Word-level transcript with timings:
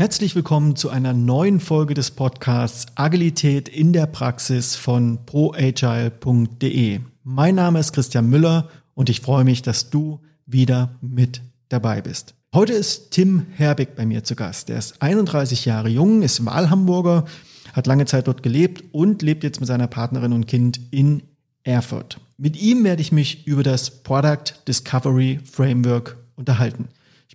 Herzlich 0.00 0.34
willkommen 0.34 0.76
zu 0.76 0.88
einer 0.88 1.12
neuen 1.12 1.60
Folge 1.60 1.92
des 1.92 2.10
Podcasts 2.10 2.86
Agilität 2.94 3.68
in 3.68 3.92
der 3.92 4.06
Praxis 4.06 4.74
von 4.74 5.26
proagile.de. 5.26 7.00
Mein 7.22 7.54
Name 7.54 7.80
ist 7.80 7.92
Christian 7.92 8.30
Müller 8.30 8.70
und 8.94 9.10
ich 9.10 9.20
freue 9.20 9.44
mich, 9.44 9.60
dass 9.60 9.90
du 9.90 10.20
wieder 10.46 10.96
mit 11.02 11.42
dabei 11.68 12.00
bist. 12.00 12.32
Heute 12.54 12.72
ist 12.72 13.10
Tim 13.10 13.44
Herbig 13.56 13.94
bei 13.94 14.06
mir 14.06 14.24
zu 14.24 14.36
Gast. 14.36 14.70
Er 14.70 14.78
ist 14.78 15.02
31 15.02 15.66
Jahre 15.66 15.90
jung, 15.90 16.22
ist 16.22 16.46
Wahlhamburger, 16.46 17.26
hat 17.74 17.86
lange 17.86 18.06
Zeit 18.06 18.26
dort 18.26 18.42
gelebt 18.42 18.82
und 18.92 19.20
lebt 19.20 19.44
jetzt 19.44 19.60
mit 19.60 19.66
seiner 19.66 19.86
Partnerin 19.86 20.32
und 20.32 20.46
Kind 20.46 20.80
in 20.90 21.24
Erfurt. 21.62 22.18
Mit 22.38 22.56
ihm 22.58 22.84
werde 22.84 23.02
ich 23.02 23.12
mich 23.12 23.46
über 23.46 23.62
das 23.62 24.02
Product 24.02 24.54
Discovery 24.66 25.40
Framework 25.44 26.16
unterhalten. 26.36 26.88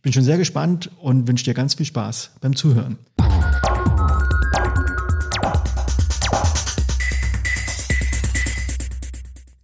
Bin 0.06 0.14
schon 0.14 0.24
sehr 0.24 0.38
gespannt 0.38 0.92
und 1.02 1.28
wünsche 1.28 1.46
dir 1.46 1.56
ganz 1.56 1.74
viel 1.74 1.88
Spaß 1.88 2.36
beim 2.40 2.56
Zuhören. 2.56 3.00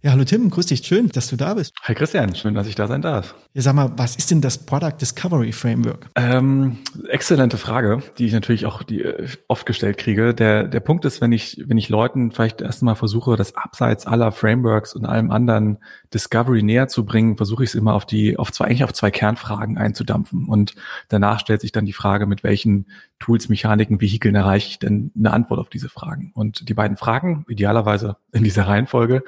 Ja, 0.02 0.10
hallo 0.10 0.24
Tim, 0.24 0.50
grüß 0.50 0.66
dich. 0.66 0.84
Schön, 0.84 1.10
dass 1.10 1.28
du 1.28 1.36
da 1.36 1.54
bist. 1.54 1.72
Hi 1.84 1.94
Christian, 1.94 2.34
schön, 2.34 2.54
dass 2.54 2.66
ich 2.66 2.74
da 2.74 2.88
sein 2.88 3.02
darf. 3.02 3.36
Ja, 3.54 3.60
sag 3.60 3.74
mal, 3.74 3.92
was 3.96 4.16
ist 4.16 4.30
denn 4.30 4.40
das 4.40 4.56
Product 4.56 4.94
Discovery 4.98 5.52
Framework? 5.52 6.08
Ähm, 6.14 6.78
exzellente 7.08 7.58
Frage, 7.58 8.02
die 8.16 8.24
ich 8.24 8.32
natürlich 8.32 8.64
auch 8.64 8.82
die, 8.82 9.02
äh, 9.02 9.28
oft 9.46 9.66
gestellt 9.66 9.98
kriege. 9.98 10.32
Der, 10.32 10.64
der 10.64 10.80
Punkt 10.80 11.04
ist, 11.04 11.20
wenn 11.20 11.32
ich, 11.32 11.62
wenn 11.66 11.76
ich 11.76 11.90
Leuten 11.90 12.30
vielleicht 12.30 12.62
erstmal 12.62 12.94
versuche, 12.94 13.36
das 13.36 13.54
abseits 13.54 14.06
aller 14.06 14.32
Frameworks 14.32 14.94
und 14.94 15.04
allem 15.04 15.30
anderen 15.30 15.76
Discovery 16.14 16.62
näher 16.62 16.88
zu 16.88 17.04
bringen, 17.04 17.36
versuche 17.36 17.62
ich 17.62 17.70
es 17.70 17.74
immer 17.74 17.92
auf 17.92 18.06
die, 18.06 18.38
auf 18.38 18.50
zwei, 18.52 18.64
eigentlich 18.64 18.84
auf 18.84 18.94
zwei 18.94 19.10
Kernfragen 19.10 19.76
einzudampfen. 19.76 20.46
Und 20.46 20.74
danach 21.08 21.38
stellt 21.38 21.60
sich 21.60 21.72
dann 21.72 21.84
die 21.84 21.92
Frage, 21.92 22.24
mit 22.24 22.44
welchen 22.44 22.86
Tools, 23.18 23.50
Mechaniken, 23.50 24.00
Vehikeln 24.00 24.34
erreiche 24.34 24.68
ich 24.68 24.78
denn 24.78 25.12
eine 25.14 25.30
Antwort 25.30 25.60
auf 25.60 25.68
diese 25.68 25.90
Fragen? 25.90 26.32
Und 26.34 26.70
die 26.70 26.74
beiden 26.74 26.96
Fragen, 26.96 27.44
idealerweise 27.48 28.16
in 28.32 28.44
dieser 28.44 28.66
Reihenfolge, 28.66 29.24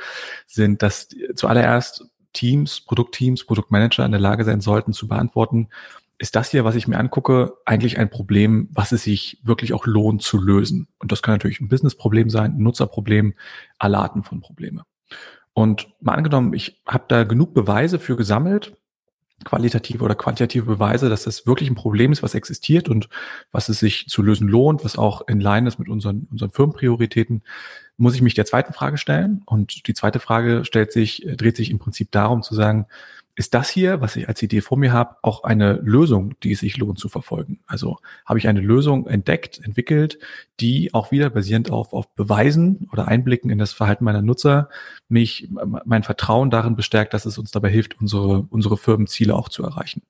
sind, 0.46 0.82
dass 0.82 1.08
zuallererst 1.34 2.06
Teams, 2.34 2.82
Produktteams, 2.82 3.44
Produktmanager 3.44 4.04
in 4.04 4.12
der 4.12 4.20
Lage 4.20 4.44
sein 4.44 4.60
sollten 4.60 4.92
zu 4.92 5.08
beantworten, 5.08 5.68
ist 6.18 6.36
das 6.36 6.50
hier, 6.50 6.64
was 6.64 6.74
ich 6.74 6.86
mir 6.86 6.98
angucke, 6.98 7.54
eigentlich 7.64 7.98
ein 7.98 8.10
Problem, 8.10 8.68
was 8.72 8.92
es 8.92 9.02
sich 9.02 9.40
wirklich 9.42 9.72
auch 9.72 9.86
lohnt 9.86 10.22
zu 10.22 10.38
lösen? 10.40 10.88
Und 10.98 11.10
das 11.10 11.22
kann 11.22 11.34
natürlich 11.34 11.60
ein 11.60 11.68
Businessproblem 11.68 12.30
sein, 12.30 12.52
ein 12.52 12.62
Nutzerproblem, 12.62 13.34
alle 13.78 13.98
Arten 13.98 14.22
von 14.22 14.40
Probleme. 14.40 14.84
Und 15.54 15.88
mal 16.00 16.14
angenommen, 16.14 16.52
ich 16.52 16.82
habe 16.86 17.04
da 17.08 17.24
genug 17.24 17.54
Beweise 17.54 17.98
für 17.98 18.16
gesammelt, 18.16 18.76
qualitative 19.44 20.04
oder 20.04 20.14
quantitative 20.14 20.64
Beweise, 20.64 21.08
dass 21.08 21.24
das 21.24 21.46
wirklich 21.46 21.68
ein 21.68 21.74
Problem 21.74 22.12
ist, 22.12 22.22
was 22.22 22.34
existiert 22.34 22.88
und 22.88 23.08
was 23.52 23.68
es 23.68 23.80
sich 23.80 24.06
zu 24.08 24.22
lösen 24.22 24.48
lohnt, 24.48 24.84
was 24.84 24.96
auch 24.96 25.26
in 25.28 25.40
Line 25.40 25.68
ist 25.68 25.78
mit 25.78 25.88
unseren, 25.88 26.28
unseren 26.30 26.50
Firmenprioritäten, 26.50 27.42
muss 27.96 28.14
ich 28.14 28.22
mich 28.22 28.34
der 28.34 28.46
zweiten 28.46 28.72
Frage 28.72 28.98
stellen. 28.98 29.42
Und 29.46 29.86
die 29.86 29.94
zweite 29.94 30.20
Frage 30.20 30.64
stellt 30.64 30.92
sich, 30.92 31.26
dreht 31.36 31.56
sich 31.56 31.70
im 31.70 31.78
Prinzip 31.78 32.10
darum 32.10 32.42
zu 32.42 32.54
sagen, 32.54 32.86
ist 33.36 33.54
das 33.54 33.68
hier, 33.68 34.00
was 34.00 34.14
ich 34.14 34.28
als 34.28 34.40
Idee 34.42 34.60
vor 34.60 34.78
mir 34.78 34.92
habe, 34.92 35.16
auch 35.22 35.42
eine 35.42 35.74
Lösung, 35.82 36.34
die 36.44 36.52
es 36.52 36.60
sich 36.60 36.76
lohnt 36.76 37.00
zu 37.00 37.08
verfolgen? 37.08 37.58
Also 37.66 37.98
habe 38.24 38.38
ich 38.38 38.46
eine 38.46 38.60
Lösung 38.60 39.08
entdeckt, 39.08 39.60
entwickelt, 39.64 40.18
die 40.60 40.94
auch 40.94 41.10
wieder 41.10 41.30
basierend 41.30 41.70
auf, 41.70 41.92
auf 41.92 42.14
Beweisen 42.14 42.88
oder 42.92 43.08
Einblicken 43.08 43.50
in 43.50 43.58
das 43.58 43.72
Verhalten 43.72 44.04
meiner 44.04 44.22
Nutzer 44.22 44.68
mich 45.08 45.48
mein 45.84 46.04
Vertrauen 46.04 46.50
darin 46.50 46.76
bestärkt, 46.76 47.12
dass 47.12 47.26
es 47.26 47.36
uns 47.36 47.50
dabei 47.50 47.70
hilft, 47.70 48.00
unsere, 48.00 48.46
unsere 48.50 48.76
Firmenziele 48.76 49.34
auch 49.34 49.48
zu 49.48 49.64
erreichen 49.64 50.02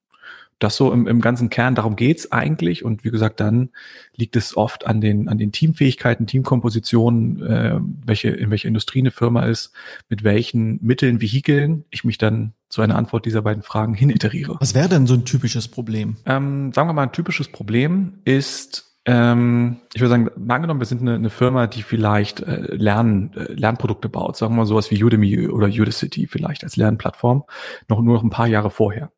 das 0.59 0.77
so 0.77 0.93
im, 0.93 1.07
im 1.07 1.21
ganzen 1.21 1.51
Kern, 1.51 1.75
darum 1.75 1.97
geht's 1.97 2.33
eigentlich. 2.33 2.85
Und 2.85 3.05
wie 3.05 3.11
gesagt, 3.11 3.41
dann 3.41 3.71
liegt 4.17 4.37
es 4.37 4.57
oft 4.57 4.87
an 4.87 5.01
den, 5.01 5.29
an 5.29 5.39
den 5.39 5.53
Teamfähigkeiten, 5.53 6.27
Teamkompositionen, 6.27 7.43
äh, 7.43 7.81
welche, 8.07 8.31
in 8.31 8.51
welcher 8.51 8.69
Industrie 8.69 9.01
eine 9.01 9.11
Firma 9.11 9.45
ist, 9.45 9.73
mit 10.09 10.25
welchen 10.25 10.79
Mitteln, 10.83 11.21
Vehikeln 11.21 11.85
ich 11.91 12.05
mich 12.05 12.19
dann 12.19 12.55
zu 12.69 12.83
einer 12.83 12.97
Antwort 12.97 13.27
dieser 13.27 13.43
beiden 13.43 13.63
Fragen 13.63 13.95
hin 13.95 14.11
iteriere. 14.11 14.57
Was 14.61 14.75
wäre 14.75 14.89
denn 14.89 15.07
so 15.07 15.15
ein 15.15 15.25
typisches 15.25 15.69
Problem? 15.69 16.17
Ähm, 16.27 16.73
sagen 16.73 16.89
wir 16.89 16.93
mal, 16.93 17.05
ein 17.05 17.13
typisches 17.13 17.49
Problem 17.49 18.15
ist, 18.25 18.95
ähm, 19.07 19.77
ich 19.93 20.01
würde 20.01 20.11
sagen, 20.11 20.31
mal 20.37 20.55
angenommen, 20.55 20.81
wir 20.81 20.87
sind 20.87 21.03
eine, 21.03 21.15
eine 21.15 21.31
Firma, 21.31 21.67
die 21.67 21.83
vielleicht 21.83 22.41
äh, 22.41 22.75
Lern, 22.75 23.33
äh, 23.37 23.53
Lernprodukte 23.53 24.09
baut, 24.09 24.37
sagen 24.37 24.55
wir 24.55 24.59
mal 24.59 24.67
sowas 24.67 24.91
wie 24.91 25.03
Udemy 25.05 25.49
oder 25.49 25.67
Udacity 25.67 26.27
vielleicht 26.27 26.65
als 26.65 26.77
Lernplattform, 26.77 27.45
noch 27.89 28.01
nur 28.01 28.15
noch 28.15 28.23
ein 28.23 28.31
paar 28.31 28.47
Jahre 28.47 28.71
vorher. 28.71 29.11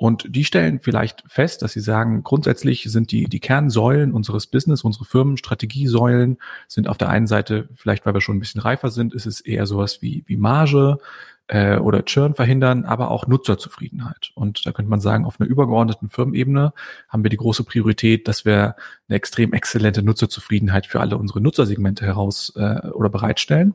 Und 0.00 0.34
die 0.34 0.44
stellen 0.44 0.80
vielleicht 0.80 1.24
fest, 1.26 1.60
dass 1.60 1.72
sie 1.72 1.80
sagen, 1.80 2.22
grundsätzlich 2.22 2.84
sind 2.84 3.12
die, 3.12 3.24
die 3.24 3.38
Kernsäulen 3.38 4.14
unseres 4.14 4.46
Business, 4.46 4.82
unsere 4.82 5.04
Firmen, 5.04 5.36
Strategiesäulen 5.36 6.38
sind 6.68 6.88
auf 6.88 6.96
der 6.96 7.10
einen 7.10 7.26
Seite, 7.26 7.68
vielleicht 7.74 8.06
weil 8.06 8.14
wir 8.14 8.22
schon 8.22 8.38
ein 8.38 8.40
bisschen 8.40 8.62
reifer 8.62 8.88
sind, 8.88 9.12
ist 9.12 9.26
es 9.26 9.42
eher 9.42 9.66
sowas 9.66 10.00
wie, 10.00 10.24
wie 10.26 10.38
Marge, 10.38 10.96
äh, 11.48 11.76
oder 11.76 12.04
Churn 12.04 12.32
verhindern, 12.32 12.86
aber 12.86 13.10
auch 13.10 13.26
Nutzerzufriedenheit. 13.26 14.30
Und 14.34 14.64
da 14.64 14.72
könnte 14.72 14.88
man 14.88 15.00
sagen, 15.00 15.26
auf 15.26 15.38
einer 15.38 15.50
übergeordneten 15.50 16.08
Firmenebene 16.08 16.72
haben 17.08 17.22
wir 17.22 17.30
die 17.30 17.36
große 17.36 17.64
Priorität, 17.64 18.26
dass 18.26 18.46
wir 18.46 18.76
eine 19.10 19.16
extrem 19.16 19.52
exzellente 19.52 20.02
Nutzerzufriedenheit 20.02 20.86
für 20.86 21.00
alle 21.00 21.18
unsere 21.18 21.40
Nutzersegmente 21.40 22.06
heraus 22.06 22.52
äh, 22.56 22.88
oder 22.90 23.10
bereitstellen. 23.10 23.74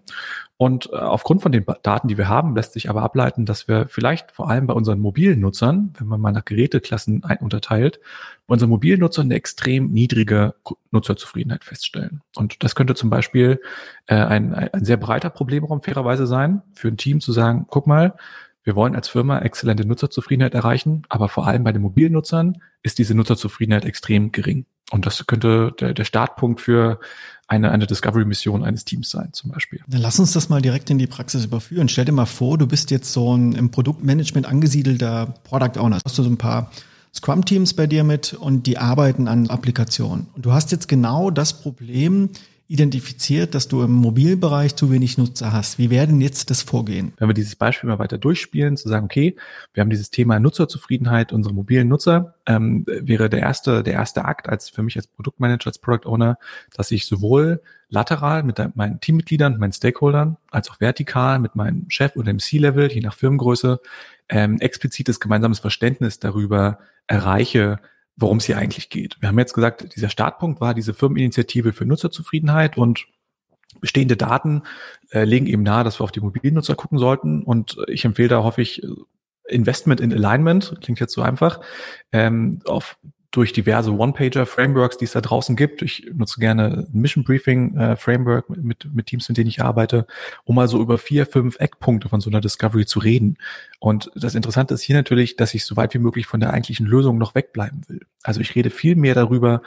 Und 0.58 0.90
äh, 0.94 0.96
aufgrund 0.96 1.42
von 1.42 1.52
den 1.52 1.66
Daten, 1.84 2.08
die 2.08 2.18
wir 2.18 2.30
haben, 2.30 2.56
lässt 2.56 2.74
sich 2.74 2.90
aber 2.90 3.04
ableiten, 3.04 3.46
dass 3.46 3.68
wir 3.68 3.88
vielleicht 3.90 4.32
vor 4.32 4.50
allem 4.50 4.68
bei 4.68 4.74
unseren 4.74 5.00
mobilen 5.00 5.42
Nutzern, 5.42 5.94
wenn 6.00 6.08
man 6.08 6.22
mal 6.22 6.32
nach 6.32 6.46
Geräteklassen 6.46 7.24
unterteilt, 7.42 8.00
bei 8.48 8.54
unseren 8.54 8.70
mobilen 8.70 9.02
Nutzern 9.02 9.26
eine 9.26 9.36
extrem 9.36 9.92
niedrige 9.92 10.56
Nutzerzufriedenheit 10.92 11.66
feststellen. 11.66 12.22
Und 12.36 12.64
das 12.64 12.74
könnte 12.74 12.96
zum 12.96 13.10
Beispiel 13.10 13.60
äh, 14.08 14.16
ein, 14.16 14.54
ein 14.54 14.86
sehr 14.86 14.98
breiter 14.98 15.30
Problemraum 15.30 15.82
fairerweise 15.82 16.28
sein, 16.28 16.62
für 16.74 16.88
ein 16.88 16.98
Team 16.98 17.20
zu 17.20 17.34
sagen, 17.34 17.66
guck 17.70 17.86
mal, 17.86 18.14
wir 18.66 18.76
wollen 18.76 18.96
als 18.96 19.08
Firma 19.08 19.40
exzellente 19.40 19.86
Nutzerzufriedenheit 19.88 20.56
erreichen, 20.56 21.04
aber 21.08 21.30
vor 21.30 21.48
allem 21.48 21.64
bei 21.64 21.72
den 21.72 21.82
mobilen 21.82 22.14
Nutzern 22.14 22.58
ist 22.82 22.98
diese 22.98 23.16
Nutzerzufriedenheit 23.16 23.86
extrem 23.86 24.32
gering. 24.32 24.66
Und 24.92 25.06
das 25.06 25.26
könnte 25.28 25.74
der, 25.80 25.94
der 25.94 26.04
Startpunkt 26.04 26.62
für 26.62 27.00
eine, 27.48 27.72
eine 27.72 27.88
Discovery-Mission 27.88 28.64
eines 28.64 28.86
Teams 28.86 29.10
sein, 29.10 29.30
zum 29.34 29.52
Beispiel. 29.52 29.82
Dann 29.88 30.02
lass 30.02 30.20
uns 30.20 30.34
das 30.34 30.50
mal 30.50 30.62
direkt 30.62 30.90
in 30.90 30.98
die 30.98 31.08
Praxis 31.08 31.46
überführen. 31.46 31.90
Stell 31.90 32.06
dir 32.06 32.12
mal 32.12 32.26
vor, 32.26 32.58
du 32.58 32.68
bist 32.68 32.92
jetzt 32.92 33.14
so 33.14 33.36
ein 33.36 33.54
im 33.54 33.72
Produktmanagement 33.72 34.48
angesiedelter 34.48 35.36
Product 35.44 35.80
Owner. 35.80 36.00
Hast 36.04 36.18
du 36.18 36.24
so 36.24 36.30
ein 36.30 36.38
paar 36.38 36.72
Scrum-Teams 37.14 37.74
bei 37.76 37.88
dir 37.88 38.04
mit 38.04 38.34
und 38.34 38.68
die 38.68 38.78
arbeiten 38.78 39.28
an 39.28 39.50
Applikationen. 39.50 40.28
Und 40.36 40.46
du 40.46 40.52
hast 40.52 40.72
jetzt 40.72 40.88
genau 40.88 41.32
das 41.32 41.62
Problem, 41.62 42.30
identifiziert, 42.68 43.54
dass 43.54 43.68
du 43.68 43.84
im 43.84 43.92
Mobilbereich 43.92 44.76
zu 44.76 44.92
wenig 44.92 45.20
Nutzer 45.20 45.54
hast. 45.54 45.78
Wie 45.78 45.92
wäre 45.92 46.08
denn 46.08 46.20
jetzt 46.20 46.50
das 46.50 46.64
Vorgehen? 46.64 47.14
Wenn 47.18 47.30
wir 47.30 47.36
dieses 47.36 47.56
Beispiel 47.56 47.88
mal 47.88 48.00
weiter 48.00 48.18
durchspielen, 48.18 48.76
zu 48.76 48.90
sagen, 48.90 49.06
okay, 49.06 49.36
wir 49.74 49.82
haben 49.82 49.92
dieses 49.92 50.10
Thema 50.10 50.40
Nutzerzufriedenheit 50.40 51.32
unserer 51.32 51.54
mobilen 51.54 51.88
Nutzer, 51.88 52.36
ähm, 52.48 52.84
wäre 52.88 53.30
der 53.30 53.42
erste, 53.42 53.84
der 53.84 53.94
erste 53.94 54.26
Akt 54.26 54.50
als 54.50 54.70
für 54.70 54.82
mich 54.82 54.96
als 54.96 55.06
Produktmanager, 55.06 55.68
als 55.68 55.78
Product 55.78 56.10
Owner, 56.10 56.40
dass 56.74 56.90
ich 56.90 57.06
sowohl 57.06 57.62
lateral 57.90 58.42
mit 58.42 58.60
meinen 58.76 59.00
Teammitgliedern, 59.00 59.60
meinen 59.60 59.74
Stakeholdern, 59.74 60.38
als 60.50 60.70
auch 60.72 60.80
vertikal 60.80 61.38
mit 61.38 61.56
meinem 61.56 61.86
Chef 61.90 62.16
oder 62.16 62.26
dem 62.26 62.40
C-Level, 62.40 62.92
je 62.92 63.02
nach 63.02 63.14
Firmengröße, 63.14 63.80
ähm, 64.28 64.58
explizites 64.60 65.20
gemeinsames 65.20 65.60
Verständnis 65.60 66.20
darüber 66.20 66.80
erreiche, 67.06 67.80
worum 68.18 68.38
es 68.38 68.46
hier 68.46 68.58
eigentlich 68.58 68.90
geht. 68.90 69.18
Wir 69.20 69.30
haben 69.30 69.40
jetzt 69.40 69.54
gesagt, 69.54 69.96
dieser 69.96 70.10
Startpunkt 70.10 70.62
war 70.62 70.74
diese 70.74 70.94
Firmeninitiative 70.94 71.74
für 71.74 71.86
Nutzerzufriedenheit 71.86 72.78
und 72.78 73.08
bestehende 73.82 74.16
Daten 74.16 74.64
äh, 75.12 75.26
legen 75.26 75.48
eben 75.48 75.64
nahe, 75.64 75.84
dass 75.84 76.00
wir 76.00 76.06
auf 76.06 76.12
die 76.12 76.22
Mobilnutzer 76.22 76.76
gucken 76.76 76.98
sollten. 76.98 77.44
Und 77.44 77.78
ich 77.88 78.06
empfehle 78.06 78.30
da, 78.30 78.44
hoffe 78.44 78.62
ich, 78.62 78.82
Investment 79.48 80.02
in 80.02 80.14
Alignment, 80.14 80.76
klingt 80.82 81.00
jetzt 81.00 81.14
so 81.14 81.22
einfach, 81.22 81.62
ähm, 82.12 82.62
auf 82.66 82.98
durch 83.36 83.52
diverse 83.52 83.92
One-Pager-Frameworks, 83.92 84.98
die 84.98 85.06
es 85.06 85.12
da 85.12 85.22
draußen 85.22 85.56
gibt. 85.56 85.82
Ich 85.82 86.10
nutze 86.14 86.40
gerne 86.40 86.88
Mission 86.94 87.24
Briefing 87.24 87.76
äh, 87.76 87.98
mit, 88.48 88.88
mit 88.94 89.06
Teams, 89.08 89.28
mit 89.28 89.38
denen 89.38 89.50
ich 89.50 89.62
arbeite, 89.62 90.08
um 90.46 90.56
mal 90.56 90.68
so 90.68 90.82
über 90.82 90.98
vier, 90.98 91.26
fünf 91.26 91.60
Eckpunkte 91.60 92.08
von 92.08 92.22
so 92.22 92.30
einer 92.30 92.40
Discovery 92.40 92.86
zu 92.86 93.00
reden. 93.00 93.38
Und 93.80 94.10
das 94.16 94.36
Interessante 94.36 94.74
ist 94.74 94.82
hier 94.82 94.96
natürlich, 94.96 95.36
dass 95.36 95.54
ich 95.54 95.66
so 95.66 95.76
weit 95.76 95.94
wie 95.94 96.00
möglich 96.00 96.28
von 96.28 96.40
der 96.40 96.54
eigentlichen 96.54 96.86
Lösung 96.86 97.18
noch 97.18 97.36
wegbleiben 97.36 97.82
will. 97.88 98.02
Also 98.24 98.40
ich 98.40 98.56
rede 98.56 98.70
viel 98.70 98.96
mehr 98.96 99.16
darüber, 99.16 99.62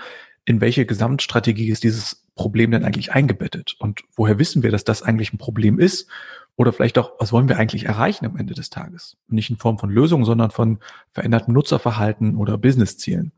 in 0.47 0.62
welche 0.62 0.87
Gesamtstrategie 0.87 1.69
ist 1.69 1.85
dieses 1.85 2.25
Problem 2.35 2.71
denn 2.71 2.85
eigentlich 2.85 3.12
eingebettet? 3.12 3.76
Und 3.79 4.00
woher 4.17 4.38
wissen 4.38 4.62
wir, 4.62 4.71
dass 4.71 4.85
das 4.85 5.03
eigentlich 5.03 5.35
ein 5.35 5.38
Problem 5.38 5.79
ist? 5.79 6.09
Oder 6.59 6.73
vielleicht 6.73 6.99
auch, 6.99 7.13
was 7.21 7.33
wollen 7.33 7.49
wir 7.49 7.57
eigentlich 7.57 7.85
erreichen 7.85 8.27
am 8.27 8.37
Ende 8.37 8.53
des 8.53 8.69
Tages? 8.69 9.17
Nicht 9.29 9.49
in 9.49 9.59
Form 9.59 9.79
von 9.79 9.91
Lösungen, 9.91 10.25
sondern 10.25 10.51
von 10.51 10.81
verändertem 11.13 11.55
Nutzerverhalten 11.55 12.35
oder 12.35 12.59
Businesszielen. 12.59 13.31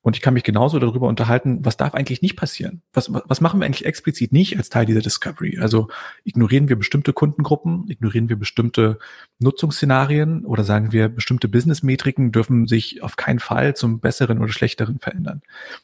Und 0.00 0.16
ich 0.16 0.22
kann 0.22 0.32
mich 0.32 0.42
genauso 0.42 0.78
darüber 0.78 1.06
unterhalten, 1.06 1.64
was 1.66 1.76
darf 1.76 1.94
eigentlich 1.94 2.22
nicht 2.22 2.34
passieren? 2.34 2.80
Was, 2.94 3.12
was 3.12 3.42
machen 3.42 3.60
wir 3.60 3.66
eigentlich 3.66 3.84
explizit 3.84 4.32
nicht 4.32 4.56
als 4.56 4.70
Teil 4.70 4.86
dieser 4.86 5.02
Discovery? 5.02 5.58
Also 5.60 5.88
ignorieren 6.24 6.70
wir 6.70 6.76
bestimmte 6.76 7.12
Kundengruppen, 7.12 7.84
ignorieren 7.88 8.30
wir 8.30 8.36
bestimmte 8.36 8.98
Nutzungsszenarien 9.38 10.46
oder 10.46 10.64
sagen 10.64 10.92
wir, 10.92 11.10
bestimmte 11.10 11.48
Business-Metriken 11.48 12.32
dürfen 12.32 12.66
sich 12.66 13.02
auf 13.02 13.16
keinen 13.16 13.38
Fall 13.38 13.76
zum 13.76 14.00
Besseren 14.00 14.38
oder 14.38 14.50
Schlechteren 14.50 14.98
verändern. 14.98 15.42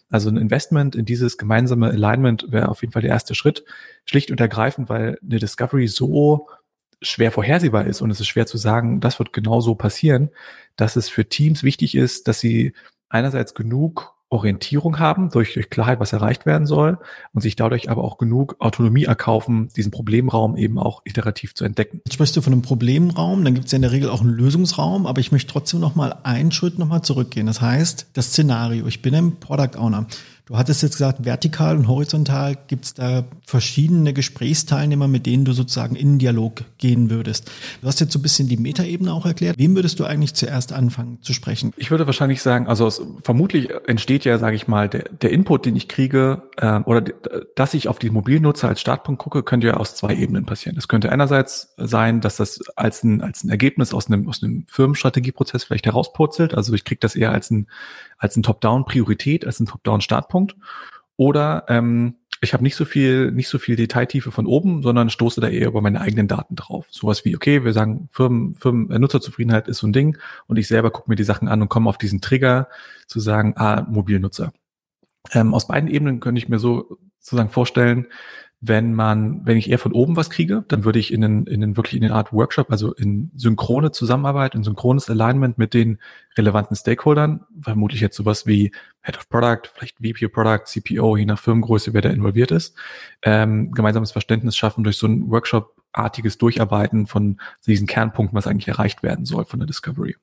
Also 0.09 0.31
ein 0.31 0.39
Investment 0.39 0.97
in 0.97 1.05
dieses 1.05 1.37
gemeinsame 1.37 1.89
Alignment 1.91 2.47
wäre 2.49 2.71
auf 2.71 2.81
jeden 2.81 2.93
Fall 2.95 3.03
der 3.03 3.13
erste 3.13 3.35
Schritt, 3.35 3.63
schlicht 4.07 4.31
und 4.31 4.41
ergreifend, 4.41 4.89
weil 4.89 5.19
eine 5.23 5.39
Discovery 5.39 5.87
so 5.87 6.49
schwer 7.01 7.33
vorhersehbar 7.33 7.87
ist 7.87 8.01
und 8.01 8.11
es 8.11 8.21
ist 8.21 8.27
schwer 8.27 8.47
zu 8.47 8.59
sagen, 8.59 9.01
das 9.01 9.19
wird 9.19 9.33
genau 9.33 9.61
so 9.61 9.75
passieren, 9.75 10.31
dass 10.77 10.97
es 10.97 11.09
für 11.09 11.29
Teams 11.29 11.63
wichtig 11.63 11.95
ist, 11.95 12.29
dass 12.29 12.41
sie 12.41 12.73
einerseits 13.09 13.55
genug 13.55 14.15
Orientierung 14.31 14.99
haben 14.99 15.31
durch, 15.31 15.55
durch 15.55 15.71
Klarheit, 15.71 16.01
was 16.01 16.13
erreicht 16.13 16.45
werden 16.45 16.67
soll 16.67 16.99
und 17.33 17.41
sich 17.41 17.57
dadurch 17.57 17.91
aber 17.91 18.05
auch 18.05 18.19
genug 18.19 18.57
Autonomie 18.59 19.05
erkaufen, 19.05 19.69
diesen 19.75 19.91
Problemraum 19.91 20.57
eben 20.57 20.79
auch 20.79 21.01
iterativ 21.05 21.55
zu 21.55 21.65
entdecken. 21.65 22.03
Jetzt 22.05 22.15
sprichst 22.15 22.37
du 22.37 22.43
von 22.43 22.53
einem 22.53 22.63
Problemraum, 22.63 23.43
dann 23.43 23.55
gibt 23.55 23.67
es 23.67 23.73
ja 23.73 23.77
in 23.77 23.83
der 23.83 23.93
Regel 23.93 24.11
auch 24.11 24.21
einen 24.21 24.35
Lösungsraum, 24.35 25.07
aber 25.07 25.21
ich 25.21 25.33
möchte 25.33 25.51
trotzdem 25.51 25.81
noch 25.81 25.95
mal 25.95 26.15
einen 26.25 26.53
Schritt 26.53 26.79
noch 26.79 26.89
mal 26.89 27.03
zurückgehen. 27.03 27.47
Das 27.47 27.63
heißt, 27.63 28.11
das 28.13 28.27
Szenario, 28.27 28.87
ich 28.87 29.01
bin 29.01 29.15
ein 29.15 29.41
Product 29.41 29.79
Owner. 29.79 30.07
Du 30.49 30.57
hattest 30.57 30.83
jetzt 30.83 30.95
gesagt, 30.95 31.27
vertikal 31.27 31.77
und 31.77 31.89
horizontal 31.89 32.57
gibt 32.69 32.87
es 32.87 32.95
da 32.95 33.25
verschiedene 33.45 34.15
Gesprächsteilnehmer, 34.15 35.07
mit 35.07 35.27
denen 35.27 35.45
du 35.45 35.53
sozusagen 35.53 35.95
in 35.95 36.13
den 36.13 36.19
Dialog 36.19 36.65
gehen 36.79 37.11
würdest. 37.11 37.51
Du 37.83 37.87
hast 37.87 38.01
jetzt 38.01 38.15
so 38.15 38.19
ein 38.19 38.23
bisschen 38.23 38.49
die 38.49 38.57
Metaebene 38.57 39.13
auch 39.13 39.27
erklärt. 39.27 39.59
Wem 39.59 39.77
würdest 39.77 40.01
du 40.01 40.07
eigentlich 40.07 40.33
zuerst 40.33 40.73
anfangen 40.73 41.19
zu 41.21 41.35
sprechen? 41.35 41.75
Ich 41.77 41.91
würde 41.91 42.07
wahrscheinlich 42.07 42.41
sagen, 42.41 42.67
also 42.67 42.87
es, 42.87 43.03
vermutlich 43.23 43.69
entsteht 43.87 44.25
ja, 44.25 44.39
sage 44.39 44.57
ich 44.57 44.67
mal, 44.67 44.89
der, 44.89 45.11
der 45.21 45.33
Input, 45.33 45.67
den 45.67 45.77
ich 45.77 45.87
kriege, 45.87 46.45
äh, 46.57 46.81
oder 46.81 47.03
dass 47.55 47.75
ich 47.75 47.89
auf 47.89 47.99
die 47.99 48.09
Mobilnutzer 48.09 48.69
als 48.69 48.81
Startpunkt 48.81 49.21
gucke, 49.21 49.43
könnte 49.43 49.67
ja 49.67 49.75
aus 49.75 49.97
zwei 49.97 50.15
Ebenen 50.15 50.47
passieren. 50.47 50.79
Es 50.79 50.89
könnte 50.89 51.13
einerseits 51.13 51.75
sein, 51.77 52.23
dass 52.23 52.37
das 52.37 52.61
als 52.75 53.05
ein, 53.05 53.21
als 53.21 53.45
ein 53.45 53.51
Ergebnis 53.51 53.93
aus 53.93 54.07
einem, 54.07 54.27
aus 54.27 54.43
einem 54.43 54.65
Firmenstrategieprozess 54.69 55.65
vielleicht 55.65 55.85
herauspurzelt. 55.85 56.55
Also 56.55 56.73
ich 56.73 56.85
kriege 56.85 57.01
das 57.01 57.17
eher 57.17 57.33
als 57.33 57.51
ein, 57.51 57.67
als 58.19 58.37
ein 58.37 58.43
Top-Down-Priorität, 58.43 59.47
als 59.47 59.61
ein 59.61 59.67
Top-Down-Startpunkt 59.67 60.55
Punkt. 60.55 60.69
Oder 61.17 61.65
ähm, 61.69 62.17
ich 62.41 62.53
habe 62.53 62.63
nicht 62.63 62.77
so 62.77 62.85
viel, 62.85 63.33
nicht 63.33 63.49
so 63.49 63.59
viel 63.59 63.75
Detailtiefe 63.75 64.31
von 64.31 64.47
oben, 64.47 64.83
sondern 64.83 65.11
stoße 65.11 65.41
da 65.41 65.49
eher 65.49 65.67
über 65.67 65.81
meine 65.81 66.01
eigenen 66.01 66.29
Daten 66.29 66.55
drauf. 66.55 66.87
Sowas 66.91 67.25
wie, 67.25 67.35
okay, 67.35 67.65
wir 67.65 67.73
sagen, 67.73 68.09
Firmen, 68.13 68.55
Firmen, 68.55 68.91
äh, 68.91 68.99
Nutzerzufriedenheit 68.99 69.67
ist 69.67 69.79
so 69.79 69.89
ein 69.89 69.93
Ding 69.93 70.19
und 70.47 70.57
ich 70.57 70.69
selber 70.69 70.91
gucke 70.91 71.11
mir 71.11 71.17
die 71.17 71.25
Sachen 71.25 71.49
an 71.49 71.63
und 71.63 71.69
komme 71.69 71.89
auf 71.89 71.99
diesen 71.99 72.21
Trigger 72.21 72.69
zu 73.07 73.19
sagen, 73.19 73.55
ah, 73.57 73.85
Mobilnutzer. 73.89 74.53
Ähm, 75.33 75.55
aus 75.55 75.67
beiden 75.67 75.91
Ebenen 75.91 76.21
könnte 76.21 76.39
ich 76.39 76.49
mir 76.49 76.61
so 76.61 76.99
sozusagen 77.19 77.51
vorstellen, 77.51 78.07
wenn 78.61 78.93
man, 78.93 79.47
wenn 79.47 79.57
ich 79.57 79.71
eher 79.71 79.79
von 79.79 79.93
oben 79.93 80.17
was 80.17 80.31
kriege, 80.31 80.65
dann 80.67 80.85
würde 80.85 80.99
ich 80.99 81.13
in 81.13 81.21
den, 81.21 81.47
in 81.47 81.61
den 81.61 81.77
wirklich 81.77 81.95
in 81.95 82.03
den 82.03 82.11
Art 82.11 82.33
Workshop, 82.33 82.73
also 82.73 82.93
in 82.93 83.31
synchrone 83.37 83.93
Zusammenarbeit, 83.93 84.57
in 84.57 84.65
synchrones 84.65 85.09
Alignment 85.09 85.59
mit 85.59 85.75
den 85.75 85.99
relevanten 86.37 86.75
Stakeholdern, 86.75 87.45
vermutlich 87.61 88.01
jetzt 88.01 88.17
sowas 88.17 88.47
wie 88.47 88.73
Head 89.03 89.17
of 89.17 89.29
Product, 89.29 89.71
vielleicht 89.73 89.99
VP 89.99 90.27
of 90.27 90.33
Product, 90.33 90.65
CPO, 90.67 91.17
je 91.17 91.25
nach 91.25 91.39
Firmengröße, 91.39 91.95
wer 91.95 92.03
da 92.03 92.11
involviert 92.11 92.51
ist, 92.51 92.77
ähm, 93.23 93.71
gemeinsames 93.71 94.11
Verständnis 94.11 94.57
schaffen 94.57 94.83
durch 94.83 94.97
so 94.97 95.07
ein 95.07 95.31
Workshop-artiges 95.31 96.39
Durcharbeiten 96.39 97.07
von 97.07 97.41
diesen 97.65 97.87
Kernpunkten, 97.87 98.37
was 98.37 98.49
eigentlich 98.49 98.69
erreicht 98.69 99.05
werden 99.05 99.25
soll 99.25 99.45
von 99.45 99.61
der 99.61 99.69
Discovery. 99.69 100.17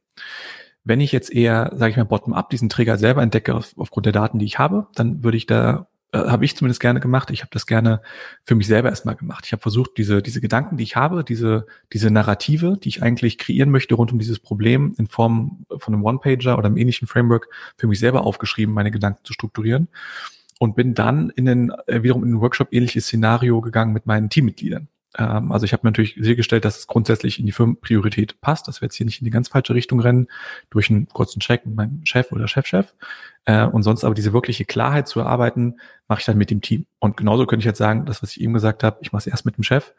Wenn 0.84 1.00
ich 1.00 1.14
jetzt 1.14 1.31
eher, 1.31 1.72
sage 1.74 1.92
ich 1.92 1.98
mal, 1.98 2.04
bottom-up 2.04 2.50
diesen 2.50 2.68
Trigger 2.68 2.98
selber 2.98 3.24
entdecke 3.24 3.56
auf, 3.56 3.74
aufgrund 3.78 4.06
der 4.08 4.14
Daten, 4.14 4.40
die 4.40 4.46
ich 4.46 4.60
habe, 4.60 4.88
dann 4.94 5.24
würde 5.24 5.38
ich 5.38 5.46
da 5.46 5.88
habe 6.18 6.46
ich 6.46 6.56
zumindest 6.56 6.80
gerne 6.80 7.00
gemacht. 7.00 7.30
Ich 7.32 7.42
habe 7.42 7.50
das 7.52 7.66
gerne 7.66 8.02
für 8.44 8.56
mich 8.56 8.68
selber 8.68 8.90
erstmal 8.90 9.16
gemacht. 9.16 9.46
Ich 9.46 9.52
habe 9.52 9.62
versucht, 9.62 9.92
diese, 9.98 10.22
diese 10.22 10.42
Gedanken, 10.42 10.78
die 10.78 10.84
ich 10.84 10.96
habe, 10.96 11.24
diese, 11.24 11.66
diese 11.94 12.12
Narrative, 12.12 12.78
die 12.82 12.90
ich 12.90 13.04
eigentlich 13.04 13.38
kreieren 13.38 13.72
möchte 13.72 13.96
rund 13.96 14.12
um 14.12 14.20
dieses 14.20 14.40
Problem 14.40 14.96
in 14.98 15.08
Form 15.08 15.66
von 15.78 15.94
einem 15.94 16.04
One-Pager 16.04 16.58
oder 16.58 16.68
einem 16.68 16.78
ähnlichen 16.78 17.08
Framework 17.08 17.50
für 17.78 17.88
mich 17.88 18.00
selber 18.00 18.26
aufgeschrieben, 18.26 18.74
meine 18.74 18.92
Gedanken 18.92 19.24
zu 19.24 19.34
strukturieren. 19.34 19.88
Und 20.58 20.76
bin 20.76 20.94
dann 20.94 21.32
in 21.32 21.46
den, 21.46 21.72
äh, 21.88 22.02
wiederum 22.04 22.24
in 22.24 22.36
ein 22.36 22.42
Workshop 22.42 22.70
ähnliches 22.72 23.06
Szenario 23.06 23.60
gegangen 23.60 23.92
mit 23.92 24.06
meinen 24.06 24.30
Teammitgliedern. 24.30 24.88
Ähm, 25.18 25.52
also 25.52 25.66
ich 25.66 25.74
habe 25.74 25.86
natürlich 25.86 26.16
sichergestellt, 26.16 26.66
dass 26.66 26.78
es 26.78 26.88
grundsätzlich 26.88 27.40
in 27.40 27.46
die 27.46 27.52
Firmenpriorität 27.52 28.40
passt, 28.42 28.68
dass 28.68 28.82
wir 28.82 28.88
jetzt 28.88 28.96
hier 28.96 29.06
nicht 29.06 29.22
in 29.22 29.26
die 29.26 29.32
ganz 29.32 29.50
falsche 29.50 29.74
Richtung 29.74 30.00
rennen, 30.00 30.28
durch 30.70 30.90
einen 30.90 31.08
kurzen 31.08 31.40
Check 31.40 31.66
mit 31.66 31.76
meinem 31.76 32.06
Chef 32.06 32.32
oder 32.32 32.48
Chefchef. 32.48 32.94
Äh, 33.46 33.66
und 33.66 33.84
sonst 33.84 34.04
aber 34.04 34.16
diese 34.16 34.34
wirkliche 34.34 34.66
Klarheit 34.66 35.08
zu 35.08 35.20
erarbeiten, 35.20 35.80
mache 36.08 36.20
ich 36.20 36.26
dann 36.26 36.38
mit 36.38 36.52
dem 36.52 36.62
Team. 36.62 36.86
Und 37.00 37.18
genauso 37.18 37.46
könnte 37.46 37.62
ich 37.62 37.66
jetzt 37.66 37.78
sagen, 37.78 38.06
das, 38.06 38.22
was 38.22 38.32
ich 38.32 38.42
eben 38.42 38.54
gesagt 38.54 38.84
habe, 38.84 38.98
ich 39.02 39.12
mache 39.12 39.22
es 39.22 39.28
erst 39.28 39.46
mit 39.46 39.58
dem 39.58 39.64
Chef, 39.64 39.94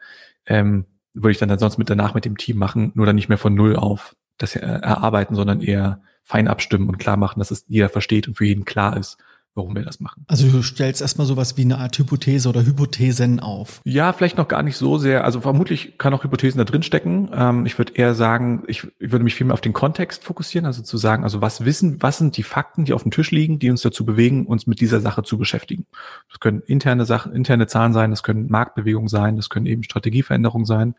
ähm, 0.45 0.85
würde 1.13 1.31
ich 1.31 1.37
dann 1.37 1.57
sonst 1.57 1.77
mit 1.77 1.89
danach 1.89 2.13
mit 2.13 2.25
dem 2.25 2.37
Team 2.37 2.57
machen, 2.57 2.91
nur 2.93 3.05
dann 3.05 3.15
nicht 3.15 3.29
mehr 3.29 3.37
von 3.37 3.55
null 3.55 3.75
auf 3.75 4.15
das 4.37 4.55
äh, 4.55 4.59
erarbeiten, 4.59 5.35
sondern 5.35 5.61
eher 5.61 6.01
fein 6.23 6.47
abstimmen 6.47 6.89
und 6.89 6.97
klar 6.99 7.17
machen, 7.17 7.39
dass 7.39 7.51
es 7.51 7.65
jeder 7.67 7.89
versteht 7.89 8.27
und 8.27 8.35
für 8.35 8.45
jeden 8.45 8.65
klar 8.65 8.97
ist, 8.97 9.17
warum 9.57 9.75
wir 9.75 9.83
das 9.83 9.99
machen. 9.99 10.23
Also 10.27 10.47
du 10.47 10.61
stellst 10.61 11.01
erstmal 11.01 11.27
sowas 11.27 11.57
wie 11.57 11.63
eine 11.63 11.79
Art 11.79 11.97
Hypothese 11.97 12.47
oder 12.47 12.65
Hypothesen 12.65 13.39
auf. 13.39 13.81
Ja, 13.83 14.13
vielleicht 14.13 14.37
noch 14.37 14.47
gar 14.47 14.63
nicht 14.63 14.77
so 14.77 14.97
sehr. 14.97 15.25
Also 15.25 15.41
vermutlich 15.41 15.97
kann 15.97 16.13
auch 16.13 16.23
Hypothesen 16.23 16.59
da 16.59 16.63
drin 16.63 16.83
stecken. 16.83 17.29
Ähm, 17.33 17.65
ich 17.65 17.77
würde 17.77 17.93
eher 17.93 18.13
sagen, 18.13 18.63
ich, 18.67 18.87
ich 18.99 19.11
würde 19.11 19.23
mich 19.23 19.35
viel 19.35 19.47
mehr 19.47 19.55
auf 19.55 19.61
den 19.61 19.73
Kontext 19.73 20.23
fokussieren, 20.23 20.65
also 20.65 20.83
zu 20.83 20.97
sagen, 20.97 21.23
also 21.23 21.41
was 21.41 21.65
wissen, 21.65 22.01
was 22.01 22.19
sind 22.19 22.37
die 22.37 22.43
Fakten, 22.43 22.85
die 22.85 22.93
auf 22.93 23.03
dem 23.03 23.11
Tisch 23.11 23.31
liegen, 23.31 23.59
die 23.59 23.69
uns 23.69 23.81
dazu 23.81 24.05
bewegen, 24.05 24.45
uns 24.45 24.67
mit 24.67 24.79
dieser 24.79 25.01
Sache 25.01 25.23
zu 25.23 25.37
beschäftigen. 25.37 25.85
Das 26.29 26.39
können 26.39 26.61
interne 26.61 27.05
Sachen, 27.05 27.33
interne 27.33 27.67
Zahlen 27.67 27.93
sein, 27.93 28.11
das 28.11 28.23
können 28.23 28.49
Marktbewegungen 28.49 29.09
sein, 29.09 29.35
das 29.35 29.49
können 29.49 29.65
eben 29.65 29.83
Strategieveränderungen 29.83 30.65
sein 30.65 30.95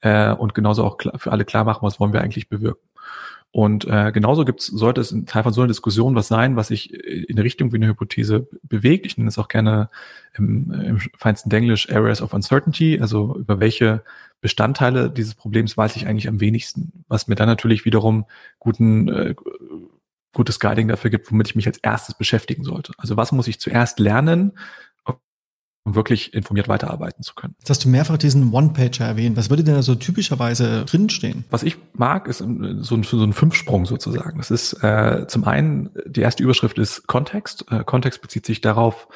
äh, 0.00 0.32
und 0.32 0.54
genauso 0.54 0.84
auch 0.84 0.96
klar, 0.96 1.18
für 1.18 1.32
alle 1.32 1.44
klar 1.44 1.64
machen, 1.64 1.82
was 1.82 2.00
wollen 2.00 2.12
wir 2.12 2.22
eigentlich 2.22 2.48
bewirken. 2.48 2.80
Und 3.50 3.86
äh, 3.86 4.12
genauso 4.12 4.44
gibt's, 4.44 4.66
sollte 4.66 5.00
es 5.00 5.10
ein 5.10 5.24
Teil 5.24 5.42
von 5.42 5.52
so 5.52 5.62
einer 5.62 5.68
Diskussion 5.68 6.14
was 6.14 6.28
sein, 6.28 6.56
was 6.56 6.68
sich 6.68 6.92
in 6.92 7.36
eine 7.36 7.44
Richtung 7.44 7.72
wie 7.72 7.76
eine 7.76 7.88
Hypothese 7.88 8.46
bewegt. 8.62 9.06
Ich 9.06 9.16
nenne 9.16 9.28
es 9.28 9.38
auch 9.38 9.48
gerne 9.48 9.88
im, 10.34 10.70
im 10.70 10.98
feinsten 11.16 11.50
Englisch 11.50 11.90
Areas 11.90 12.20
of 12.20 12.34
Uncertainty, 12.34 12.98
also 13.00 13.36
über 13.36 13.58
welche 13.58 14.04
Bestandteile 14.40 15.10
dieses 15.10 15.34
Problems 15.34 15.76
weiß 15.76 15.96
ich 15.96 16.06
eigentlich 16.06 16.28
am 16.28 16.40
wenigsten. 16.40 17.04
Was 17.08 17.26
mir 17.26 17.36
dann 17.36 17.48
natürlich 17.48 17.84
wiederum 17.84 18.26
guten 18.58 19.08
äh, 19.08 19.34
gutes 20.34 20.60
Guiding 20.60 20.88
dafür 20.88 21.10
gibt, 21.10 21.30
womit 21.30 21.48
ich 21.48 21.56
mich 21.56 21.66
als 21.66 21.78
erstes 21.78 22.14
beschäftigen 22.14 22.62
sollte. 22.62 22.92
Also 22.98 23.16
was 23.16 23.32
muss 23.32 23.48
ich 23.48 23.60
zuerst 23.60 23.98
lernen, 23.98 24.52
um 25.88 25.94
wirklich 25.94 26.34
informiert 26.34 26.68
weiterarbeiten 26.68 27.22
zu 27.22 27.34
können. 27.34 27.54
Jetzt 27.58 27.70
hast 27.70 27.84
du 27.84 27.88
mehrfach 27.88 28.18
diesen 28.18 28.52
One-Pager 28.52 29.06
erwähnt. 29.06 29.36
Was 29.36 29.48
würde 29.48 29.64
denn 29.64 29.74
da 29.74 29.82
so 29.82 29.94
typischerweise 29.94 30.84
drinstehen? 30.84 31.44
Was 31.50 31.62
ich 31.62 31.76
mag, 31.94 32.28
ist 32.28 32.38
so 32.38 32.44
ein, 32.44 32.82
so 32.82 33.24
ein 33.24 33.32
Fünfsprung 33.32 33.86
sozusagen. 33.86 34.38
Das 34.38 34.50
ist 34.50 34.74
äh, 34.84 35.26
zum 35.26 35.44
einen, 35.44 35.90
die 36.06 36.20
erste 36.20 36.42
Überschrift 36.42 36.78
ist 36.78 37.06
Kontext. 37.06 37.64
Äh, 37.70 37.84
Kontext 37.84 38.20
bezieht 38.20 38.44
sich 38.44 38.60
darauf, 38.60 39.08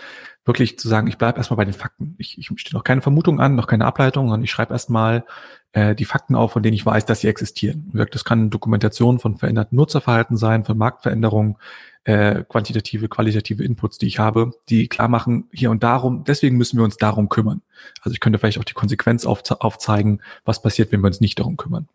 wirklich 0.45 0.79
zu 0.79 0.89
sagen, 0.89 1.07
ich 1.07 1.19
bleibe 1.19 1.39
erstmal 1.39 1.59
bei 1.59 1.65
den 1.65 1.75
Fakten. 1.75 2.17
Ich, 2.19 2.37
ich 2.39 2.49
stehe 2.57 2.75
noch 2.75 2.85
keine 2.85 3.01
Vermutung 3.01 3.39
an, 3.39 3.55
noch 3.55 3.67
keine 3.67 3.85
Ableitung, 3.85 4.27
sondern 4.27 4.43
ich 4.43 4.51
schreibe 4.51 4.73
erstmal 4.73 5.25
äh, 5.73 5.95
die 5.95 6.05
Fakten 6.05 6.35
auf, 6.35 6.53
von 6.53 6.63
denen 6.63 6.75
ich 6.75 6.85
weiß, 6.85 7.05
dass 7.05 7.21
sie 7.21 7.29
existieren. 7.29 7.93
Das 8.11 8.25
kann 8.25 8.51
Dokumentation 8.51 9.19
von 9.19 9.37
veränderten 9.37 9.77
Nutzerverhalten 9.77 10.37
sein, 10.37 10.65
von 10.65 10.77
Marktveränderungen, 10.77 11.57
äh, 12.05 12.43
quantitative, 12.49 13.09
qualitative 13.09 13.63
Inputs, 13.63 13.99
die 13.99 14.07
ich 14.07 14.19
habe, 14.19 14.53
die 14.69 14.89
klar 14.89 15.09
machen, 15.09 15.49
hier 15.53 15.71
und 15.71 15.83
darum, 15.83 16.25
deswegen 16.25 16.57
müssen 16.57 16.77
wir 16.79 16.85
uns 16.85 16.97
darum 16.97 17.29
kümmern. 17.29 17.63
Also 18.03 18.15
ich 18.15 18.21
könnte 18.21 18.39
vielleicht 18.39 18.59
auch 18.59 18.65
die 18.65 18.75
Konsequenz 18.75 19.25
aufze 19.25 19.61
aufzeigen, 19.61 20.21
was 20.45 20.63
passiert, 20.63 20.91
wenn 20.93 21.01
wir 21.01 21.07
uns 21.07 21.21
nicht 21.21 21.39
darum 21.39 21.57
kümmern. 21.57 21.89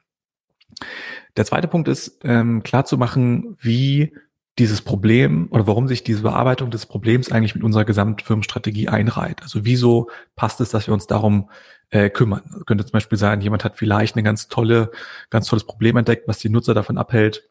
Der 1.35 1.45
zweite 1.45 1.67
Punkt 1.67 1.87
ist, 1.87 2.19
ähm, 2.23 2.63
klar 2.63 2.85
zu 2.85 2.97
machen, 2.97 3.57
wie 3.59 4.13
dieses 4.59 4.81
Problem 4.81 5.47
oder 5.51 5.67
warum 5.67 5.87
sich 5.87 6.03
diese 6.03 6.23
Bearbeitung 6.23 6.71
des 6.71 6.85
Problems 6.85 7.31
eigentlich 7.31 7.53
mit 7.53 7.63
unserer 7.63 7.85
Gesamtfirmenstrategie 7.85 8.87
einreiht. 8.87 9.43
Also 9.43 9.65
wieso 9.65 10.09
passt 10.35 10.61
es, 10.61 10.69
dass 10.69 10.87
wir 10.87 10.93
uns 10.93 11.05
darum 11.05 11.49
äh, 11.89 12.09
kümmern? 12.09 12.41
Das 12.51 12.65
könnte 12.65 12.85
zum 12.85 12.93
Beispiel 12.93 13.17
sein, 13.17 13.41
jemand 13.41 13.63
hat 13.63 13.75
vielleicht 13.75 14.15
eine 14.15 14.23
ganz 14.23 14.47
tolle, 14.47 14.91
ganz 15.29 15.47
tolles 15.47 15.65
Problem 15.65 15.97
entdeckt, 15.97 16.27
was 16.27 16.39
die 16.39 16.49
Nutzer 16.49 16.73
davon 16.73 16.97
abhält, 16.97 17.49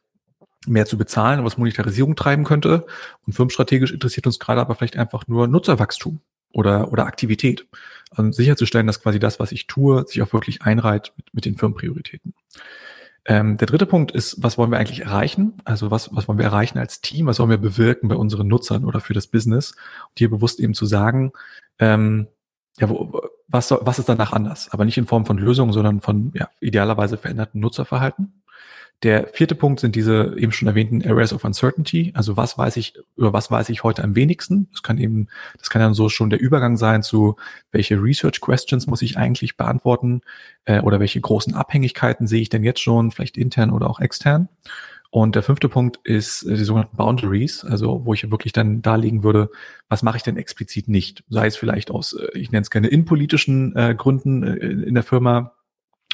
mehr 0.66 0.86
zu 0.86 0.98
bezahlen, 0.98 1.44
was 1.44 1.58
Monetarisierung 1.58 2.16
treiben 2.16 2.44
könnte. 2.44 2.86
Und 3.26 3.34
firmenstrategisch 3.34 3.92
interessiert 3.92 4.26
uns 4.26 4.38
gerade 4.38 4.60
aber 4.60 4.74
vielleicht 4.74 4.96
einfach 4.96 5.26
nur 5.26 5.46
Nutzerwachstum 5.46 6.20
oder, 6.52 6.92
oder 6.92 7.06
Aktivität. 7.06 7.66
Also 8.10 8.32
sicherzustellen, 8.32 8.86
dass 8.86 9.02
quasi 9.02 9.18
das, 9.18 9.38
was 9.38 9.52
ich 9.52 9.66
tue, 9.66 10.06
sich 10.06 10.22
auch 10.22 10.32
wirklich 10.32 10.62
einreiht 10.62 11.12
mit, 11.16 11.34
mit 11.34 11.44
den 11.44 11.56
Firmenprioritäten. 11.56 12.34
Ähm, 13.28 13.56
der 13.56 13.66
dritte 13.66 13.86
Punkt 13.86 14.12
ist, 14.12 14.42
was 14.42 14.56
wollen 14.56 14.70
wir 14.70 14.78
eigentlich 14.78 15.00
erreichen? 15.00 15.54
Also 15.64 15.90
was, 15.90 16.14
was 16.14 16.28
wollen 16.28 16.38
wir 16.38 16.44
erreichen 16.44 16.78
als 16.78 17.00
Team? 17.00 17.26
Was 17.26 17.40
wollen 17.40 17.50
wir 17.50 17.58
bewirken 17.58 18.08
bei 18.08 18.14
unseren 18.14 18.46
Nutzern 18.46 18.84
oder 18.84 19.00
für 19.00 19.14
das 19.14 19.26
Business? 19.26 19.72
Und 20.08 20.18
hier 20.18 20.30
bewusst 20.30 20.60
eben 20.60 20.74
zu 20.74 20.86
sagen, 20.86 21.32
ähm, 21.80 22.28
ja, 22.78 22.88
wo, 22.88 23.20
was, 23.48 23.70
was 23.72 23.98
ist 23.98 24.08
danach 24.08 24.32
anders? 24.32 24.68
Aber 24.70 24.84
nicht 24.84 24.98
in 24.98 25.06
Form 25.06 25.26
von 25.26 25.38
Lösungen, 25.38 25.72
sondern 25.72 26.00
von 26.00 26.32
ja, 26.34 26.48
idealerweise 26.60 27.16
veränderten 27.16 27.60
Nutzerverhalten. 27.60 28.42
Der 29.02 29.28
vierte 29.28 29.54
Punkt 29.54 29.80
sind 29.80 29.94
diese 29.94 30.34
eben 30.38 30.52
schon 30.52 30.68
erwähnten 30.68 31.06
Areas 31.06 31.32
of 31.32 31.44
Uncertainty. 31.44 32.12
Also 32.14 32.36
was 32.36 32.56
weiß 32.56 32.78
ich, 32.78 32.94
über 33.16 33.32
was 33.32 33.50
weiß 33.50 33.68
ich 33.68 33.84
heute 33.84 34.02
am 34.02 34.14
wenigsten? 34.14 34.68
Das 34.72 34.82
kann 34.82 34.98
eben, 34.98 35.28
das 35.58 35.68
kann 35.68 35.82
dann 35.82 35.94
so 35.94 36.08
schon 36.08 36.30
der 36.30 36.40
Übergang 36.40 36.76
sein 36.76 37.02
zu, 37.02 37.36
welche 37.72 38.02
Research 38.02 38.40
Questions 38.40 38.86
muss 38.86 39.02
ich 39.02 39.18
eigentlich 39.18 39.56
beantworten? 39.56 40.22
Äh, 40.64 40.80
oder 40.80 40.98
welche 40.98 41.20
großen 41.20 41.54
Abhängigkeiten 41.54 42.26
sehe 42.26 42.40
ich 42.40 42.48
denn 42.48 42.64
jetzt 42.64 42.80
schon, 42.80 43.10
vielleicht 43.10 43.36
intern 43.36 43.70
oder 43.70 43.90
auch 43.90 44.00
extern? 44.00 44.48
Und 45.10 45.34
der 45.34 45.42
fünfte 45.42 45.68
Punkt 45.68 45.98
ist 46.04 46.42
äh, 46.42 46.56
die 46.56 46.64
sogenannten 46.64 46.96
Boundaries, 46.96 47.64
also 47.64 48.04
wo 48.04 48.14
ich 48.14 48.30
wirklich 48.30 48.52
dann 48.52 48.82
darlegen 48.82 49.22
würde, 49.22 49.50
was 49.88 50.02
mache 50.02 50.18
ich 50.18 50.22
denn 50.22 50.36
explizit 50.36 50.88
nicht? 50.88 51.24
Sei 51.28 51.46
es 51.46 51.56
vielleicht 51.56 51.90
aus, 51.90 52.12
äh, 52.12 52.36
ich 52.36 52.50
nenne 52.50 52.62
es 52.62 52.70
gerne 52.70 52.88
innenpolitischen 52.88 53.74
äh, 53.76 53.94
Gründen 53.96 54.42
äh, 54.42 54.54
in 54.56 54.94
der 54.94 55.02
Firma, 55.02 55.52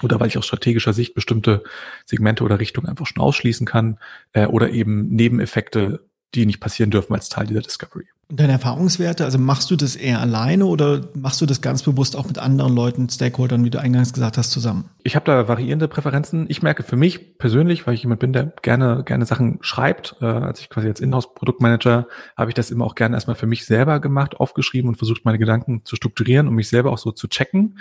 oder 0.02 0.20
weil 0.20 0.28
ich 0.28 0.38
aus 0.38 0.46
strategischer 0.46 0.92
Sicht 0.92 1.14
bestimmte 1.14 1.62
Segmente 2.04 2.44
oder 2.44 2.58
Richtungen 2.58 2.88
einfach 2.88 3.06
schon 3.06 3.22
ausschließen 3.22 3.66
kann 3.66 3.98
äh, 4.32 4.46
oder 4.46 4.70
eben 4.70 5.08
Nebeneffekte 5.08 6.04
die 6.34 6.46
nicht 6.46 6.60
passieren 6.60 6.90
dürfen 6.90 7.14
als 7.14 7.28
Teil 7.28 7.46
dieser 7.46 7.60
Discovery. 7.60 8.06
Und 8.32 8.40
deine 8.40 8.52
Erfahrungswerte, 8.52 9.26
also 9.26 9.36
machst 9.38 9.70
du 9.70 9.76
das 9.76 9.94
eher 9.94 10.18
alleine 10.20 10.64
oder 10.64 11.02
machst 11.12 11.42
du 11.42 11.46
das 11.46 11.60
ganz 11.60 11.82
bewusst 11.82 12.16
auch 12.16 12.26
mit 12.26 12.38
anderen 12.38 12.74
Leuten, 12.74 13.10
Stakeholdern, 13.10 13.62
wie 13.62 13.68
du 13.68 13.78
eingangs 13.78 14.14
gesagt 14.14 14.38
hast, 14.38 14.52
zusammen? 14.52 14.88
Ich 15.02 15.16
habe 15.16 15.26
da 15.26 15.48
variierende 15.48 15.86
Präferenzen. 15.86 16.46
Ich 16.48 16.62
merke 16.62 16.82
für 16.82 16.96
mich 16.96 17.36
persönlich, 17.36 17.86
weil 17.86 17.92
ich 17.92 18.02
jemand 18.02 18.20
bin, 18.20 18.32
der 18.32 18.54
gerne 18.62 19.02
gerne 19.04 19.26
Sachen 19.26 19.58
schreibt, 19.60 20.16
äh, 20.22 20.24
als 20.24 20.60
ich 20.60 20.70
quasi 20.70 20.88
als 20.88 21.00
Inhouse-Produktmanager 21.00 22.06
habe 22.34 22.50
ich 22.50 22.54
das 22.54 22.70
immer 22.70 22.86
auch 22.86 22.94
gerne 22.94 23.16
erstmal 23.16 23.36
für 23.36 23.46
mich 23.46 23.66
selber 23.66 24.00
gemacht, 24.00 24.40
aufgeschrieben 24.40 24.88
und 24.88 24.96
versucht, 24.96 25.26
meine 25.26 25.38
Gedanken 25.38 25.82
zu 25.84 25.96
strukturieren, 25.96 26.48
um 26.48 26.54
mich 26.54 26.70
selber 26.70 26.90
auch 26.90 26.98
so 26.98 27.12
zu 27.12 27.28
checken, 27.28 27.78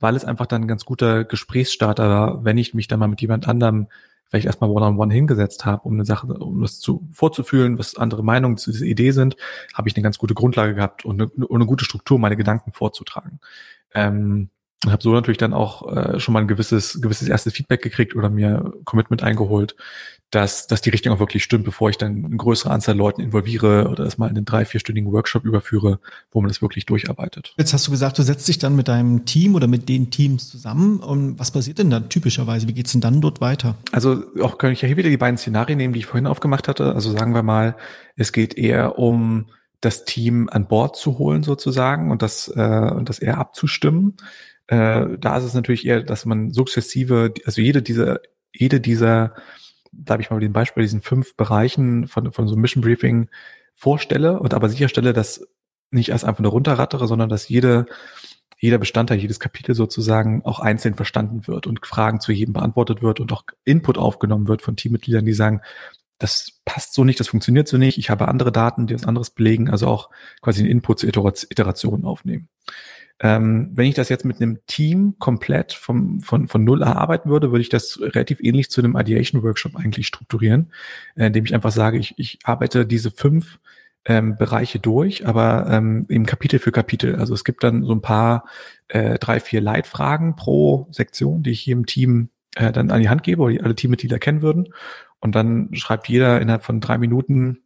weil 0.00 0.16
es 0.16 0.26
einfach 0.26 0.44
dann 0.44 0.62
ein 0.64 0.68
ganz 0.68 0.84
guter 0.84 1.24
Gesprächsstarter 1.24 2.10
war, 2.10 2.44
wenn 2.44 2.58
ich 2.58 2.74
mich 2.74 2.88
dann 2.88 2.98
mal 2.98 3.08
mit 3.08 3.22
jemand 3.22 3.48
anderem 3.48 3.86
vielleicht 4.28 4.46
erstmal 4.46 4.70
one-on-one 4.70 5.12
hingesetzt 5.12 5.64
habe, 5.64 5.82
um 5.82 5.94
eine 5.94 6.04
Sache, 6.04 6.26
um 6.26 6.62
das 6.62 6.80
zu 6.80 7.06
vorzufühlen, 7.12 7.78
was 7.78 7.96
andere 7.96 8.24
Meinungen 8.24 8.56
zu 8.56 8.72
dieser 8.72 8.86
Idee 8.86 9.12
sind, 9.12 9.36
habe 9.74 9.88
ich 9.88 9.96
eine 9.96 10.02
ganz 10.02 10.18
gute 10.18 10.34
Grundlage 10.34 10.74
gehabt 10.74 11.04
und 11.04 11.20
eine, 11.20 11.30
und 11.30 11.56
eine 11.56 11.66
gute 11.66 11.84
Struktur, 11.84 12.18
meine 12.18 12.36
Gedanken 12.36 12.72
vorzutragen. 12.72 13.40
Ähm, 13.94 14.50
und 14.84 14.92
habe 14.92 15.02
so 15.02 15.12
natürlich 15.12 15.38
dann 15.38 15.52
auch 15.52 15.90
äh, 15.94 16.20
schon 16.20 16.32
mal 16.32 16.40
ein 16.40 16.48
gewisses, 16.48 17.00
gewisses 17.00 17.28
erstes 17.28 17.52
Feedback 17.52 17.82
gekriegt 17.82 18.14
oder 18.14 18.30
mir 18.30 18.72
Commitment 18.84 19.22
eingeholt, 19.22 19.76
dass, 20.30 20.66
dass 20.66 20.80
die 20.80 20.90
Richtung 20.90 21.12
auch 21.14 21.20
wirklich 21.20 21.44
stimmt, 21.44 21.64
bevor 21.64 21.90
ich 21.90 21.98
dann 21.98 22.24
eine 22.24 22.36
größere 22.36 22.72
Anzahl 22.72 22.96
Leuten 22.96 23.20
involviere 23.20 23.88
oder 23.88 24.04
das 24.04 24.18
mal 24.18 24.28
in 24.28 24.36
einen 24.36 24.44
drei, 24.44 24.64
vierstündigen 24.64 25.12
Workshop 25.12 25.44
überführe, 25.44 26.00
wo 26.32 26.40
man 26.40 26.48
das 26.48 26.60
wirklich 26.60 26.86
durcharbeitet. 26.86 27.54
Jetzt 27.56 27.72
hast 27.72 27.86
du 27.86 27.92
gesagt, 27.92 28.18
du 28.18 28.22
setzt 28.22 28.48
dich 28.48 28.58
dann 28.58 28.74
mit 28.74 28.88
deinem 28.88 29.26
Team 29.26 29.54
oder 29.54 29.68
mit 29.68 29.88
den 29.88 30.10
Teams 30.10 30.48
zusammen. 30.48 30.98
Und 30.98 31.38
was 31.38 31.52
passiert 31.52 31.78
denn 31.78 31.90
dann 31.90 32.08
typischerweise? 32.08 32.66
Wie 32.66 32.74
geht's 32.74 32.92
denn 32.92 33.00
dann 33.00 33.20
dort 33.20 33.40
weiter? 33.40 33.76
Also 33.92 34.24
auch 34.40 34.58
kann 34.58 34.72
ich 34.72 34.82
ja 34.82 34.88
hier 34.88 34.96
wieder 34.96 35.10
die 35.10 35.16
beiden 35.16 35.38
Szenarien 35.38 35.78
nehmen, 35.78 35.94
die 35.94 36.00
ich 36.00 36.06
vorhin 36.06 36.26
aufgemacht 36.26 36.66
hatte. 36.66 36.94
Also 36.94 37.12
sagen 37.12 37.34
wir 37.34 37.42
mal, 37.42 37.76
es 38.16 38.32
geht 38.32 38.54
eher 38.54 38.98
um 38.98 39.46
das 39.80 40.04
Team 40.04 40.48
an 40.50 40.66
Bord 40.66 40.96
zu 40.96 41.18
holen 41.18 41.42
sozusagen 41.42 42.10
und 42.10 42.22
das, 42.22 42.48
äh, 42.48 42.90
und 42.94 43.08
das 43.08 43.18
eher 43.18 43.38
abzustimmen. 43.38 44.16
Äh, 44.66 45.18
da 45.18 45.36
ist 45.36 45.44
es 45.44 45.54
natürlich 45.54 45.86
eher, 45.86 46.02
dass 46.02 46.24
man 46.24 46.50
sukzessive, 46.50 47.32
also 47.44 47.60
jede 47.60 47.82
dieser, 47.82 48.20
jede 48.52 48.80
dieser 48.80 49.34
da 49.96 50.14
habe 50.14 50.22
ich 50.22 50.30
mal 50.30 50.40
den 50.40 50.52
Beispiel 50.52 50.82
diesen 50.82 51.02
fünf 51.02 51.36
Bereichen 51.36 52.08
von, 52.08 52.32
von 52.32 52.46
so 52.46 52.54
einem 52.54 52.62
Mission 52.62 52.82
Briefing 52.82 53.28
vorstelle 53.74 54.38
und 54.40 54.54
aber 54.54 54.68
sicherstelle, 54.68 55.12
dass 55.12 55.46
nicht 55.90 56.10
erst 56.10 56.24
einfach 56.24 56.42
nur 56.42 56.52
runterrattere, 56.52 57.06
sondern 57.06 57.28
dass 57.28 57.48
jede, 57.48 57.86
jeder 58.58 58.78
Bestandteil, 58.78 59.18
jedes 59.18 59.40
Kapitel 59.40 59.74
sozusagen 59.74 60.44
auch 60.44 60.60
einzeln 60.60 60.94
verstanden 60.94 61.46
wird 61.46 61.66
und 61.66 61.84
Fragen 61.86 62.20
zu 62.20 62.32
jedem 62.32 62.54
beantwortet 62.54 63.02
wird 63.02 63.20
und 63.20 63.32
auch 63.32 63.44
Input 63.64 63.98
aufgenommen 63.98 64.48
wird 64.48 64.62
von 64.62 64.76
Teammitgliedern, 64.76 65.24
die 65.24 65.32
sagen, 65.32 65.60
das 66.18 66.60
passt 66.64 66.94
so 66.94 67.04
nicht, 67.04 67.20
das 67.20 67.28
funktioniert 67.28 67.68
so 67.68 67.76
nicht, 67.76 67.98
ich 67.98 68.10
habe 68.10 68.28
andere 68.28 68.52
Daten, 68.52 68.86
die 68.86 68.94
was 68.94 69.04
anderes 69.04 69.30
belegen, 69.30 69.68
also 69.68 69.88
auch 69.88 70.10
quasi 70.40 70.60
einen 70.60 70.70
Input 70.70 71.00
zur 71.00 71.08
Iteration 71.08 72.04
aufnehmen. 72.04 72.48
Ähm, 73.20 73.70
wenn 73.74 73.86
ich 73.86 73.94
das 73.94 74.08
jetzt 74.08 74.24
mit 74.24 74.40
einem 74.40 74.58
Team 74.66 75.14
komplett 75.18 75.72
vom, 75.72 76.20
von, 76.20 76.48
von 76.48 76.64
Null 76.64 76.82
erarbeiten 76.82 77.30
würde, 77.30 77.52
würde 77.52 77.62
ich 77.62 77.68
das 77.68 78.00
relativ 78.00 78.40
ähnlich 78.40 78.70
zu 78.70 78.80
einem 78.80 78.96
Ideation 78.96 79.42
Workshop 79.42 79.76
eigentlich 79.76 80.06
strukturieren, 80.06 80.72
äh, 81.14 81.26
indem 81.26 81.44
ich 81.44 81.54
einfach 81.54 81.70
sage, 81.70 81.98
ich, 81.98 82.14
ich 82.18 82.38
arbeite 82.44 82.86
diese 82.86 83.10
fünf 83.10 83.60
ähm, 84.04 84.36
Bereiche 84.36 84.80
durch, 84.80 85.26
aber 85.26 85.66
ähm, 85.70 86.06
eben 86.08 86.26
Kapitel 86.26 86.58
für 86.58 86.72
Kapitel. 86.72 87.16
Also 87.16 87.34
es 87.34 87.44
gibt 87.44 87.62
dann 87.64 87.84
so 87.84 87.92
ein 87.92 88.02
paar, 88.02 88.44
äh, 88.88 89.18
drei, 89.18 89.40
vier 89.40 89.60
Leitfragen 89.60 90.36
pro 90.36 90.88
Sektion, 90.90 91.42
die 91.42 91.50
ich 91.50 91.64
jedem 91.66 91.86
Team 91.86 92.28
äh, 92.56 92.72
dann 92.72 92.90
an 92.90 93.00
die 93.00 93.08
Hand 93.08 93.22
gebe, 93.22 93.42
oder 93.42 93.52
die 93.52 93.62
alle 93.62 93.74
Teammitglieder 93.74 94.18
kennen 94.18 94.42
würden. 94.42 94.68
Und 95.20 95.34
dann 95.34 95.70
schreibt 95.72 96.08
jeder 96.08 96.40
innerhalb 96.40 96.64
von 96.64 96.80
drei 96.80 96.98
Minuten 96.98 97.63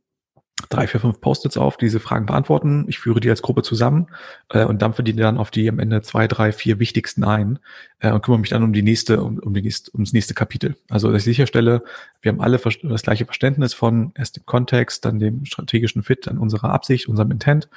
drei, 0.68 0.86
vier, 0.86 1.00
fünf 1.00 1.20
Post-its 1.20 1.56
auf, 1.56 1.76
die 1.76 1.86
diese 1.86 2.00
Fragen 2.00 2.26
beantworten. 2.26 2.84
Ich 2.88 2.98
führe 2.98 3.20
die 3.20 3.30
als 3.30 3.42
Gruppe 3.42 3.62
zusammen 3.62 4.08
äh, 4.50 4.64
und 4.64 4.82
dampfe 4.82 5.02
die 5.02 5.14
dann 5.14 5.38
auf 5.38 5.50
die 5.50 5.68
am 5.68 5.78
Ende 5.78 6.02
zwei, 6.02 6.26
drei, 6.26 6.52
vier 6.52 6.78
wichtigsten 6.78 7.24
ein 7.24 7.58
äh, 8.00 8.10
und 8.10 8.22
kümmere 8.22 8.40
mich 8.40 8.50
dann 8.50 8.62
um 8.62 8.72
die 8.72 8.82
nächste, 8.82 9.22
um, 9.22 9.38
um 9.38 9.54
die 9.54 9.62
nächste, 9.62 9.92
ums 9.94 10.12
nächste 10.12 10.34
Kapitel. 10.34 10.76
Also 10.88 11.10
dass 11.10 11.22
ich 11.22 11.24
sicherstelle, 11.24 11.82
wir 12.20 12.32
haben 12.32 12.40
alle 12.40 12.58
das 12.58 13.02
gleiche 13.02 13.24
Verständnis 13.24 13.74
von 13.74 14.12
erst 14.16 14.36
dem 14.36 14.46
Kontext, 14.46 15.04
dann 15.04 15.18
dem 15.18 15.44
strategischen 15.44 16.02
Fit, 16.02 16.26
dann 16.26 16.38
unserer 16.38 16.70
Absicht, 16.70 17.08
unserem 17.08 17.30
Intent, 17.30 17.68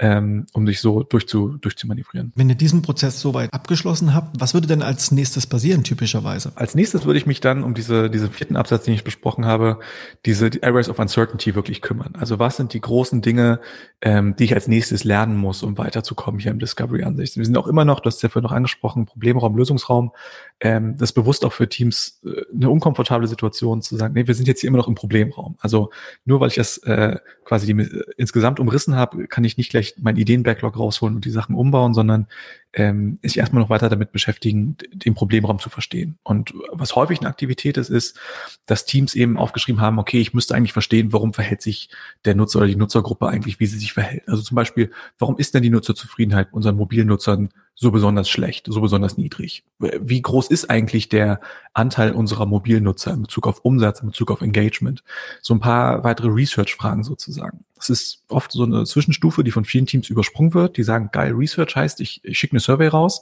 ähm, 0.00 0.46
um 0.52 0.66
sich 0.66 0.80
so 0.80 1.04
durchzu, 1.04 1.56
durchzumanövrieren. 1.60 2.32
Wenn 2.34 2.48
ihr 2.48 2.56
diesen 2.56 2.82
Prozess 2.82 3.20
soweit 3.20 3.52
abgeschlossen 3.52 4.12
habt, 4.12 4.40
was 4.40 4.52
würde 4.52 4.66
denn 4.66 4.82
als 4.82 5.12
nächstes 5.12 5.46
passieren, 5.46 5.84
typischerweise? 5.84 6.52
Als 6.56 6.74
nächstes 6.74 7.04
würde 7.04 7.18
ich 7.18 7.26
mich 7.26 7.40
dann 7.40 7.62
um 7.62 7.74
diese, 7.74 8.10
diesen 8.10 8.30
vierten 8.30 8.56
Absatz, 8.56 8.84
den 8.84 8.94
ich 8.94 9.04
besprochen 9.04 9.46
habe, 9.46 9.78
diese 10.26 10.50
die 10.50 10.64
Areas 10.64 10.88
of 10.88 10.98
Uncertainty 10.98 11.54
wirklich 11.54 11.80
kümmern. 11.80 12.14
Also 12.18 12.40
was 12.40 12.56
sind 12.56 12.72
die 12.72 12.80
großen 12.80 13.22
Dinge, 13.22 13.60
ähm, 14.00 14.34
die 14.36 14.44
ich 14.44 14.54
als 14.54 14.66
nächstes 14.66 15.04
lernen 15.04 15.36
muss, 15.36 15.62
um 15.62 15.78
weiterzukommen 15.78 16.40
hier 16.40 16.50
im 16.50 16.58
Discovery-Ansicht? 16.58 17.36
Wir 17.36 17.44
sind 17.44 17.56
auch 17.56 17.68
immer 17.68 17.84
noch, 17.84 18.00
du 18.00 18.06
hast 18.06 18.22
ja 18.22 18.28
vorhin 18.28 18.48
noch 18.48 18.56
angesprochen, 18.56 19.06
Problemraum, 19.06 19.56
Lösungsraum. 19.56 20.10
Ähm, 20.58 20.96
das 20.96 21.12
bewusst 21.12 21.44
auch 21.44 21.52
für 21.52 21.68
Teams 21.68 22.20
äh, 22.24 22.42
eine 22.52 22.68
unkomfortable 22.68 23.28
Situation 23.28 23.80
zu 23.80 23.96
sagen, 23.96 24.14
nee, 24.14 24.26
wir 24.26 24.34
sind 24.34 24.48
jetzt 24.48 24.60
hier 24.60 24.68
immer 24.68 24.78
noch 24.78 24.88
im 24.88 24.94
Problemraum. 24.96 25.56
Also 25.60 25.90
nur 26.24 26.40
weil 26.40 26.48
ich 26.48 26.54
das 26.56 26.78
äh, 26.78 27.16
quasi 27.44 27.72
die, 27.72 27.80
äh, 27.80 28.02
insgesamt 28.16 28.58
umrissen 28.58 28.96
habe, 28.96 29.28
kann 29.28 29.44
ich 29.44 29.56
nicht 29.56 29.70
gleich 29.70 29.83
mein 30.00 30.16
Ideen-Backlog 30.16 30.78
rausholen 30.78 31.16
und 31.16 31.24
die 31.24 31.30
Sachen 31.30 31.54
umbauen, 31.54 31.94
sondern 31.94 32.26
ähm, 32.72 33.18
sich 33.22 33.38
erstmal 33.38 33.62
noch 33.62 33.70
weiter 33.70 33.88
damit 33.88 34.12
beschäftigen, 34.12 34.76
den 34.92 35.14
Problemraum 35.14 35.58
zu 35.58 35.70
verstehen. 35.70 36.18
Und 36.22 36.52
was 36.72 36.96
häufig 36.96 37.20
eine 37.20 37.28
Aktivität 37.28 37.76
ist, 37.76 37.90
ist, 37.90 38.18
dass 38.66 38.84
Teams 38.84 39.14
eben 39.14 39.36
aufgeschrieben 39.36 39.80
haben, 39.80 39.98
okay, 39.98 40.20
ich 40.20 40.34
müsste 40.34 40.54
eigentlich 40.54 40.72
verstehen, 40.72 41.12
warum 41.12 41.32
verhält 41.32 41.62
sich 41.62 41.88
der 42.24 42.34
Nutzer 42.34 42.58
oder 42.58 42.68
die 42.68 42.76
Nutzergruppe 42.76 43.28
eigentlich, 43.28 43.60
wie 43.60 43.66
sie 43.66 43.78
sich 43.78 43.92
verhält. 43.92 44.28
Also 44.28 44.42
zum 44.42 44.54
Beispiel, 44.56 44.90
warum 45.18 45.38
ist 45.38 45.54
denn 45.54 45.62
die 45.62 45.70
Nutzerzufriedenheit 45.70 46.52
unseren 46.52 46.76
mobilen 46.76 47.06
Nutzern 47.06 47.50
so 47.74 47.90
besonders 47.90 48.28
schlecht, 48.28 48.66
so 48.68 48.80
besonders 48.80 49.16
niedrig? 49.18 49.64
Wie 49.78 50.22
groß 50.22 50.48
ist 50.48 50.70
eigentlich 50.70 51.08
der 51.08 51.40
Anteil 51.72 52.12
unserer 52.12 52.46
Mobilnutzer 52.46 53.12
in 53.12 53.22
Bezug 53.22 53.46
auf 53.46 53.64
Umsatz, 53.64 54.00
in 54.00 54.08
Bezug 54.08 54.30
auf 54.30 54.42
Engagement? 54.42 55.02
So 55.42 55.54
ein 55.54 55.60
paar 55.60 56.04
weitere 56.04 56.28
Research-Fragen 56.28 57.02
sozusagen. 57.02 57.64
Das 57.76 57.90
ist 57.90 58.22
oft 58.28 58.52
so 58.52 58.62
eine 58.62 58.84
Zwischenstufe, 58.84 59.42
die 59.42 59.50
von 59.50 59.64
vielen 59.64 59.86
Teams 59.86 60.08
übersprungen 60.08 60.54
wird. 60.54 60.76
Die 60.76 60.84
sagen, 60.84 61.10
geil, 61.12 61.32
Research 61.32 61.74
heißt, 61.74 62.00
ich, 62.00 62.24
ich 62.24 62.38
schicke 62.38 62.52
eine 62.52 62.60
Survey 62.60 62.86
raus, 62.86 63.20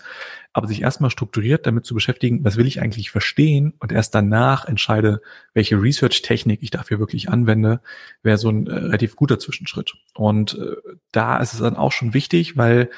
aber 0.52 0.68
sich 0.68 0.82
erstmal 0.82 1.11
strukturiert 1.11 1.66
damit 1.66 1.87
zu 1.87 1.94
beschäftigen, 1.94 2.44
was 2.44 2.56
will 2.56 2.66
ich 2.66 2.80
eigentlich 2.80 3.11
verstehen 3.11 3.73
und 3.80 3.90
erst 3.90 4.14
danach 4.14 4.66
entscheide, 4.66 5.23
welche 5.54 5.80
Research-Technik 5.80 6.62
ich 6.62 6.71
dafür 6.71 6.99
wirklich 6.99 7.30
anwende, 7.30 7.80
wäre 8.23 8.38
so 8.38 8.50
ein 8.50 8.66
äh, 8.66 8.75
relativ 8.75 9.16
guter 9.16 9.38
Zwischenschritt. 9.38 9.94
Und 10.14 10.59
äh, 10.59 10.76
da 11.11 11.38
ist 11.38 11.54
es 11.54 11.61
dann 11.61 11.76
auch 11.76 11.92
schon 11.92 12.12
wichtig, 12.14 12.56
weil 12.56 12.90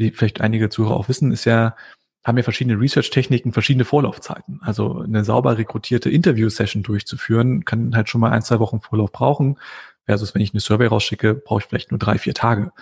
wie 0.00 0.10
vielleicht 0.10 0.40
einige 0.40 0.70
Zuhörer 0.70 0.96
auch 0.96 1.08
wissen, 1.08 1.30
ist 1.30 1.44
ja, 1.44 1.76
haben 2.24 2.36
ja 2.36 2.42
verschiedene 2.42 2.80
Research-Techniken, 2.80 3.52
verschiedene 3.52 3.84
Vorlaufzeiten. 3.84 4.60
Also 4.62 5.00
eine 5.00 5.24
sauber 5.24 5.58
rekrutierte 5.58 6.10
Interview-Session 6.10 6.82
durchzuführen, 6.82 7.64
kann 7.64 7.94
halt 7.94 8.08
schon 8.08 8.20
mal 8.20 8.32
ein, 8.32 8.42
zwei 8.42 8.58
Wochen 8.58 8.80
Vorlauf 8.80 9.12
brauchen. 9.12 9.58
Versus 10.06 10.34
wenn 10.34 10.42
ich 10.42 10.52
eine 10.52 10.60
Survey 10.60 10.86
rausschicke, 10.86 11.34
brauche 11.34 11.60
ich 11.60 11.66
vielleicht 11.66 11.90
nur 11.92 11.98
drei, 11.98 12.18
vier 12.18 12.34
Tage. 12.34 12.72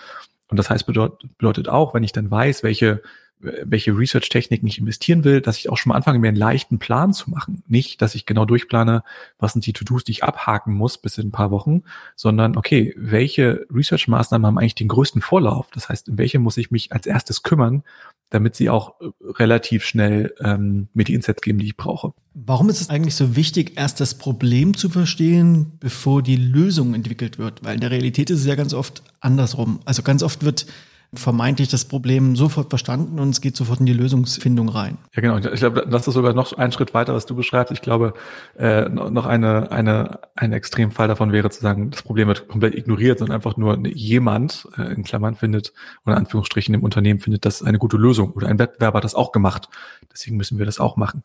Und 0.47 0.57
das 0.57 0.69
heißt, 0.69 0.85
bedeutet, 0.85 1.37
bedeutet 1.37 1.69
auch, 1.69 1.93
wenn 1.93 2.03
ich 2.03 2.11
dann 2.11 2.31
weiß, 2.31 2.63
welche 2.63 3.03
welche 3.39 3.91
Research-Techniken 3.91 4.67
ich 4.67 4.79
investieren 4.79 5.23
will, 5.23 5.41
dass 5.41 5.57
ich 5.57 5.69
auch 5.69 5.77
schon 5.77 5.89
mal 5.91 5.95
anfange, 5.95 6.19
mir 6.19 6.27
einen 6.27 6.37
leichten 6.37 6.77
Plan 6.77 7.13
zu 7.13 7.29
machen. 7.29 7.63
Nicht, 7.67 8.01
dass 8.01 8.15
ich 8.15 8.25
genau 8.25 8.45
durchplane, 8.45 9.03
was 9.37 9.53
sind 9.53 9.65
die 9.65 9.73
To-Dos, 9.73 10.03
die 10.03 10.11
ich 10.11 10.23
abhaken 10.23 10.73
muss 10.73 10.97
bis 10.97 11.17
in 11.17 11.27
ein 11.27 11.31
paar 11.31 11.51
Wochen, 11.51 11.83
sondern 12.15 12.57
okay, 12.57 12.93
welche 12.97 13.65
Research-Maßnahmen 13.73 14.45
haben 14.45 14.57
eigentlich 14.57 14.75
den 14.75 14.89
größten 14.89 15.21
Vorlauf? 15.21 15.69
Das 15.73 15.89
heißt, 15.89 16.09
in 16.09 16.17
welche 16.17 16.39
muss 16.39 16.57
ich 16.57 16.69
mich 16.71 16.91
als 16.91 17.07
erstes 17.07 17.43
kümmern, 17.43 17.83
damit 18.29 18.55
sie 18.55 18.69
auch 18.69 18.99
äh, 18.99 19.07
relativ 19.37 19.85
schnell 19.85 20.33
ähm, 20.41 20.89
mir 20.93 21.05
die 21.05 21.13
Insights 21.13 21.41
geben, 21.41 21.59
die 21.59 21.65
ich 21.65 21.77
brauche. 21.77 22.13
Warum 22.33 22.69
ist 22.69 22.81
es 22.81 22.89
eigentlich 22.89 23.15
so 23.15 23.35
wichtig, 23.35 23.73
erst 23.77 23.99
das 23.99 24.15
Problem 24.15 24.75
zu 24.75 24.89
verstehen, 24.89 25.73
bevor 25.79 26.21
die 26.21 26.35
Lösung 26.35 26.93
entwickelt 26.93 27.37
wird? 27.37 27.63
Weil 27.63 27.75
in 27.75 27.81
der 27.81 27.91
Realität 27.91 28.29
ist 28.29 28.41
es 28.41 28.45
ja 28.45 28.55
ganz 28.55 28.73
oft 28.73 29.01
andersrum. 29.19 29.79
Also 29.85 30.03
ganz 30.03 30.23
oft 30.23 30.43
wird 30.43 30.67
vermeintlich 31.13 31.69
das 31.69 31.85
Problem 31.85 32.35
sofort 32.35 32.69
verstanden 32.69 33.19
und 33.19 33.29
es 33.29 33.41
geht 33.41 33.55
sofort 33.55 33.79
in 33.79 33.87
die 33.87 33.93
Lösungsfindung 33.93 34.69
rein. 34.69 34.97
Ja, 35.15 35.21
genau. 35.21 35.37
Ich 35.37 35.59
glaube, 35.59 35.87
das 35.89 36.07
ist 36.07 36.13
sogar 36.13 36.33
noch 36.33 36.53
ein 36.53 36.71
Schritt 36.71 36.93
weiter, 36.93 37.15
was 37.15 37.25
du 37.25 37.35
beschreibst. 37.35 37.71
Ich 37.73 37.81
glaube, 37.81 38.13
äh, 38.57 38.87
noch 38.89 39.25
eine, 39.25 39.71
eine, 39.71 40.19
ein 40.35 40.53
Extremfall 40.53 41.07
davon 41.07 41.31
wäre 41.31 41.49
zu 41.49 41.61
sagen, 41.61 41.89
das 41.89 42.03
Problem 42.03 42.27
wird 42.27 42.47
komplett 42.47 42.75
ignoriert 42.75 43.21
und 43.21 43.31
einfach 43.31 43.57
nur 43.57 43.79
jemand, 43.87 44.67
äh, 44.77 44.93
in 44.93 45.03
Klammern 45.03 45.35
findet, 45.35 45.73
oder 46.05 46.15
in 46.15 46.19
Anführungsstrichen 46.19 46.75
im 46.75 46.83
Unternehmen 46.83 47.19
findet 47.19 47.43
das 47.43 47.63
eine 47.63 47.79
gute 47.79 47.97
Lösung 47.97 48.31
oder 48.33 48.47
ein 48.47 48.59
Wettbewerber 48.59 48.97
hat 48.97 49.03
das 49.03 49.15
auch 49.15 49.31
gemacht. 49.31 49.67
Deswegen 50.13 50.37
müssen 50.37 50.59
wir 50.59 50.67
das 50.67 50.79
auch 50.79 50.95
machen. 50.95 51.23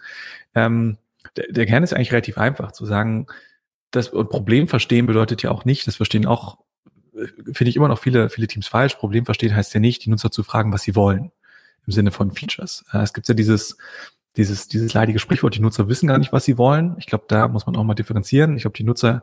Ähm, 0.55 0.97
der, 1.37 1.47
der 1.51 1.67
Kern 1.67 1.83
ist 1.83 1.93
eigentlich 1.93 2.13
relativ 2.13 2.39
einfach 2.39 2.73
zu 2.73 2.87
sagen, 2.87 3.27
das 3.91 4.11
Problem 4.11 4.67
verstehen 4.67 5.07
bedeutet 5.07 5.43
ja 5.43 5.51
auch 5.51 5.65
nicht, 5.65 5.87
das 5.87 5.97
verstehen 5.97 6.27
auch 6.27 6.59
finde 7.53 7.71
ich 7.71 7.77
immer 7.77 7.89
noch 7.89 7.99
viele, 7.99 8.29
viele 8.29 8.47
Teams 8.47 8.67
falsch. 8.67 8.95
Problem 8.95 9.25
verstehen 9.25 9.55
heißt 9.55 9.75
ja 9.75 9.81
nicht, 9.81 10.05
die 10.05 10.11
Nutzer 10.11 10.31
zu 10.31 10.43
fragen, 10.43 10.73
was 10.73 10.83
sie 10.83 10.95
wollen. 10.97 11.33
Im 11.87 11.93
Sinne 11.93 12.11
von 12.11 12.33
Features. 12.33 12.85
Äh, 12.93 12.99
es 12.99 13.13
gibt 13.13 13.29
ja 13.29 13.35
dieses, 13.35 13.77
dieses, 14.37 14.69
dieses 14.69 14.95
leidige 14.95 15.19
Sprichwort, 15.19 15.55
die 15.55 15.61
Nutzer 15.61 15.89
wissen 15.89 16.07
gar 16.07 16.19
nicht, 16.19 16.33
was 16.33 16.45
sie 16.45 16.59
wollen. 16.59 16.97
Ich 16.99 17.07
glaube, 17.07 17.25
da 17.29 17.49
muss 17.49 17.67
man 17.67 17.77
auch 17.77 17.85
mal 17.85 17.95
differenzieren. 17.95 18.57
Ich 18.57 18.63
glaube, 18.63 18.77
die 18.77 18.85
Nutzer 18.85 19.23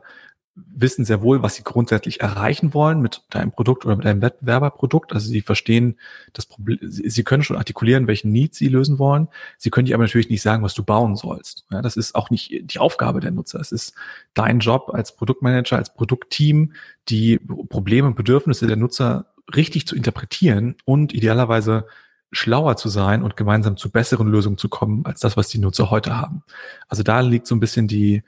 wissen 0.54 1.04
sehr 1.04 1.22
wohl, 1.22 1.42
was 1.42 1.54
sie 1.54 1.62
grundsätzlich 1.62 2.20
erreichen 2.20 2.74
wollen 2.74 3.00
mit 3.00 3.22
deinem 3.30 3.52
Produkt 3.52 3.86
oder 3.86 3.96
mit 3.96 4.04
einem 4.04 4.20
Wettbewerberprodukt. 4.20 5.12
Also 5.12 5.28
sie 5.28 5.40
verstehen 5.40 5.98
das 6.34 6.44
Problem, 6.44 6.78
sie 6.82 7.24
können 7.24 7.42
schon 7.42 7.56
artikulieren, 7.56 8.06
welchen 8.06 8.32
Need 8.32 8.54
sie 8.54 8.68
lösen 8.68 8.98
wollen. 8.98 9.28
Sie 9.56 9.70
können 9.70 9.86
dir 9.86 9.94
aber 9.94 10.04
natürlich 10.04 10.28
nicht 10.28 10.42
sagen, 10.42 10.62
was 10.62 10.74
du 10.74 10.82
bauen 10.82 11.16
sollst. 11.16 11.64
Ja, 11.70 11.80
das 11.80 11.96
ist 11.96 12.14
auch 12.14 12.28
nicht 12.28 12.50
die 12.70 12.78
Aufgabe 12.78 13.20
der 13.20 13.30
Nutzer. 13.30 13.60
Es 13.60 13.72
ist 13.72 13.94
dein 14.34 14.58
Job 14.58 14.90
als 14.92 15.16
Produktmanager, 15.16 15.76
als 15.76 15.94
Produktteam, 15.94 16.74
die 17.08 17.38
Probleme 17.38 18.08
und 18.08 18.16
Bedürfnisse 18.16 18.66
der 18.66 18.76
Nutzer 18.76 19.26
richtig 19.54 19.86
zu 19.86 19.96
interpretieren 19.96 20.76
und 20.84 21.14
idealerweise 21.14 21.86
schlauer 22.32 22.76
zu 22.76 22.88
sein 22.88 23.22
und 23.22 23.36
gemeinsam 23.36 23.76
zu 23.76 23.90
besseren 23.90 24.26
Lösungen 24.26 24.56
zu 24.56 24.68
kommen 24.68 25.04
als 25.04 25.20
das, 25.20 25.36
was 25.36 25.48
die 25.48 25.58
Nutzer 25.58 25.90
heute 25.90 26.16
haben. 26.16 26.42
Also 26.88 27.02
da 27.02 27.20
liegt 27.20 27.46
so 27.46 27.54
ein 27.54 27.60
bisschen 27.60 27.88
die, 27.88 28.22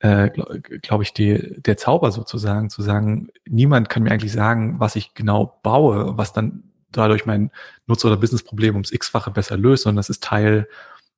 äh, 0.00 0.30
glaube 0.30 0.60
glaub 0.60 1.02
ich, 1.02 1.12
die, 1.12 1.60
der 1.60 1.76
Zauber 1.76 2.12
sozusagen, 2.12 2.70
zu 2.70 2.82
sagen, 2.82 3.28
niemand 3.48 3.88
kann 3.88 4.02
mir 4.02 4.12
eigentlich 4.12 4.32
sagen, 4.32 4.78
was 4.78 4.96
ich 4.96 5.14
genau 5.14 5.58
baue, 5.62 6.16
was 6.16 6.32
dann 6.32 6.62
dadurch 6.92 7.26
mein 7.26 7.50
Nutzer- 7.86 8.08
oder 8.08 8.16
Businessproblem 8.16 8.74
ums 8.74 8.92
x-fache 8.92 9.30
besser 9.30 9.56
löst, 9.56 9.82
sondern 9.82 9.96
das 9.96 10.10
ist 10.10 10.22
Teil, 10.22 10.68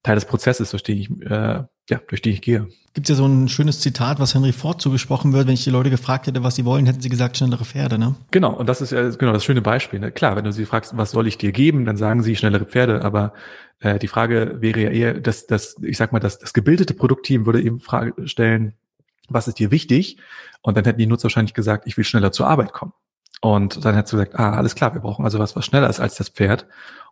Teil 0.02 0.14
des 0.14 0.24
Prozesses, 0.24 0.70
durch 0.70 0.82
den 0.82 0.98
ich, 0.98 1.10
äh, 1.30 1.62
ja, 1.90 2.00
durch 2.08 2.22
den 2.22 2.32
ich 2.32 2.42
gehe. 2.42 2.68
Gibt 2.94 3.08
ja 3.08 3.14
so 3.14 3.26
ein 3.26 3.48
schönes 3.48 3.80
Zitat, 3.80 4.18
was 4.18 4.34
Henry 4.34 4.52
Ford 4.52 4.80
zugesprochen 4.80 5.32
wird, 5.32 5.46
wenn 5.46 5.54
ich 5.54 5.64
die 5.64 5.70
Leute 5.70 5.90
gefragt 5.90 6.26
hätte, 6.26 6.42
was 6.42 6.56
sie 6.56 6.64
wollen, 6.64 6.86
hätten 6.86 7.00
sie 7.00 7.08
gesagt, 7.08 7.36
schnellere 7.36 7.64
Pferde, 7.64 7.98
ne? 7.98 8.16
Genau, 8.30 8.52
und 8.52 8.68
das 8.68 8.80
ist 8.80 8.92
ja 8.92 9.08
genau 9.10 9.32
das 9.32 9.44
schöne 9.44 9.62
Beispiel. 9.62 10.00
Ne? 10.00 10.10
Klar, 10.10 10.36
wenn 10.36 10.44
du 10.44 10.52
sie 10.52 10.66
fragst, 10.66 10.96
was 10.96 11.10
soll 11.12 11.26
ich 11.26 11.38
dir 11.38 11.52
geben, 11.52 11.84
dann 11.84 11.96
sagen 11.96 12.22
sie 12.22 12.34
schnellere 12.34 12.64
Pferde, 12.64 13.04
aber 13.04 13.32
äh, 13.80 13.98
die 13.98 14.08
Frage 14.08 14.56
wäre 14.60 14.80
ja 14.80 14.90
eher, 14.90 15.20
dass 15.20 15.46
dass 15.46 15.76
ich 15.82 15.98
sag 15.98 16.12
mal, 16.12 16.20
dass 16.20 16.38
das 16.38 16.52
gebildete 16.52 16.94
Produktteam 16.94 17.46
würde 17.46 17.62
eben 17.62 17.80
Frage 17.80 18.26
stellen, 18.26 18.74
was 19.28 19.46
ist 19.46 19.58
dir 19.58 19.70
wichtig? 19.70 20.16
Und 20.62 20.76
dann 20.76 20.84
hätten 20.84 20.98
die 20.98 21.06
Nutzer 21.06 21.24
wahrscheinlich 21.24 21.54
gesagt, 21.54 21.86
ich 21.86 21.96
will 21.96 22.04
schneller 22.04 22.32
zur 22.32 22.48
Arbeit 22.48 22.72
kommen. 22.72 22.92
Und 23.40 23.84
dann 23.84 23.94
hättest 23.94 24.12
du 24.12 24.16
gesagt, 24.18 24.38
ah, 24.38 24.52
alles 24.52 24.74
klar, 24.74 24.92
wir 24.92 25.00
brauchen 25.00 25.24
also 25.24 25.38
was, 25.38 25.56
was 25.56 25.64
schneller 25.64 25.88
ist 25.88 26.00
als 26.00 26.16
das 26.16 26.28
Pferd. 26.28 26.66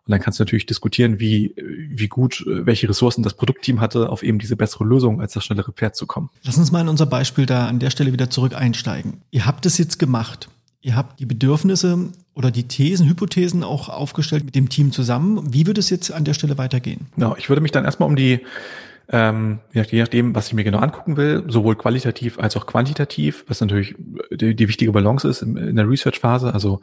Und 0.05 0.11
dann 0.11 0.19
kannst 0.19 0.39
du 0.39 0.43
natürlich 0.43 0.65
diskutieren, 0.65 1.19
wie, 1.19 1.53
wie 1.55 2.07
gut, 2.07 2.43
welche 2.47 2.89
Ressourcen 2.89 3.21
das 3.21 3.35
Produktteam 3.35 3.79
hatte, 3.79 4.09
auf 4.09 4.23
eben 4.23 4.39
diese 4.39 4.55
bessere 4.55 4.83
Lösung 4.83 5.21
als 5.21 5.33
das 5.33 5.45
schnellere 5.45 5.71
Pferd 5.71 5.95
zu 5.95 6.07
kommen. 6.07 6.29
Lass 6.43 6.57
uns 6.57 6.71
mal 6.71 6.81
in 6.81 6.89
unser 6.89 7.05
Beispiel 7.05 7.45
da 7.45 7.67
an 7.67 7.79
der 7.79 7.89
Stelle 7.89 8.11
wieder 8.11 8.29
zurück 8.29 8.55
einsteigen. 8.55 9.21
Ihr 9.31 9.45
habt 9.45 9.65
es 9.65 9.77
jetzt 9.77 9.99
gemacht. 9.99 10.49
Ihr 10.81 10.95
habt 10.95 11.19
die 11.19 11.25
Bedürfnisse 11.25 12.09
oder 12.33 12.51
die 12.51 12.67
Thesen, 12.67 13.09
Hypothesen 13.09 13.63
auch 13.63 13.89
aufgestellt 13.89 14.45
mit 14.45 14.55
dem 14.55 14.69
Team 14.69 14.93
zusammen. 14.93 15.53
Wie 15.53 15.67
würde 15.67 15.79
es 15.79 15.89
jetzt 15.89 16.11
an 16.11 16.23
der 16.23 16.33
Stelle 16.33 16.57
weitergehen? 16.57 17.07
Genau, 17.15 17.35
ich 17.37 17.49
würde 17.49 17.61
mich 17.61 17.71
dann 17.71 17.83
erstmal 17.83 18.07
um 18.07 18.15
die, 18.15 18.39
ähm, 19.09 19.59
je 19.73 19.99
nachdem, 19.99 20.33
was 20.33 20.47
ich 20.47 20.53
mir 20.53 20.63
genau 20.63 20.79
angucken 20.79 21.17
will, 21.17 21.43
sowohl 21.47 21.75
qualitativ 21.75 22.39
als 22.39 22.55
auch 22.55 22.65
quantitativ, 22.65 23.43
was 23.47 23.59
natürlich 23.59 23.95
die, 24.31 24.55
die 24.55 24.67
wichtige 24.69 24.93
Balance 24.93 25.27
ist 25.27 25.41
in, 25.41 25.57
in 25.57 25.75
der 25.75 25.89
Research-Phase. 25.89 26.53
Also 26.53 26.79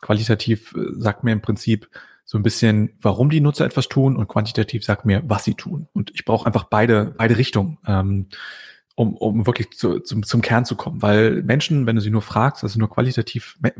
qualitativ 0.00 0.72
äh, 0.76 0.92
sagt 0.96 1.24
mir 1.24 1.32
im 1.32 1.40
Prinzip 1.40 1.88
so 2.30 2.38
ein 2.38 2.44
bisschen, 2.44 2.90
warum 3.00 3.28
die 3.28 3.40
Nutzer 3.40 3.64
etwas 3.64 3.88
tun 3.88 4.16
und 4.16 4.28
quantitativ 4.28 4.84
sagt 4.84 5.04
mir, 5.04 5.20
was 5.26 5.42
sie 5.42 5.54
tun. 5.54 5.88
Und 5.92 6.12
ich 6.14 6.24
brauche 6.24 6.46
einfach 6.46 6.62
beide, 6.62 7.12
beide 7.18 7.36
Richtungen. 7.36 7.78
Ähm, 7.88 8.28
um, 8.94 9.16
um 9.16 9.46
wirklich 9.46 9.70
zu, 9.72 9.98
zum, 9.98 10.22
zum 10.22 10.40
Kern 10.40 10.64
zu 10.64 10.76
kommen. 10.76 11.02
Weil 11.02 11.42
Menschen, 11.42 11.86
wenn 11.86 11.96
du 11.96 12.02
sie 12.02 12.10
nur 12.10 12.22
fragst, 12.22 12.62
also 12.62 12.78
nur 12.78 12.88
qualitativ, 12.88 13.58
äh, 13.64 13.72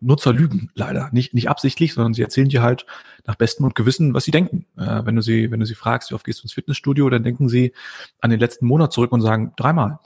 Nutzer 0.00 0.32
lügen 0.32 0.70
leider. 0.74 1.08
Nicht, 1.10 1.34
nicht 1.34 1.48
absichtlich, 1.48 1.94
sondern 1.94 2.14
sie 2.14 2.22
erzählen 2.22 2.48
dir 2.48 2.62
halt 2.62 2.86
nach 3.26 3.34
bestem 3.34 3.66
und 3.66 3.74
Gewissen, 3.74 4.14
was 4.14 4.22
sie 4.22 4.30
denken. 4.30 4.66
Äh, 4.76 5.04
wenn 5.04 5.16
du 5.16 5.22
sie, 5.22 5.50
wenn 5.50 5.58
du 5.58 5.66
sie 5.66 5.74
fragst, 5.74 6.12
wie 6.12 6.14
oft 6.14 6.24
gehst 6.24 6.40
du 6.40 6.44
ins 6.44 6.52
Fitnessstudio, 6.52 7.10
dann 7.10 7.24
denken 7.24 7.48
sie 7.48 7.72
an 8.20 8.30
den 8.30 8.38
letzten 8.38 8.66
Monat 8.66 8.92
zurück 8.92 9.10
und 9.10 9.20
sagen 9.20 9.52
dreimal. 9.56 9.98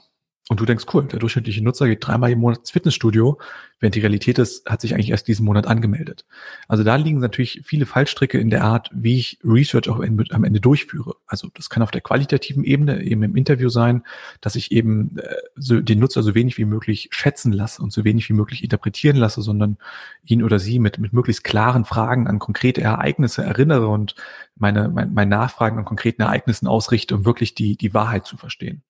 Und 0.47 0.59
du 0.59 0.65
denkst, 0.65 0.85
cool, 0.93 1.05
der 1.05 1.17
durchschnittliche 1.17 1.63
Nutzer 1.63 1.87
geht 1.87 2.05
dreimal 2.05 2.31
im 2.31 2.37
Monat 2.37 2.59
ins 2.59 2.69
Fitnessstudio, 2.69 3.39
während 3.79 3.95
die 3.95 4.01
Realität 4.01 4.37
ist, 4.37 4.69
hat 4.69 4.79
sich 4.79 4.93
eigentlich 4.93 5.09
erst 5.09 5.27
diesen 5.27 5.43
Monat 5.43 5.65
angemeldet. 5.65 6.23
Also 6.67 6.83
da 6.83 6.95
liegen 6.97 7.17
natürlich 7.17 7.61
viele 7.65 7.87
Fallstricke 7.87 8.37
in 8.37 8.51
der 8.51 8.63
Art, 8.63 8.91
wie 8.93 9.17
ich 9.17 9.39
Research 9.43 9.89
auch 9.89 9.99
am 9.99 10.43
Ende 10.43 10.61
durchführe. 10.61 11.15
Also 11.25 11.49
das 11.55 11.71
kann 11.71 11.81
auf 11.81 11.89
der 11.89 12.01
qualitativen 12.01 12.63
Ebene 12.63 13.01
eben 13.01 13.23
im 13.23 13.35
Interview 13.35 13.69
sein, 13.69 14.03
dass 14.39 14.55
ich 14.55 14.71
eben 14.71 15.17
äh, 15.17 15.35
so 15.55 15.81
den 15.81 15.97
Nutzer 15.97 16.21
so 16.21 16.35
wenig 16.35 16.59
wie 16.59 16.65
möglich 16.65 17.09
schätzen 17.11 17.51
lasse 17.51 17.81
und 17.81 17.91
so 17.91 18.03
wenig 18.03 18.29
wie 18.29 18.33
möglich 18.33 18.63
interpretieren 18.63 19.17
lasse, 19.17 19.41
sondern 19.41 19.77
ihn 20.25 20.43
oder 20.43 20.59
sie 20.59 20.77
mit, 20.77 20.99
mit 20.99 21.11
möglichst 21.11 21.43
klaren 21.43 21.85
Fragen 21.85 22.27
an 22.27 22.37
konkrete 22.37 22.81
Ereignisse 22.81 23.43
erinnere 23.43 23.87
und 23.87 24.13
meine, 24.55 24.89
mein, 24.89 25.11
mein 25.11 25.29
Nachfragen 25.29 25.79
an 25.79 25.85
konkreten 25.85 26.21
Ereignissen 26.21 26.67
ausrichte, 26.67 27.15
um 27.15 27.25
wirklich 27.25 27.55
die, 27.55 27.77
die 27.77 27.95
Wahrheit 27.95 28.27
zu 28.27 28.37
verstehen. 28.37 28.83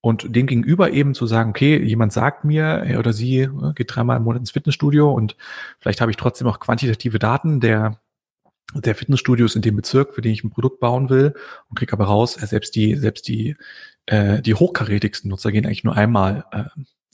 Und 0.00 0.36
dem 0.36 0.46
gegenüber 0.46 0.92
eben 0.92 1.14
zu 1.14 1.26
sagen, 1.26 1.50
okay, 1.50 1.82
jemand 1.82 2.12
sagt 2.12 2.44
mir, 2.44 2.64
er 2.64 2.98
oder 2.98 3.12
sie 3.12 3.48
ne, 3.48 3.72
geht 3.74 3.94
dreimal 3.94 4.18
im 4.18 4.24
Monat 4.24 4.40
ins 4.40 4.52
Fitnessstudio 4.52 5.12
und 5.12 5.36
vielleicht 5.80 6.00
habe 6.00 6.10
ich 6.10 6.16
trotzdem 6.16 6.46
auch 6.46 6.60
quantitative 6.60 7.18
Daten 7.18 7.60
der 7.60 8.00
der 8.74 8.94
Fitnessstudios 8.94 9.54
in 9.54 9.62
dem 9.62 9.76
Bezirk, 9.76 10.14
für 10.14 10.22
den 10.22 10.32
ich 10.32 10.42
ein 10.44 10.50
Produkt 10.50 10.80
bauen 10.80 11.08
will 11.08 11.34
und 11.68 11.78
kriege 11.78 11.92
aber 11.92 12.06
raus, 12.06 12.34
selbst 12.34 12.74
die 12.74 12.96
selbst 12.96 13.28
die 13.28 13.56
äh, 14.06 14.42
die 14.42 14.54
hochkarätigsten 14.54 15.30
Nutzer 15.30 15.52
gehen 15.52 15.66
eigentlich 15.66 15.84
nur 15.84 15.96
einmal 15.96 16.44
äh, 16.52 16.64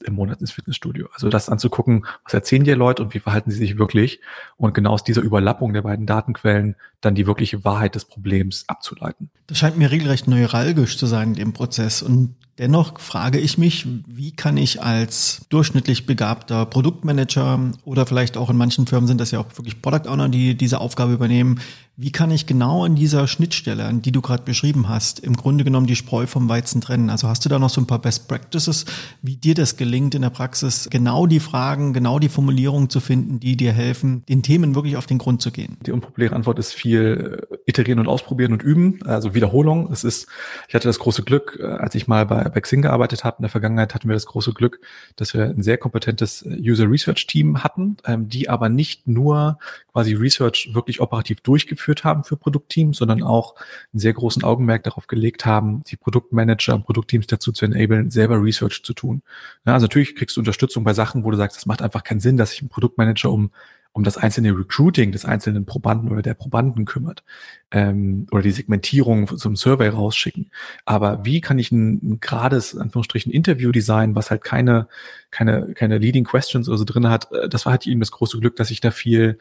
im 0.02 0.14
Monat 0.14 0.40
ins 0.40 0.52
Fitnessstudio. 0.52 1.08
Also 1.12 1.28
das 1.28 1.48
anzugucken, 1.48 2.06
was 2.24 2.34
erzählen 2.34 2.64
die 2.64 2.72
Leute 2.72 3.02
und 3.02 3.14
wie 3.14 3.18
verhalten 3.18 3.50
sie 3.50 3.58
sich 3.58 3.78
wirklich 3.78 4.20
und 4.56 4.74
genau 4.74 4.90
aus 4.90 5.04
dieser 5.04 5.22
Überlappung 5.22 5.72
der 5.72 5.82
beiden 5.82 6.06
Datenquellen 6.06 6.76
dann 7.00 7.14
die 7.14 7.26
wirkliche 7.26 7.64
Wahrheit 7.64 7.94
des 7.94 8.04
Problems 8.04 8.64
abzuleiten. 8.68 9.30
Das 9.46 9.58
scheint 9.58 9.76
mir 9.76 9.90
regelrecht 9.90 10.28
neuralgisch 10.28 10.96
zu 10.96 11.06
sein 11.06 11.28
in 11.28 11.34
dem 11.34 11.52
Prozess 11.52 12.02
und 12.02 12.36
Dennoch 12.58 13.00
frage 13.00 13.38
ich 13.38 13.56
mich, 13.56 13.86
wie 14.06 14.32
kann 14.32 14.58
ich 14.58 14.82
als 14.82 15.46
durchschnittlich 15.48 16.04
begabter 16.04 16.66
Produktmanager 16.66 17.72
oder 17.84 18.04
vielleicht 18.04 18.36
auch 18.36 18.50
in 18.50 18.56
manchen 18.56 18.86
Firmen 18.86 19.08
sind 19.08 19.20
das 19.20 19.30
ja 19.30 19.40
auch 19.40 19.56
wirklich 19.56 19.80
Product 19.80 20.06
Owner, 20.08 20.28
die 20.28 20.54
diese 20.54 20.80
Aufgabe 20.80 21.14
übernehmen, 21.14 21.60
wie 21.96 22.10
kann 22.10 22.30
ich 22.30 22.46
genau 22.46 22.84
an 22.84 22.94
dieser 22.94 23.26
Schnittstelle, 23.26 23.84
an 23.84 24.00
die 24.00 24.12
du 24.12 24.22
gerade 24.22 24.42
beschrieben 24.44 24.88
hast, 24.88 25.20
im 25.20 25.36
Grunde 25.36 25.62
genommen 25.62 25.86
die 25.86 25.96
Spreu 25.96 26.26
vom 26.26 26.48
Weizen 26.48 26.80
trennen? 26.80 27.10
Also 27.10 27.28
hast 27.28 27.44
du 27.44 27.50
da 27.50 27.58
noch 27.58 27.68
so 27.68 27.82
ein 27.82 27.86
paar 27.86 28.00
Best 28.00 28.28
Practices, 28.28 28.86
wie 29.20 29.36
dir 29.36 29.54
das 29.54 29.76
gelingt 29.76 30.14
in 30.14 30.22
der 30.22 30.30
Praxis, 30.30 30.88
genau 30.90 31.26
die 31.26 31.40
Fragen, 31.40 31.92
genau 31.92 32.18
die 32.18 32.30
Formulierungen 32.30 32.88
zu 32.88 33.00
finden, 33.00 33.40
die 33.40 33.56
dir 33.56 33.72
helfen, 33.72 34.24
den 34.28 34.42
Themen 34.42 34.74
wirklich 34.74 34.96
auf 34.96 35.06
den 35.06 35.18
Grund 35.18 35.42
zu 35.42 35.50
gehen? 35.50 35.76
Die 35.84 35.92
unpopuläre 35.92 36.34
Antwort 36.34 36.58
ist 36.58 36.72
viel 36.72 37.46
iterieren 37.66 37.98
und 37.98 38.08
ausprobieren 38.08 38.52
und 38.52 38.62
üben, 38.62 39.00
also 39.04 39.34
Wiederholung. 39.34 39.90
Es 39.92 40.04
ist, 40.04 40.28
ich 40.68 40.74
hatte 40.74 40.88
das 40.88 40.98
große 40.98 41.22
Glück, 41.22 41.58
äh, 41.60 41.66
als 41.66 41.94
ich 41.94 42.08
mal 42.08 42.26
bei, 42.26 42.48
bei 42.48 42.60
Xing 42.60 42.82
gearbeitet 42.82 43.24
habe, 43.24 43.38
in 43.38 43.42
der 43.42 43.50
Vergangenheit 43.50 43.94
hatten 43.94 44.08
wir 44.08 44.14
das 44.14 44.26
große 44.26 44.52
Glück, 44.52 44.80
dass 45.16 45.34
wir 45.34 45.44
ein 45.44 45.62
sehr 45.62 45.78
kompetentes 45.78 46.42
äh, 46.42 46.58
User 46.60 46.90
Research 46.90 47.26
Team 47.26 47.62
hatten, 47.62 47.96
ähm, 48.04 48.28
die 48.28 48.48
aber 48.48 48.68
nicht 48.68 49.06
nur 49.06 49.58
quasi 49.92 50.14
Research 50.14 50.70
wirklich 50.72 51.00
operativ 51.00 51.40
durchgeführt 51.40 52.04
haben 52.04 52.24
für 52.24 52.36
Produktteams, 52.36 52.98
sondern 52.98 53.22
auch 53.22 53.54
einen 53.92 54.00
sehr 54.00 54.12
großen 54.12 54.42
Augenmerk 54.42 54.82
darauf 54.84 55.06
gelegt 55.06 55.46
haben, 55.46 55.82
die 55.84 55.96
Produktmanager 55.96 56.74
und 56.74 56.84
Produktteams 56.84 57.26
dazu 57.26 57.52
zu 57.52 57.64
enablen, 57.64 58.10
selber 58.10 58.42
Research 58.42 58.82
zu 58.82 58.94
tun. 58.94 59.22
Ja, 59.66 59.74
also 59.74 59.84
natürlich 59.84 60.16
kriegst 60.16 60.36
du 60.36 60.40
Unterstützung 60.40 60.84
bei 60.84 60.94
Sachen, 60.94 61.24
wo 61.24 61.30
du 61.30 61.36
sagst, 61.36 61.56
das 61.56 61.66
macht 61.66 61.82
einfach 61.82 62.02
keinen 62.02 62.20
Sinn, 62.20 62.36
dass 62.36 62.50
sich 62.50 62.62
ein 62.62 62.68
Produktmanager 62.68 63.30
um 63.30 63.50
um 63.92 64.04
das 64.04 64.16
einzelne 64.16 64.56
Recruiting 64.56 65.12
des 65.12 65.24
einzelnen 65.24 65.66
Probanden 65.66 66.10
oder 66.10 66.22
der 66.22 66.34
Probanden 66.34 66.86
kümmert 66.86 67.24
ähm, 67.70 68.26
oder 68.30 68.42
die 68.42 68.50
Segmentierung 68.50 69.36
zum 69.36 69.54
Survey 69.54 69.88
rausschicken. 69.88 70.50
Aber 70.86 71.24
wie 71.24 71.40
kann 71.40 71.58
ich 71.58 71.70
ein, 71.72 72.00
ein 72.02 72.20
gerades, 72.20 72.76
Anführungsstrichen, 72.76 73.32
Interview 73.32 73.70
design, 73.70 74.14
was 74.14 74.30
halt 74.30 74.44
keine, 74.44 74.88
keine, 75.30 75.74
keine 75.74 75.98
Leading 75.98 76.24
Questions 76.24 76.68
oder 76.68 76.78
so 76.78 76.84
drin 76.84 77.08
hat, 77.08 77.30
äh, 77.32 77.48
das 77.48 77.66
war 77.66 77.72
halt 77.72 77.86
eben 77.86 78.00
das 78.00 78.12
große 78.12 78.38
Glück, 78.40 78.56
dass 78.56 78.70
ich 78.70 78.80
da 78.80 78.90
viel 78.90 79.38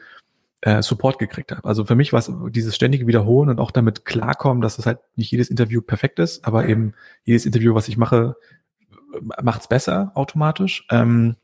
äh, 0.60 0.82
Support 0.82 1.18
gekriegt 1.18 1.50
habe. 1.50 1.64
Also 1.66 1.84
für 1.84 1.94
mich 1.94 2.12
war 2.12 2.20
es 2.20 2.30
dieses 2.50 2.74
ständige 2.74 3.06
Wiederholen 3.06 3.48
und 3.48 3.58
auch 3.58 3.70
damit 3.70 4.04
klarkommen, 4.04 4.60
dass 4.60 4.78
es 4.78 4.86
halt 4.86 4.98
nicht 5.16 5.30
jedes 5.30 5.48
Interview 5.48 5.80
perfekt 5.80 6.18
ist, 6.18 6.44
aber 6.44 6.68
eben 6.68 6.94
jedes 7.24 7.46
Interview, 7.46 7.74
was 7.74 7.88
ich 7.88 7.96
mache, 7.96 8.36
macht's 9.42 9.68
besser 9.68 10.12
automatisch. 10.14 10.86
Ähm, 10.90 11.36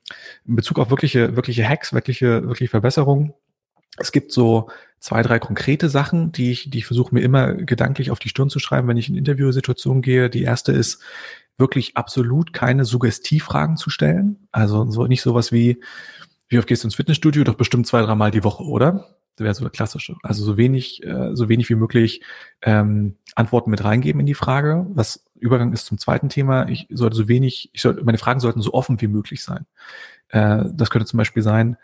in 0.47 0.57
Bezug 0.57 0.79
auf 0.79 0.91
wirkliche, 0.91 1.37
wirkliche 1.37 1.69
Hacks, 1.69 1.93
wirkliche, 1.93 2.43
wirkliche 2.45 2.71
Verbesserungen 2.71 3.35
Es 3.99 4.13
gibt 4.13 4.33
so 4.33 4.71
zwei, 5.01 5.23
drei 5.23 5.39
konkrete 5.39 5.89
Sachen, 5.89 6.33
die 6.33 6.51
ich, 6.53 6.71
die 6.71 6.79
ich 6.79 6.87
versuche 6.87 7.15
mir 7.15 7.21
immer 7.21 7.55
gedanklich 7.55 8.11
auf 8.11 8.19
die 8.19 8.29
Stirn 8.29 8.51
zu 8.51 8.59
schreiben, 8.59 8.89
wenn 8.89 8.97
ich 8.97 9.09
in 9.09 9.17
Interviewsituationen 9.17 10.03
gehe. 10.03 10.31
Die 10.31 10.43
erste 10.43 10.73
ist, 10.73 11.03
wirklich 11.59 11.97
absolut 11.97 12.53
keine 12.53 12.85
Suggestivfragen 12.85 13.77
zu 13.77 13.91
stellen. 13.91 14.49
Also 14.53 14.89
so 14.91 15.07
nicht 15.07 15.23
sowas 15.23 15.53
wie, 15.53 15.81
wie 16.49 16.59
oft 16.59 16.69
gehst 16.69 16.85
du 16.85 16.87
ins 16.87 16.95
Fitnessstudio? 16.95 17.45
Doch 17.45 17.57
bestimmt 17.57 17.87
zwei, 17.87 18.01
dreimal 18.01 18.31
die 18.31 18.45
Woche, 18.45 18.63
oder? 18.63 19.17
Das 19.37 19.45
wäre 19.45 19.55
so 19.55 19.65
der 19.65 19.71
klassische. 19.71 20.17
Also 20.23 20.45
so 20.45 20.57
wenig, 20.57 21.05
äh, 21.05 21.35
so 21.35 21.49
wenig 21.49 21.69
wie 21.69 21.75
möglich 21.75 22.23
ähm, 22.63 23.17
Antworten 23.35 23.71
mit 23.71 23.85
reingeben 23.85 24.21
in 24.21 24.27
die 24.27 24.35
Frage. 24.35 24.87
Was 24.91 25.25
Übergang 25.41 25.73
ist 25.73 25.87
zum 25.87 25.99
zweiten 25.99 26.29
Thema. 26.29 26.69
Ich 26.69 26.87
sollte 26.91 27.17
so 27.17 27.29
wenig, 27.29 27.71
ich 27.73 27.83
sollte, 27.83 28.05
meine 28.05 28.19
Fragen 28.19 28.41
sollten 28.41 28.63
so 28.63 28.75
offen 28.75 29.01
wie 29.01 29.09
möglich 29.09 29.43
sein. 29.43 29.67
Äh, 30.29 30.65
das 30.73 30.91
könnte 30.91 31.07
zum 31.07 31.19
Beispiel 31.19 31.43
sein, 31.43 31.77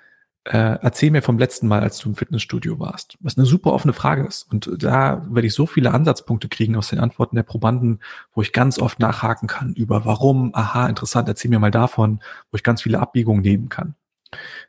äh, 0.45 0.79
erzähl 0.83 1.11
mir 1.11 1.23
vom 1.23 1.39
letzten 1.39 1.69
Mal, 1.69 1.81
als 1.81 1.99
du 1.99 2.11
im 2.11 2.17
Fitnessstudio 2.17 2.79
warst. 2.79 3.17
Was 3.21 3.39
eine 3.39 3.47
super 3.47 3.73
offene 3.73 3.95
Frage 3.95 4.27
ist. 4.27 4.51
Und 4.53 4.71
da 4.83 5.25
werde 5.31 5.47
ich 5.47 5.55
so 5.55 5.67
viele 5.67 5.93
Ansatzpunkte 5.93 6.49
kriegen 6.49 6.77
aus 6.77 6.89
den 6.89 7.01
Antworten 7.01 7.37
der 7.37 7.45
Probanden, 7.45 8.01
wo 8.35 8.43
ich 8.43 8.53
ganz 8.53 8.79
oft 8.79 8.99
nachhaken 8.99 9.49
kann 9.49 9.73
über 9.75 10.05
warum, 10.05 10.55
aha, 10.55 10.87
interessant, 10.87 11.29
erzähl 11.29 11.51
mir 11.51 11.59
mal 11.61 11.71
davon, 11.71 12.21
wo 12.51 12.57
ich 12.57 12.63
ganz 12.63 12.83
viele 12.83 13.01
Abbiegungen 13.01 13.41
nehmen 13.43 13.71
kann. 13.71 13.95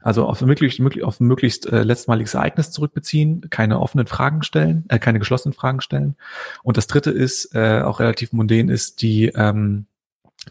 Also 0.02 0.26
auf 0.26 0.42
möglichst, 0.42 0.82
auf 1.04 1.20
möglichst 1.20 1.66
äh, 1.72 1.84
letztmaliges 1.84 2.34
Ereignis 2.34 2.72
zurückbeziehen, 2.72 3.50
keine 3.50 3.80
offenen 3.80 4.08
Fragen 4.08 4.44
stellen, 4.44 4.86
äh, 4.90 5.00
keine 5.00 5.20
geschlossenen 5.20 5.54
Fragen 5.54 5.82
stellen. 5.82 6.16
Und 6.64 6.78
das 6.78 6.88
dritte 6.88 7.12
ist, 7.12 7.56
äh, 7.56 7.82
auch 7.82 8.00
relativ 8.00 8.34
mundän, 8.34 8.70
ist 8.70 9.02
die, 9.02 9.28
ähm, 9.36 9.86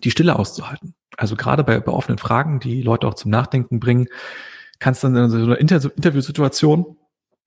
die 0.03 0.11
Stille 0.11 0.39
auszuhalten. 0.39 0.95
Also 1.17 1.37
gerade 1.37 1.65
bei, 1.65 1.79
bei 1.81 1.93
offenen 1.93 2.19
Fragen, 2.19 2.61
die 2.61 2.83
Leute 2.83 3.07
auch 3.07 3.15
zum 3.15 3.31
Nachdenken 3.31 3.81
bringen, 3.81 4.09
kannst 4.79 5.05
dann 5.05 5.17
in 5.17 5.31
so 5.31 5.37
einer 5.37 5.59
Inter 5.59 5.83
Interviewsituation, 5.97 6.97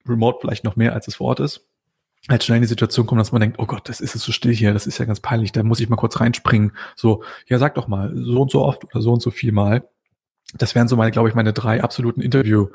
remote 0.07 0.39
vielleicht 0.41 0.63
noch 0.63 0.75
mehr, 0.75 0.93
als 0.93 1.07
es 1.07 1.15
vor 1.15 1.27
Ort 1.27 1.39
ist, 1.41 1.67
halt 2.29 2.43
schnell 2.43 2.57
in 2.57 2.61
die 2.61 2.67
Situation 2.67 3.05
kommen, 3.05 3.19
dass 3.19 3.31
man 3.31 3.41
denkt, 3.41 3.59
oh 3.59 3.65
Gott, 3.65 3.89
das 3.89 4.01
ist 4.01 4.15
es 4.15 4.23
so 4.23 4.31
still 4.31 4.53
hier, 4.53 4.73
das 4.73 4.87
ist 4.87 4.97
ja 4.97 5.05
ganz 5.05 5.19
peinlich, 5.19 5.51
da 5.51 5.63
muss 5.63 5.79
ich 5.79 5.89
mal 5.89 5.95
kurz 5.95 6.19
reinspringen. 6.19 6.73
So, 6.95 7.23
ja, 7.47 7.57
sag 7.57 7.75
doch 7.75 7.87
mal, 7.87 8.11
so 8.15 8.41
und 8.41 8.51
so 8.51 8.63
oft 8.63 8.83
oder 8.85 9.01
so 9.01 9.13
und 9.13 9.21
so 9.21 9.31
viel 9.31 9.51
mal. 9.51 9.87
Das 10.53 10.75
wären 10.75 10.87
so 10.87 10.95
meine, 10.95 11.11
glaube 11.11 11.29
ich, 11.29 11.35
meine 11.35 11.53
drei 11.53 11.83
absoluten 11.83 12.21
Interview 12.21 12.67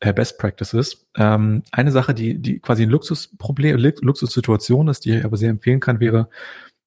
äh, 0.00 0.12
Best 0.12 0.38
Practices. 0.38 1.06
Ähm, 1.16 1.62
eine 1.72 1.92
Sache, 1.92 2.14
die, 2.14 2.38
die 2.38 2.60
quasi 2.60 2.82
ein 2.82 2.90
Luxusproblem, 2.90 3.78
Luxussituation 4.02 4.88
ist, 4.88 5.04
die 5.04 5.16
ich 5.16 5.24
aber 5.24 5.36
sehr 5.36 5.50
empfehlen 5.50 5.80
kann, 5.80 6.00
wäre, 6.00 6.28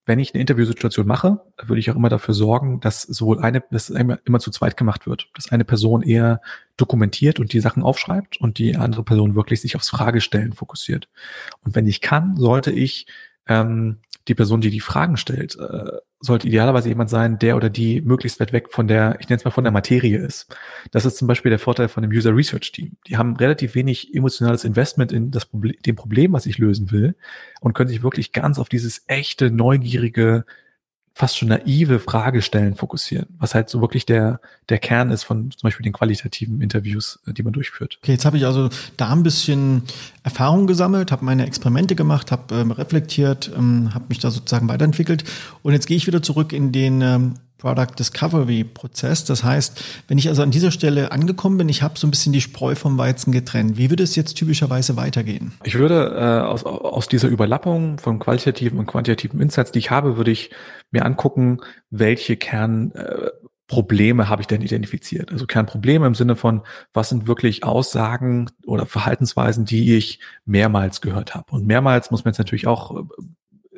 wenn 0.07 0.19
ich 0.19 0.33
eine 0.33 0.41
Interviewsituation 0.41 1.05
mache, 1.05 1.41
würde 1.61 1.79
ich 1.79 1.91
auch 1.91 1.95
immer 1.97 2.07
dafür 2.07 2.33
sorgen, 2.33 2.79
dass 2.79 3.01
sowohl 3.01 3.39
eine, 3.39 3.61
dass 3.71 3.89
immer, 3.89 4.19
immer 4.23 4.39
zu 4.39 4.51
zweit 4.51 4.77
gemacht 4.77 5.05
wird, 5.05 5.29
dass 5.35 5.51
eine 5.51 5.65
Person 5.65 6.01
eher 6.01 6.39
dokumentiert 6.77 7.41
und 7.41 7.51
die 7.51 7.59
Sachen 7.59 7.83
aufschreibt 7.83 8.37
und 8.37 8.57
die 8.57 8.77
andere 8.77 9.03
Person 9.03 9.35
wirklich 9.35 9.59
sich 9.59 9.75
aufs 9.75 9.89
Fragestellen 9.89 10.53
fokussiert. 10.53 11.09
Und 11.61 11.75
wenn 11.75 11.87
ich 11.87 11.99
kann, 11.99 12.37
sollte 12.37 12.71
ich 12.71 13.05
ähm, 13.47 13.97
die 14.27 14.35
Person, 14.35 14.61
die 14.61 14.69
die 14.69 14.79
Fragen 14.79 15.17
stellt, 15.17 15.57
äh, 15.57 15.91
sollte 16.19 16.47
idealerweise 16.47 16.89
jemand 16.89 17.09
sein, 17.09 17.39
der 17.39 17.55
oder 17.55 17.69
die 17.69 18.01
möglichst 18.01 18.39
weit 18.39 18.51
weg 18.51 18.71
von 18.71 18.87
der, 18.87 19.17
ich 19.19 19.29
nenne 19.29 19.37
es 19.37 19.45
mal 19.45 19.51
von 19.51 19.63
der 19.63 19.71
Materie 19.71 20.17
ist. 20.17 20.55
Das 20.91 21.05
ist 21.05 21.17
zum 21.17 21.27
Beispiel 21.27 21.49
der 21.49 21.59
Vorteil 21.59 21.87
von 21.87 22.01
dem 22.01 22.11
User 22.11 22.35
Research 22.35 22.71
Team. 22.71 22.97
Die 23.07 23.17
haben 23.17 23.35
relativ 23.35 23.75
wenig 23.75 24.13
emotionales 24.13 24.63
Investment 24.63 25.11
in 25.11 25.31
das 25.31 25.45
Problem, 25.45 25.75
dem 25.85 25.95
Problem, 25.95 26.33
was 26.33 26.45
ich 26.45 26.57
lösen 26.57 26.91
will 26.91 27.15
und 27.61 27.73
können 27.73 27.89
sich 27.89 28.03
wirklich 28.03 28.31
ganz 28.31 28.59
auf 28.59 28.69
dieses 28.69 29.03
echte, 29.07 29.51
neugierige, 29.51 30.45
fast 31.17 31.35
schon 31.35 31.47
naive 31.47 31.99
Fragestellen 31.99 32.75
fokussieren, 32.75 33.25
was 33.39 33.55
halt 33.55 33.69
so 33.69 33.81
wirklich 33.81 34.05
der, 34.05 34.39
der 34.69 34.77
Kern 34.77 35.09
ist 35.09 35.23
von 35.23 35.49
zum 35.49 35.61
Beispiel 35.63 35.83
den 35.83 35.91
qualitativen 35.91 36.61
Interviews, 36.61 37.19
äh, 37.25 37.33
die 37.33 37.41
man 37.41 37.53
durchführt. 37.53 37.97
Okay, 38.03 38.11
jetzt 38.11 38.23
habe 38.23 38.37
ich 38.37 38.45
also 38.45 38.69
da 38.97 39.11
ein 39.13 39.23
bisschen 39.23 39.81
Erfahrung 40.21 40.67
gesammelt, 40.67 41.11
habe 41.11 41.25
meine 41.25 41.47
Experimente 41.47 41.95
gemacht, 41.95 42.31
habe 42.31 42.53
ähm, 42.53 42.69
reflektiert, 42.69 43.51
ähm, 43.57 43.95
habe 43.95 44.05
mich 44.09 44.19
da 44.19 44.29
sozusagen 44.29 44.69
weiterentwickelt 44.69 45.23
und 45.63 45.73
jetzt 45.73 45.87
gehe 45.87 45.97
ich 45.97 46.05
wieder 46.05 46.21
zurück 46.21 46.53
in 46.53 46.71
den 46.71 47.01
ähm, 47.01 47.33
Product 47.57 47.97
Discovery 47.97 48.63
Prozess. 48.63 49.25
Das 49.25 49.43
heißt, 49.43 49.83
wenn 50.07 50.17
ich 50.17 50.27
also 50.27 50.43
an 50.43 50.51
dieser 50.51 50.71
Stelle 50.71 51.11
angekommen 51.11 51.57
bin, 51.57 51.69
ich 51.69 51.81
habe 51.81 51.97
so 51.97 52.07
ein 52.07 52.11
bisschen 52.11 52.33
die 52.33 52.41
Spreu 52.41 52.75
vom 52.75 52.97
Weizen 52.97 53.31
getrennt. 53.31 53.77
Wie 53.77 53.89
würde 53.89 54.03
es 54.03 54.15
jetzt 54.15 54.35
typischerweise 54.35 54.95
weitergehen? 54.95 55.53
Ich 55.63 55.77
würde 55.77 56.15
äh, 56.15 56.45
aus, 56.45 56.63
aus 56.65 57.07
dieser 57.07 57.27
Überlappung 57.29 57.97
von 57.99 58.19
qualitativen 58.19 58.79
und 58.79 58.85
quantitativen 58.85 59.41
Insights, 59.41 59.71
die 59.71 59.79
ich 59.79 59.91
habe, 59.91 60.17
würde 60.17 60.31
ich 60.31 60.51
mir 60.91 61.05
angucken, 61.05 61.59
welche 61.89 62.37
Kernprobleme 62.37 64.23
äh, 64.23 64.25
habe 64.27 64.41
ich 64.41 64.47
denn 64.47 64.61
identifiziert? 64.61 65.31
Also 65.31 65.47
Kernprobleme 65.47 66.05
im 66.05 66.15
Sinne 66.15 66.35
von, 66.35 66.61
was 66.93 67.09
sind 67.09 67.27
wirklich 67.27 67.63
Aussagen 67.63 68.49
oder 68.65 68.85
Verhaltensweisen, 68.85 69.65
die 69.65 69.95
ich 69.95 70.19
mehrmals 70.45 71.01
gehört 71.01 71.35
habe. 71.35 71.51
Und 71.51 71.65
mehrmals 71.65 72.11
muss 72.11 72.23
man 72.23 72.33
jetzt 72.33 72.39
natürlich 72.39 72.67
auch 72.67 72.95
äh, 72.95 73.03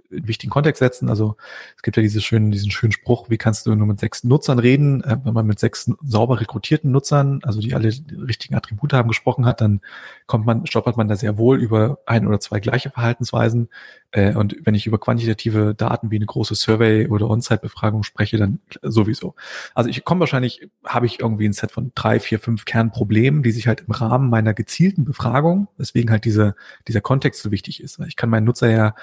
in 0.09 0.27
wichtigen 0.27 0.49
Kontext 0.51 0.79
setzen. 0.79 1.09
Also 1.09 1.35
es 1.75 1.81
gibt 1.81 1.97
ja 1.97 2.03
diese 2.03 2.21
schönen, 2.21 2.51
diesen 2.51 2.71
schönen 2.71 2.91
Spruch, 2.91 3.29
wie 3.29 3.37
kannst 3.37 3.65
du 3.65 3.75
nur 3.75 3.87
mit 3.87 3.99
sechs 3.99 4.23
Nutzern 4.23 4.59
reden? 4.59 5.03
Äh, 5.03 5.17
wenn 5.23 5.33
man 5.33 5.45
mit 5.45 5.59
sechs 5.59 5.91
sauber 6.03 6.39
rekrutierten 6.39 6.91
Nutzern, 6.91 7.39
also 7.43 7.59
die 7.59 7.73
alle 7.73 7.89
die 7.89 8.15
richtigen 8.15 8.55
Attribute 8.55 8.93
haben, 8.93 9.07
gesprochen 9.07 9.45
hat, 9.45 9.61
dann 9.61 9.81
kommt 10.25 10.45
man, 10.45 10.65
stolpert 10.65 10.97
man 10.97 11.07
da 11.07 11.15
sehr 11.15 11.37
wohl 11.37 11.59
über 11.59 11.99
ein 12.05 12.27
oder 12.27 12.39
zwei 12.39 12.59
gleiche 12.59 12.89
Verhaltensweisen. 12.89 13.69
Äh, 14.11 14.35
und 14.35 14.55
wenn 14.63 14.75
ich 14.75 14.87
über 14.87 14.99
quantitative 14.99 15.75
Daten 15.75 16.11
wie 16.11 16.15
eine 16.15 16.25
große 16.25 16.55
Survey 16.55 17.07
oder 17.07 17.29
On-Site-Befragung 17.29 18.03
spreche, 18.03 18.37
dann 18.37 18.59
sowieso. 18.81 19.35
Also 19.75 19.89
ich 19.89 20.03
komme 20.03 20.21
wahrscheinlich, 20.21 20.67
habe 20.85 21.05
ich 21.05 21.19
irgendwie 21.19 21.47
ein 21.47 21.53
Set 21.53 21.71
von 21.71 21.91
drei, 21.95 22.19
vier, 22.19 22.39
fünf 22.39 22.65
Kernproblemen, 22.65 23.43
die 23.43 23.51
sich 23.51 23.67
halt 23.67 23.81
im 23.87 23.91
Rahmen 23.91 24.29
meiner 24.29 24.53
gezielten 24.53 25.05
Befragung, 25.05 25.67
deswegen 25.77 26.09
halt 26.11 26.25
diese, 26.25 26.55
dieser 26.87 27.01
Kontext 27.01 27.41
so 27.41 27.51
wichtig 27.51 27.81
ist. 27.81 27.99
Ich 28.07 28.15
kann 28.15 28.29
meinen 28.29 28.45
Nutzer 28.45 28.69
ja 28.69 28.95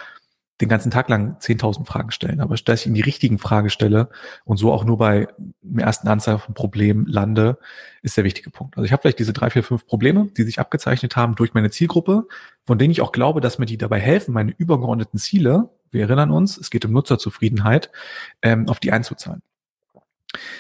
den 0.61 0.69
ganzen 0.69 0.91
Tag 0.91 1.09
lang 1.09 1.37
10.000 1.39 1.85
Fragen 1.85 2.11
stellen. 2.11 2.41
Aber 2.41 2.55
dass 2.57 2.81
ich 2.81 2.87
in 2.87 2.95
die 2.95 3.03
richtigen 3.03 3.39
Frage 3.39 3.71
stelle 3.71 4.09
und 4.45 4.57
so 4.57 4.73
auch 4.73 4.85
nur 4.85 4.99
bei 4.99 5.29
dem 5.63 5.79
ersten 5.79 6.09
Anzahl 6.09 6.39
von 6.39 6.55
Problemen 6.55 7.07
lande, 7.07 7.59
ist 8.03 8.17
der 8.17 8.25
wichtige 8.25 8.51
Punkt. 8.51 8.77
Also 8.77 8.87
ich 8.87 8.93
habe 8.93 9.03
vielleicht 9.03 9.19
diese 9.19 9.33
drei, 9.33 9.51
vier, 9.51 9.63
fünf 9.63 9.87
Probleme, 9.87 10.29
die 10.37 10.45
sich 10.45 10.59
abgezeichnet 10.59 11.17
haben 11.17 11.35
durch 11.35 11.53
meine 11.53 11.71
Zielgruppe, 11.71 12.27
von 12.65 12.79
denen 12.79 12.91
ich 12.91 13.03
auch 13.03 13.13
glaube, 13.13 13.41
dass 13.41 13.59
mir 13.59 13.67
die 13.67 13.79
dabei 13.79 14.01
helfen, 14.01 14.33
meine 14.33 14.55
übergeordneten 14.57 15.19
Ziele, 15.19 15.71
wir 15.91 16.03
erinnern 16.03 16.31
uns, 16.31 16.57
es 16.57 16.71
geht 16.71 16.85
um 16.85 16.93
Nutzerzufriedenheit, 16.93 17.91
ähm, 18.43 18.69
auf 18.69 18.81
die 18.81 18.93
einzuzahlen. 18.93 19.43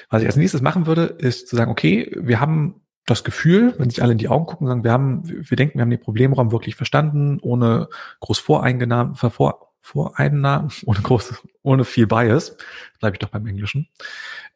Was 0.08 0.22
ich 0.22 0.28
als 0.28 0.36
nächstes 0.36 0.62
machen 0.62 0.86
würde, 0.86 1.04
ist 1.04 1.48
zu 1.48 1.56
sagen, 1.56 1.70
okay, 1.70 2.14
wir 2.18 2.40
haben 2.40 2.82
das 3.06 3.22
Gefühl, 3.22 3.74
wenn 3.78 3.88
sich 3.88 4.02
alle 4.02 4.12
in 4.12 4.18
die 4.18 4.28
Augen 4.28 4.46
gucken, 4.46 4.66
sagen, 4.66 4.84
wir 4.84 4.92
haben, 4.92 5.22
wir 5.24 5.56
denken, 5.56 5.78
wir 5.78 5.82
haben 5.82 5.90
den 5.90 6.00
Problemraum 6.00 6.50
wirklich 6.50 6.74
verstanden, 6.74 7.38
ohne 7.40 7.88
groß 8.20 8.38
Voreingenommen, 8.38 9.14
vor, 9.14 9.65
Voreinnahmen, 9.86 10.72
ohne 10.84 11.00
groß, 11.00 11.34
ohne 11.62 11.84
viel 11.84 12.08
Bias, 12.08 12.56
bleibe 12.98 13.14
ich 13.14 13.20
doch 13.20 13.28
beim 13.28 13.46
Englischen. 13.46 13.88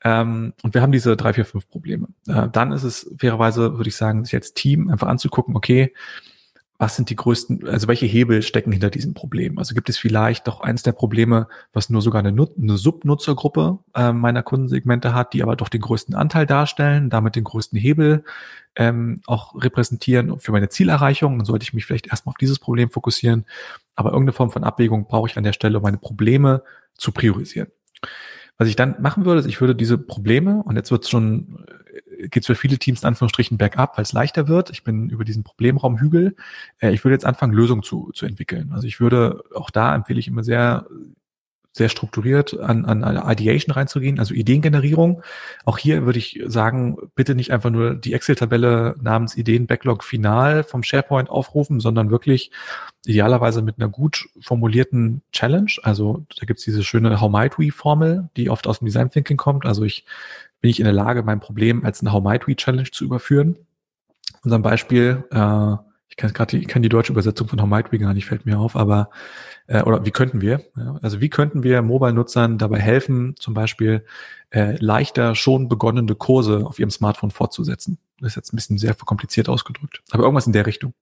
Ähm, 0.02 0.54
und 0.62 0.74
wir 0.74 0.82
haben 0.82 0.90
diese 0.90 1.16
drei, 1.16 1.32
vier, 1.32 1.44
fünf 1.44 1.68
Probleme. 1.68 2.08
Äh, 2.26 2.48
dann 2.50 2.72
ist 2.72 2.82
es 2.82 3.14
fairerweise, 3.16 3.76
würde 3.76 3.88
ich 3.88 3.96
sagen, 3.96 4.24
sich 4.24 4.34
als 4.34 4.54
Team 4.54 4.90
einfach 4.90 5.06
anzugucken, 5.06 5.54
okay, 5.54 5.94
was 6.78 6.96
sind 6.96 7.10
die 7.10 7.16
größten, 7.16 7.68
also 7.68 7.88
welche 7.88 8.06
Hebel 8.06 8.40
stecken 8.40 8.72
hinter 8.72 8.88
diesem 8.88 9.12
Problem? 9.12 9.58
Also 9.58 9.74
gibt 9.74 9.90
es 9.90 9.98
vielleicht 9.98 10.48
doch 10.48 10.62
eins 10.62 10.82
der 10.82 10.92
Probleme, 10.92 11.46
was 11.74 11.90
nur 11.90 12.00
sogar 12.00 12.24
eine, 12.24 12.30
eine 12.30 12.76
Subnutzergruppe 12.78 13.78
äh, 13.94 14.12
meiner 14.12 14.42
Kundensegmente 14.42 15.14
hat, 15.14 15.34
die 15.34 15.42
aber 15.42 15.56
doch 15.56 15.68
den 15.68 15.82
größten 15.82 16.14
Anteil 16.14 16.46
darstellen, 16.46 17.10
damit 17.10 17.36
den 17.36 17.44
größten 17.44 17.78
Hebel 17.78 18.24
ähm, 18.76 19.20
auch 19.26 19.54
repräsentieren 19.62 20.40
für 20.40 20.52
meine 20.52 20.70
Zielerreichung. 20.70 21.36
Dann 21.36 21.44
sollte 21.44 21.64
ich 21.64 21.74
mich 21.74 21.84
vielleicht 21.84 22.08
erstmal 22.08 22.32
auf 22.32 22.38
dieses 22.38 22.58
Problem 22.58 22.90
fokussieren. 22.90 23.44
Aber 24.00 24.12
irgendeine 24.12 24.32
Form 24.32 24.50
von 24.50 24.64
Abwägung 24.64 25.06
brauche 25.06 25.28
ich 25.28 25.36
an 25.36 25.44
der 25.44 25.52
Stelle, 25.52 25.76
um 25.76 25.82
meine 25.82 25.98
Probleme 25.98 26.62
zu 26.94 27.12
priorisieren. 27.12 27.68
Was 28.56 28.66
ich 28.66 28.76
dann 28.76 28.96
machen 29.02 29.26
würde, 29.26 29.40
ist, 29.40 29.46
ich 29.46 29.60
würde 29.60 29.74
diese 29.74 29.98
Probleme, 29.98 30.62
und 30.62 30.76
jetzt 30.76 30.90
wird 30.90 31.04
es 31.04 31.10
schon 31.10 31.66
geht 32.30 32.44
es 32.44 32.46
für 32.46 32.54
viele 32.54 32.78
Teams 32.78 33.02
in 33.02 33.08
Anführungsstrichen 33.08 33.58
bergab, 33.58 33.98
weil 33.98 34.04
es 34.04 34.14
leichter 34.14 34.48
wird. 34.48 34.70
Ich 34.70 34.84
bin 34.84 35.10
über 35.10 35.24
diesen 35.24 35.44
Problemraumhügel. 35.44 36.34
Äh, 36.78 36.94
ich 36.94 37.04
würde 37.04 37.14
jetzt 37.14 37.26
anfangen, 37.26 37.52
Lösungen 37.52 37.82
zu, 37.82 38.10
zu 38.14 38.24
entwickeln. 38.24 38.72
Also 38.72 38.86
ich 38.86 39.00
würde, 39.00 39.42
auch 39.54 39.68
da 39.68 39.94
empfehle 39.94 40.18
ich 40.18 40.28
immer 40.28 40.42
sehr, 40.42 40.86
sehr 41.72 41.88
strukturiert 41.88 42.58
an, 42.58 42.84
an 42.84 43.04
eine 43.04 43.22
Ideation 43.32 43.72
reinzugehen, 43.72 44.18
also 44.18 44.34
Ideengenerierung. 44.34 45.22
Auch 45.64 45.78
hier 45.78 46.04
würde 46.04 46.18
ich 46.18 46.42
sagen, 46.46 46.96
bitte 47.14 47.34
nicht 47.34 47.52
einfach 47.52 47.70
nur 47.70 47.94
die 47.94 48.12
Excel-Tabelle 48.12 48.96
namens 49.00 49.36
Ideen-Backlog 49.36 50.02
final 50.02 50.64
vom 50.64 50.82
SharePoint 50.82 51.30
aufrufen, 51.30 51.78
sondern 51.78 52.10
wirklich 52.10 52.50
idealerweise 53.06 53.62
mit 53.62 53.78
einer 53.78 53.88
gut 53.88 54.28
formulierten 54.40 55.22
Challenge. 55.32 55.72
Also 55.82 56.24
da 56.38 56.44
gibt's 56.44 56.64
diese 56.64 56.82
schöne 56.82 57.20
How 57.20 57.30
Might 57.30 57.58
We-Formel, 57.58 58.28
die 58.36 58.50
oft 58.50 58.66
aus 58.66 58.80
dem 58.80 58.86
Design 58.86 59.10
Thinking 59.10 59.36
kommt. 59.36 59.64
Also 59.64 59.84
ich 59.84 60.04
bin 60.60 60.70
ich 60.70 60.80
in 60.80 60.84
der 60.84 60.92
Lage, 60.92 61.22
mein 61.22 61.40
Problem 61.40 61.84
als 61.84 62.00
eine 62.00 62.12
How 62.12 62.22
Might 62.22 62.48
We 62.48 62.56
Challenge 62.56 62.90
zu 62.90 63.04
überführen. 63.04 63.56
Unser 64.42 64.58
Beispiel, 64.58 65.24
äh, 65.30 65.76
ich 66.10 66.16
kann 66.16 66.32
gerade 66.32 66.58
die, 66.58 66.66
die 66.66 66.88
deutsche 66.88 67.12
Übersetzung 67.12 67.48
von 67.48 67.62
How 67.62 67.68
Might 67.68 67.92
We 67.92 67.98
gar 67.98 68.12
nicht, 68.12 68.26
fällt 68.26 68.44
mir 68.44 68.58
auf, 68.58 68.76
aber 68.76 69.10
äh, 69.68 69.82
oder 69.82 70.04
wie 70.04 70.10
könnten 70.10 70.40
wir? 70.40 70.60
Ja, 70.76 70.98
also 71.00 71.20
wie 71.20 71.30
könnten 71.30 71.62
wir 71.62 71.80
Mobile-Nutzern 71.82 72.58
dabei 72.58 72.80
helfen, 72.80 73.36
zum 73.38 73.54
Beispiel 73.54 74.04
äh, 74.50 74.76
leichter 74.80 75.36
schon 75.36 75.68
begonnene 75.68 76.16
Kurse 76.16 76.66
auf 76.66 76.78
ihrem 76.78 76.90
Smartphone 76.90 77.30
fortzusetzen? 77.30 77.98
Das 78.18 78.32
ist 78.32 78.36
jetzt 78.36 78.52
ein 78.52 78.56
bisschen 78.56 78.76
sehr 78.76 78.94
verkompliziert 78.94 79.48
ausgedrückt, 79.48 80.02
aber 80.10 80.24
irgendwas 80.24 80.46
in 80.46 80.52
der 80.52 80.66
Richtung. 80.66 80.92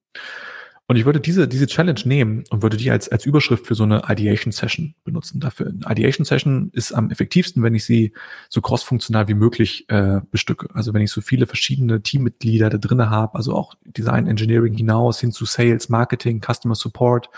Und 0.90 0.96
ich 0.96 1.04
würde 1.04 1.20
diese, 1.20 1.46
diese 1.46 1.66
Challenge 1.66 2.00
nehmen 2.06 2.44
und 2.48 2.62
würde 2.62 2.78
die 2.78 2.90
als, 2.90 3.10
als 3.10 3.26
Überschrift 3.26 3.66
für 3.66 3.74
so 3.74 3.82
eine 3.82 4.04
Ideation 4.08 4.52
Session 4.52 4.94
benutzen. 5.04 5.38
Dafür 5.38 5.66
eine 5.66 5.80
Ideation 5.86 6.24
Session 6.24 6.70
ist 6.72 6.92
am 6.92 7.10
effektivsten, 7.10 7.62
wenn 7.62 7.74
ich 7.74 7.84
sie 7.84 8.14
so 8.48 8.62
crossfunktional 8.62 9.28
wie 9.28 9.34
möglich 9.34 9.84
äh, 9.90 10.22
bestücke. 10.30 10.68
Also 10.72 10.94
wenn 10.94 11.02
ich 11.02 11.10
so 11.10 11.20
viele 11.20 11.46
verschiedene 11.46 12.02
Teammitglieder 12.02 12.70
da 12.70 12.78
drinne 12.78 13.10
habe, 13.10 13.34
also 13.34 13.54
auch 13.54 13.74
Design 13.84 14.26
Engineering 14.26 14.72
hinaus 14.72 15.20
hin 15.20 15.30
zu 15.30 15.44
Sales, 15.44 15.90
Marketing, 15.90 16.40
Customer 16.40 16.74
Support 16.74 17.28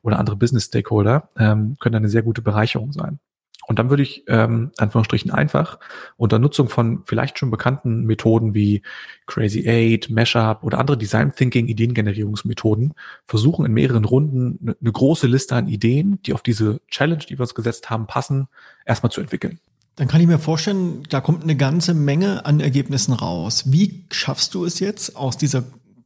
oder 0.00 0.18
andere 0.18 0.36
Business 0.36 0.64
Stakeholder, 0.64 1.28
ähm, 1.36 1.76
können 1.80 1.96
eine 1.96 2.08
sehr 2.08 2.22
gute 2.22 2.40
Bereicherung 2.40 2.92
sein. 2.92 3.18
Und 3.66 3.78
dann 3.78 3.90
würde 3.90 4.02
ich, 4.02 4.24
ähm, 4.28 4.72
Anführungsstrichen 4.76 5.30
einfach, 5.30 5.78
unter 6.16 6.38
Nutzung 6.38 6.68
von 6.68 7.02
vielleicht 7.04 7.38
schon 7.38 7.50
bekannten 7.50 8.04
Methoden 8.04 8.54
wie 8.54 8.82
Crazy 9.26 9.68
Eight, 9.68 10.10
Mashup 10.10 10.62
oder 10.62 10.78
andere 10.78 10.98
Design 10.98 11.34
Thinking 11.34 11.66
Ideengenerierungsmethoden 11.66 12.94
versuchen 13.26 13.64
in 13.64 13.72
mehreren 13.72 14.04
Runden 14.04 14.58
eine, 14.62 14.76
eine 14.80 14.92
große 14.92 15.26
Liste 15.26 15.56
an 15.56 15.68
Ideen, 15.68 16.20
die 16.26 16.34
auf 16.34 16.42
diese 16.42 16.80
Challenge, 16.88 17.24
die 17.28 17.38
wir 17.38 17.42
uns 17.42 17.54
gesetzt 17.54 17.90
haben, 17.90 18.06
passen, 18.06 18.48
erstmal 18.84 19.10
zu 19.10 19.20
entwickeln. 19.20 19.58
Dann 19.96 20.08
kann 20.08 20.20
ich 20.20 20.26
mir 20.26 20.38
vorstellen, 20.38 21.04
da 21.08 21.20
kommt 21.20 21.44
eine 21.44 21.56
ganze 21.56 21.94
Menge 21.94 22.44
an 22.46 22.60
Ergebnissen 22.60 23.12
raus. 23.12 23.64
Wie 23.66 24.04
schaffst 24.10 24.54
du 24.54 24.64
es 24.64 24.80
jetzt 24.80 25.16
aus 25.16 25.36
dieser 25.38 25.64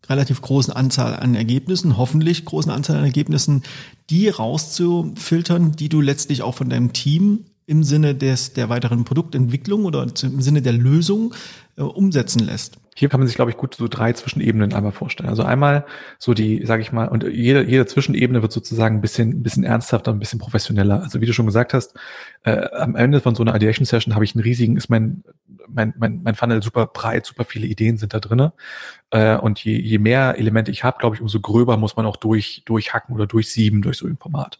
relativ 0.08 0.42
großen 0.42 0.72
Anzahl 0.72 1.16
an 1.16 1.34
Ergebnissen, 1.34 1.96
hoffentlich 1.96 2.44
großen 2.44 2.70
Anzahl 2.70 2.96
an 2.96 3.04
Ergebnissen, 3.04 3.62
die 4.10 4.28
rauszufiltern, 4.28 5.72
die 5.72 5.88
du 5.88 6.00
letztlich 6.00 6.42
auch 6.42 6.54
von 6.54 6.70
deinem 6.70 6.92
Team 6.92 7.44
im 7.68 7.84
Sinne 7.84 8.14
des, 8.14 8.54
der 8.54 8.70
weiteren 8.70 9.04
Produktentwicklung 9.04 9.84
oder 9.84 10.02
im 10.02 10.40
Sinne 10.40 10.62
der 10.62 10.72
Lösung 10.72 11.34
äh, 11.76 11.82
umsetzen 11.82 12.40
lässt. 12.40 12.78
Hier 12.96 13.10
kann 13.10 13.20
man 13.20 13.26
sich, 13.26 13.36
glaube 13.36 13.50
ich, 13.50 13.58
gut 13.58 13.74
so 13.74 13.88
drei 13.88 14.14
Zwischenebenen 14.14 14.72
einmal 14.72 14.90
vorstellen. 14.90 15.28
Also 15.28 15.42
einmal 15.42 15.84
so 16.18 16.32
die, 16.32 16.64
sage 16.64 16.80
ich 16.80 16.92
mal, 16.92 17.08
und 17.08 17.24
jede, 17.24 17.62
jede 17.64 17.84
Zwischenebene 17.84 18.40
wird 18.40 18.52
sozusagen 18.52 18.96
ein 18.96 19.00
bisschen, 19.02 19.28
ein 19.30 19.42
bisschen 19.42 19.64
ernsthafter, 19.64 20.12
ein 20.12 20.18
bisschen 20.18 20.38
professioneller. 20.38 21.02
Also 21.02 21.20
wie 21.20 21.26
du 21.26 21.34
schon 21.34 21.44
gesagt 21.44 21.74
hast, 21.74 21.94
äh, 22.42 22.68
am 22.72 22.96
Ende 22.96 23.20
von 23.20 23.34
so 23.34 23.42
einer 23.42 23.54
Ideation 23.54 23.84
Session 23.84 24.14
habe 24.14 24.24
ich 24.24 24.34
einen 24.34 24.42
riesigen, 24.42 24.78
ist 24.78 24.88
mein, 24.88 25.22
mein, 25.68 25.92
mein, 25.98 26.22
mein 26.22 26.34
Funnel 26.36 26.62
super 26.62 26.86
breit, 26.86 27.26
super 27.26 27.44
viele 27.44 27.66
Ideen 27.66 27.98
sind 27.98 28.14
da 28.14 28.18
drinne. 28.18 28.54
Äh, 29.10 29.36
und 29.36 29.64
je, 29.64 29.78
je 29.78 29.98
mehr 29.98 30.36
Elemente 30.38 30.70
ich 30.70 30.84
habe, 30.84 30.98
glaube 30.98 31.16
ich, 31.16 31.22
umso 31.22 31.40
gröber 31.40 31.76
muss 31.76 31.96
man 31.96 32.06
auch 32.06 32.16
durch, 32.16 32.62
durchhacken 32.66 33.14
oder 33.14 33.26
durchsieben 33.26 33.82
durch 33.82 33.96
so 33.98 34.06
ein 34.06 34.18
Format. 34.18 34.58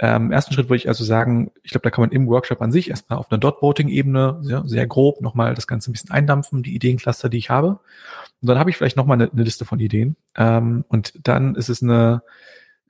Ähm, 0.00 0.30
ersten 0.30 0.54
Schritt 0.54 0.68
würde 0.68 0.76
ich 0.76 0.88
also 0.88 1.04
sagen, 1.04 1.50
ich 1.62 1.72
glaube, 1.72 1.82
da 1.82 1.90
kann 1.90 2.02
man 2.02 2.12
im 2.12 2.28
Workshop 2.28 2.62
an 2.62 2.70
sich 2.70 2.90
erstmal 2.90 3.18
auf 3.18 3.30
einer 3.30 3.38
Dot-Voting-Ebene 3.38 4.38
sehr, 4.42 4.62
sehr 4.66 4.86
grob 4.86 5.20
nochmal 5.20 5.54
das 5.54 5.66
Ganze 5.66 5.90
ein 5.90 5.92
bisschen 5.92 6.10
eindampfen, 6.10 6.62
die 6.62 6.74
Ideencluster, 6.74 7.28
die 7.28 7.38
ich 7.38 7.50
habe. 7.50 7.80
Und 8.40 8.48
dann 8.48 8.58
habe 8.58 8.70
ich 8.70 8.76
vielleicht 8.76 8.96
nochmal 8.96 9.16
eine, 9.16 9.30
eine 9.32 9.42
Liste 9.42 9.64
von 9.64 9.80
Ideen. 9.80 10.16
Ähm, 10.36 10.84
und 10.88 11.14
dann 11.26 11.56
ist 11.56 11.68
es 11.68 11.82
eine, 11.82 12.22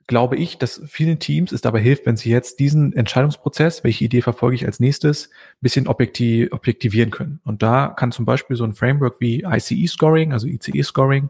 glaube 0.09 0.37
ich, 0.37 0.57
dass 0.57 0.81
vielen 0.87 1.19
Teams 1.19 1.51
es 1.51 1.61
dabei 1.61 1.79
hilft, 1.79 2.07
wenn 2.07 2.17
sie 2.17 2.31
jetzt 2.31 2.59
diesen 2.59 2.93
Entscheidungsprozess, 2.93 3.83
welche 3.83 4.05
Idee 4.05 4.23
verfolge 4.23 4.55
ich 4.55 4.65
als 4.65 4.79
nächstes, 4.79 5.27
ein 5.27 5.61
bisschen 5.61 5.87
objektiv, 5.87 6.51
objektivieren 6.51 7.11
können. 7.11 7.39
Und 7.45 7.61
da 7.61 7.89
kann 7.95 8.11
zum 8.11 8.25
Beispiel 8.25 8.57
so 8.57 8.63
ein 8.63 8.73
Framework 8.73 9.21
wie 9.21 9.43
ICE-Scoring, 9.43 10.33
also 10.33 10.47
ICE-Scoring, 10.47 11.29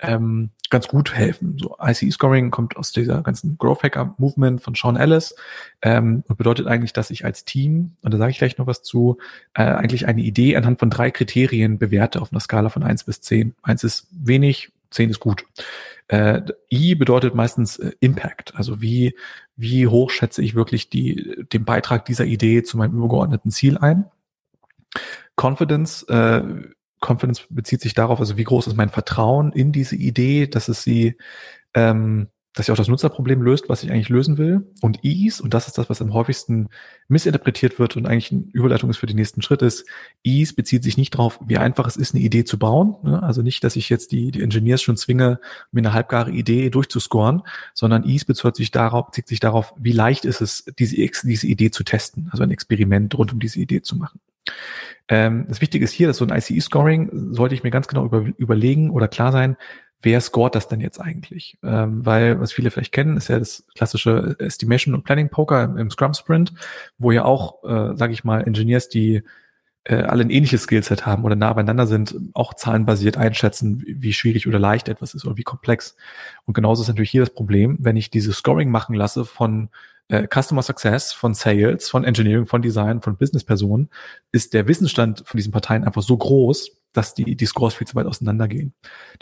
ähm, 0.00 0.50
ganz 0.70 0.88
gut 0.88 1.14
helfen. 1.14 1.56
So 1.60 1.76
ICE-Scoring 1.80 2.50
kommt 2.50 2.76
aus 2.76 2.90
dieser 2.90 3.22
ganzen 3.22 3.58
Growth 3.58 3.84
Hacker 3.84 4.16
Movement 4.18 4.60
von 4.60 4.74
Sean 4.74 4.96
Ellis 4.96 5.36
ähm, 5.82 6.24
und 6.26 6.36
bedeutet 6.36 6.66
eigentlich, 6.66 6.92
dass 6.92 7.12
ich 7.12 7.24
als 7.24 7.44
Team, 7.44 7.92
und 8.02 8.12
da 8.12 8.18
sage 8.18 8.32
ich 8.32 8.38
gleich 8.38 8.58
noch 8.58 8.66
was 8.66 8.82
zu, 8.82 9.18
äh, 9.54 9.62
eigentlich 9.62 10.08
eine 10.08 10.22
Idee 10.22 10.56
anhand 10.56 10.80
von 10.80 10.90
drei 10.90 11.12
Kriterien 11.12 11.78
bewerte 11.78 12.20
auf 12.20 12.32
einer 12.32 12.40
Skala 12.40 12.70
von 12.70 12.82
eins 12.82 13.04
bis 13.04 13.20
zehn. 13.20 13.54
Eins 13.62 13.84
ist 13.84 14.08
wenig, 14.10 14.72
zehn 14.90 15.10
ist 15.10 15.20
gut. 15.20 15.46
Äh, 16.08 16.42
I 16.70 16.94
bedeutet 16.94 17.34
meistens 17.34 17.78
äh, 17.78 17.92
Impact, 18.00 18.54
also 18.54 18.80
wie, 18.80 19.16
wie 19.56 19.86
hoch 19.86 20.10
schätze 20.10 20.42
ich 20.42 20.54
wirklich 20.54 20.88
die, 20.88 21.44
den 21.52 21.64
Beitrag 21.64 22.04
dieser 22.04 22.24
Idee 22.24 22.62
zu 22.62 22.76
meinem 22.76 22.96
übergeordneten 22.96 23.50
Ziel 23.50 23.78
ein. 23.78 24.04
Confidence, 25.34 26.04
äh, 26.04 26.42
Confidence 27.00 27.46
bezieht 27.50 27.80
sich 27.80 27.94
darauf, 27.94 28.20
also 28.20 28.36
wie 28.36 28.44
groß 28.44 28.68
ist 28.68 28.76
mein 28.76 28.88
Vertrauen 28.88 29.52
in 29.52 29.72
diese 29.72 29.96
Idee, 29.96 30.46
dass 30.46 30.68
es 30.68 30.82
sie 30.82 31.16
ähm, 31.74 32.28
dass 32.56 32.66
sie 32.66 32.72
auch 32.72 32.76
das 32.76 32.88
Nutzerproblem 32.88 33.42
löst, 33.42 33.68
was 33.68 33.82
ich 33.82 33.92
eigentlich 33.92 34.08
lösen 34.08 34.38
will. 34.38 34.66
Und 34.80 35.04
Ease, 35.04 35.42
und 35.42 35.52
das 35.52 35.66
ist 35.66 35.76
das, 35.76 35.90
was 35.90 36.00
am 36.00 36.14
häufigsten 36.14 36.68
missinterpretiert 37.06 37.78
wird 37.78 37.96
und 37.98 38.06
eigentlich 38.06 38.32
eine 38.32 38.44
Überleitung 38.52 38.88
ist 38.88 38.96
für 38.96 39.06
den 39.06 39.16
nächsten 39.16 39.42
Schritt, 39.42 39.60
ist, 39.60 39.84
Ease 40.24 40.54
bezieht 40.54 40.82
sich 40.82 40.96
nicht 40.96 41.14
darauf, 41.14 41.38
wie 41.46 41.58
einfach 41.58 41.86
es 41.86 41.96
ist, 41.96 42.14
eine 42.14 42.24
Idee 42.24 42.44
zu 42.44 42.58
bauen. 42.58 42.96
Ne? 43.02 43.22
Also 43.22 43.42
nicht, 43.42 43.62
dass 43.62 43.76
ich 43.76 43.90
jetzt 43.90 44.10
die, 44.10 44.30
die 44.30 44.42
Engineers 44.42 44.80
schon 44.80 44.96
zwinge, 44.96 45.38
mir 45.70 45.80
eine 45.80 45.92
halbgare 45.92 46.30
Idee 46.30 46.70
durchzuscoren, 46.70 47.42
sondern 47.74 48.04
Ease 48.04 48.24
bezieht 48.24 48.56
sich 48.56 48.70
darauf, 48.70 49.06
bezieht 49.06 49.28
sich 49.28 49.40
darauf, 49.40 49.74
wie 49.76 49.92
leicht 49.92 50.24
ist 50.24 50.40
es, 50.40 50.64
diese, 50.78 50.96
diese 50.96 51.46
Idee 51.46 51.70
zu 51.70 51.84
testen, 51.84 52.30
also 52.32 52.42
ein 52.42 52.50
Experiment 52.50 53.16
rund 53.18 53.34
um 53.34 53.38
diese 53.38 53.60
Idee 53.60 53.82
zu 53.82 53.96
machen. 53.96 54.18
Ähm, 55.08 55.44
das 55.48 55.60
Wichtige 55.60 55.84
ist 55.84 55.92
hier, 55.92 56.08
dass 56.08 56.16
so 56.16 56.26
ein 56.26 56.36
ICE-Scoring 56.36 57.32
sollte 57.32 57.54
ich 57.54 57.62
mir 57.62 57.70
ganz 57.70 57.86
genau 57.86 58.04
über, 58.04 58.26
überlegen 58.38 58.90
oder 58.90 59.08
klar 59.08 59.30
sein, 59.30 59.56
wer 60.02 60.20
scoret 60.20 60.54
das 60.54 60.68
denn 60.68 60.80
jetzt 60.80 61.00
eigentlich? 61.00 61.58
Ähm, 61.62 62.04
weil, 62.04 62.40
was 62.40 62.52
viele 62.52 62.70
vielleicht 62.70 62.92
kennen, 62.92 63.16
ist 63.16 63.28
ja 63.28 63.38
das 63.38 63.64
klassische 63.74 64.36
Estimation 64.38 64.94
und 64.94 65.04
Planning 65.04 65.30
Poker 65.30 65.64
im, 65.64 65.76
im 65.76 65.90
Scrum 65.90 66.14
Sprint, 66.14 66.52
wo 66.98 67.12
ja 67.12 67.24
auch, 67.24 67.64
äh, 67.64 67.96
sage 67.96 68.12
ich 68.12 68.24
mal, 68.24 68.46
Engineers, 68.46 68.88
die 68.88 69.22
äh, 69.84 70.02
alle 70.02 70.22
ein 70.22 70.30
ähnliches 70.30 70.62
Skillset 70.62 71.06
haben 71.06 71.24
oder 71.24 71.36
nah 71.36 71.52
beieinander 71.52 71.86
sind, 71.86 72.14
auch 72.34 72.54
zahlenbasiert 72.54 73.16
einschätzen, 73.16 73.82
wie 73.86 74.12
schwierig 74.12 74.46
oder 74.46 74.58
leicht 74.58 74.88
etwas 74.88 75.14
ist 75.14 75.24
oder 75.24 75.36
wie 75.36 75.44
komplex. 75.44 75.96
Und 76.44 76.54
genauso 76.54 76.82
ist 76.82 76.88
natürlich 76.88 77.10
hier 77.10 77.22
das 77.22 77.30
Problem, 77.34 77.76
wenn 77.80 77.96
ich 77.96 78.10
diese 78.10 78.32
Scoring 78.32 78.70
machen 78.70 78.94
lasse 78.94 79.24
von 79.24 79.70
äh, 80.08 80.26
Customer 80.28 80.62
Success, 80.62 81.12
von 81.12 81.34
Sales, 81.34 81.88
von 81.88 82.04
Engineering, 82.04 82.46
von 82.46 82.62
Design, 82.62 83.00
von 83.00 83.16
Business-Personen, 83.16 83.88
ist 84.32 84.54
der 84.54 84.68
Wissensstand 84.68 85.22
von 85.24 85.38
diesen 85.38 85.52
Parteien 85.52 85.84
einfach 85.84 86.02
so 86.02 86.16
groß, 86.16 86.75
dass 86.96 87.14
die, 87.14 87.36
die 87.36 87.46
Scores 87.46 87.74
viel 87.74 87.86
zu 87.86 87.94
weit 87.94 88.06
auseinandergehen. 88.06 88.72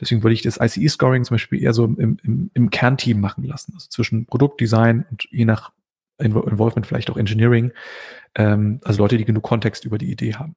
Deswegen 0.01 0.23
würde 0.23 0.35
ich 0.35 0.43
das 0.43 0.59
ICE-Scoring 0.61 1.25
zum 1.25 1.35
Beispiel 1.35 1.63
eher 1.63 1.73
so 1.73 1.85
im, 1.85 2.19
im, 2.23 2.51
im 2.55 2.71
Kernteam 2.71 3.21
machen 3.21 3.45
lassen, 3.45 3.73
also 3.75 3.89
zwischen 3.89 4.27
Produktdesign 4.27 5.07
und 5.11 5.27
je 5.31 5.45
nach 5.45 5.73
Involvement 6.19 6.87
vielleicht 6.87 7.11
auch 7.11 7.17
Engineering, 7.17 7.73
ähm, 8.37 8.81
also 8.85 9.03
Leute, 9.03 9.19
die 9.19 9.25
genug 9.25 9.43
Kontext 9.43 9.85
über 9.85 9.99
die 9.99 10.11
Idee 10.11 10.35
haben. 10.35 10.55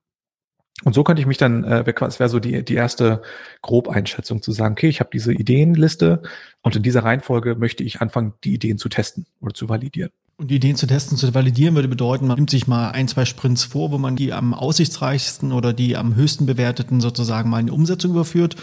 Und 0.84 0.94
so 0.94 1.04
könnte 1.04 1.22
ich 1.22 1.26
mich 1.26 1.38
dann, 1.38 1.64
äh, 1.64 1.84
es 1.88 2.20
wäre 2.20 2.30
so 2.30 2.40
die, 2.40 2.64
die 2.64 2.76
erste 2.76 3.24
Grobeinschätzung 3.64 4.44
zu 4.44 4.52
sagen, 4.52 4.74
okay, 4.74 4.88
ich 4.88 5.00
habe 5.00 5.10
diese 5.12 5.34
Ideenliste 5.34 6.22
und 6.62 6.76
in 6.76 6.84
dieser 6.84 7.04
Reihenfolge 7.04 7.56
möchte 7.56 7.84
ich 7.84 8.00
anfangen, 8.00 8.34
die 8.44 8.54
Ideen 8.54 8.78
zu 8.78 8.88
testen 8.88 9.26
oder 9.42 9.56
zu 9.56 9.70
validieren. 9.70 10.12
Und 10.40 10.52
die 10.52 10.58
Ideen 10.58 10.76
zu 10.76 10.86
testen, 10.86 11.18
zu 11.18 11.34
validieren, 11.34 11.74
würde 11.74 11.88
bedeuten, 11.88 12.28
man 12.28 12.36
nimmt 12.36 12.52
sich 12.52 12.68
mal 12.68 12.92
ein, 12.92 13.08
zwei 13.08 13.26
Sprints 13.26 13.64
vor, 13.64 13.92
wo 13.92 13.98
man 13.98 14.16
die 14.16 14.34
am 14.34 14.54
aussichtsreichsten 14.54 15.52
oder 15.52 15.74
die 15.74 15.98
am 15.98 16.16
höchsten 16.16 16.46
bewerteten 16.46 17.02
sozusagen 17.02 17.50
mal 17.50 17.60
in 17.60 17.66
die 17.66 17.72
Umsetzung 17.72 18.12
überführt. 18.12 18.56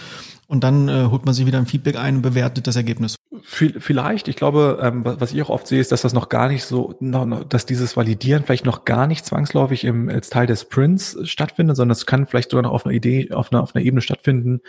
Und 0.46 0.62
dann 0.62 0.88
äh, 0.88 1.08
holt 1.10 1.24
man 1.24 1.34
sich 1.34 1.46
wieder 1.46 1.58
ein 1.58 1.66
Feedback 1.66 1.96
ein 1.96 2.16
und 2.16 2.22
bewertet 2.22 2.68
das 2.68 2.76
Ergebnis. 2.76 3.16
Vielleicht, 3.42 4.28
ich 4.28 4.36
glaube, 4.36 4.78
ähm, 4.82 5.02
was 5.04 5.32
ich 5.32 5.42
auch 5.42 5.48
oft 5.48 5.66
sehe, 5.66 5.80
ist, 5.80 5.90
dass 5.90 6.02
das 6.02 6.12
noch 6.12 6.28
gar 6.28 6.48
nicht 6.48 6.64
so, 6.64 6.94
noch, 7.00 7.44
dass 7.44 7.66
dieses 7.66 7.96
Validieren 7.96 8.44
vielleicht 8.44 8.64
noch 8.64 8.84
gar 8.84 9.08
nicht 9.08 9.26
zwangsläufig 9.26 9.82
im, 9.82 10.08
als 10.08 10.30
Teil 10.30 10.46
des 10.46 10.62
Sprints 10.62 11.18
stattfindet, 11.24 11.76
sondern 11.76 11.92
es 11.92 12.06
kann 12.06 12.26
vielleicht 12.26 12.52
sogar 12.52 12.62
noch 12.62 12.72
auf 12.72 12.86
einer 12.86 12.94
Idee, 12.94 13.32
auf 13.32 13.52
einer, 13.52 13.62
auf 13.62 13.74
einer 13.74 13.84
Ebene 13.84 14.00
stattfinden, 14.00 14.60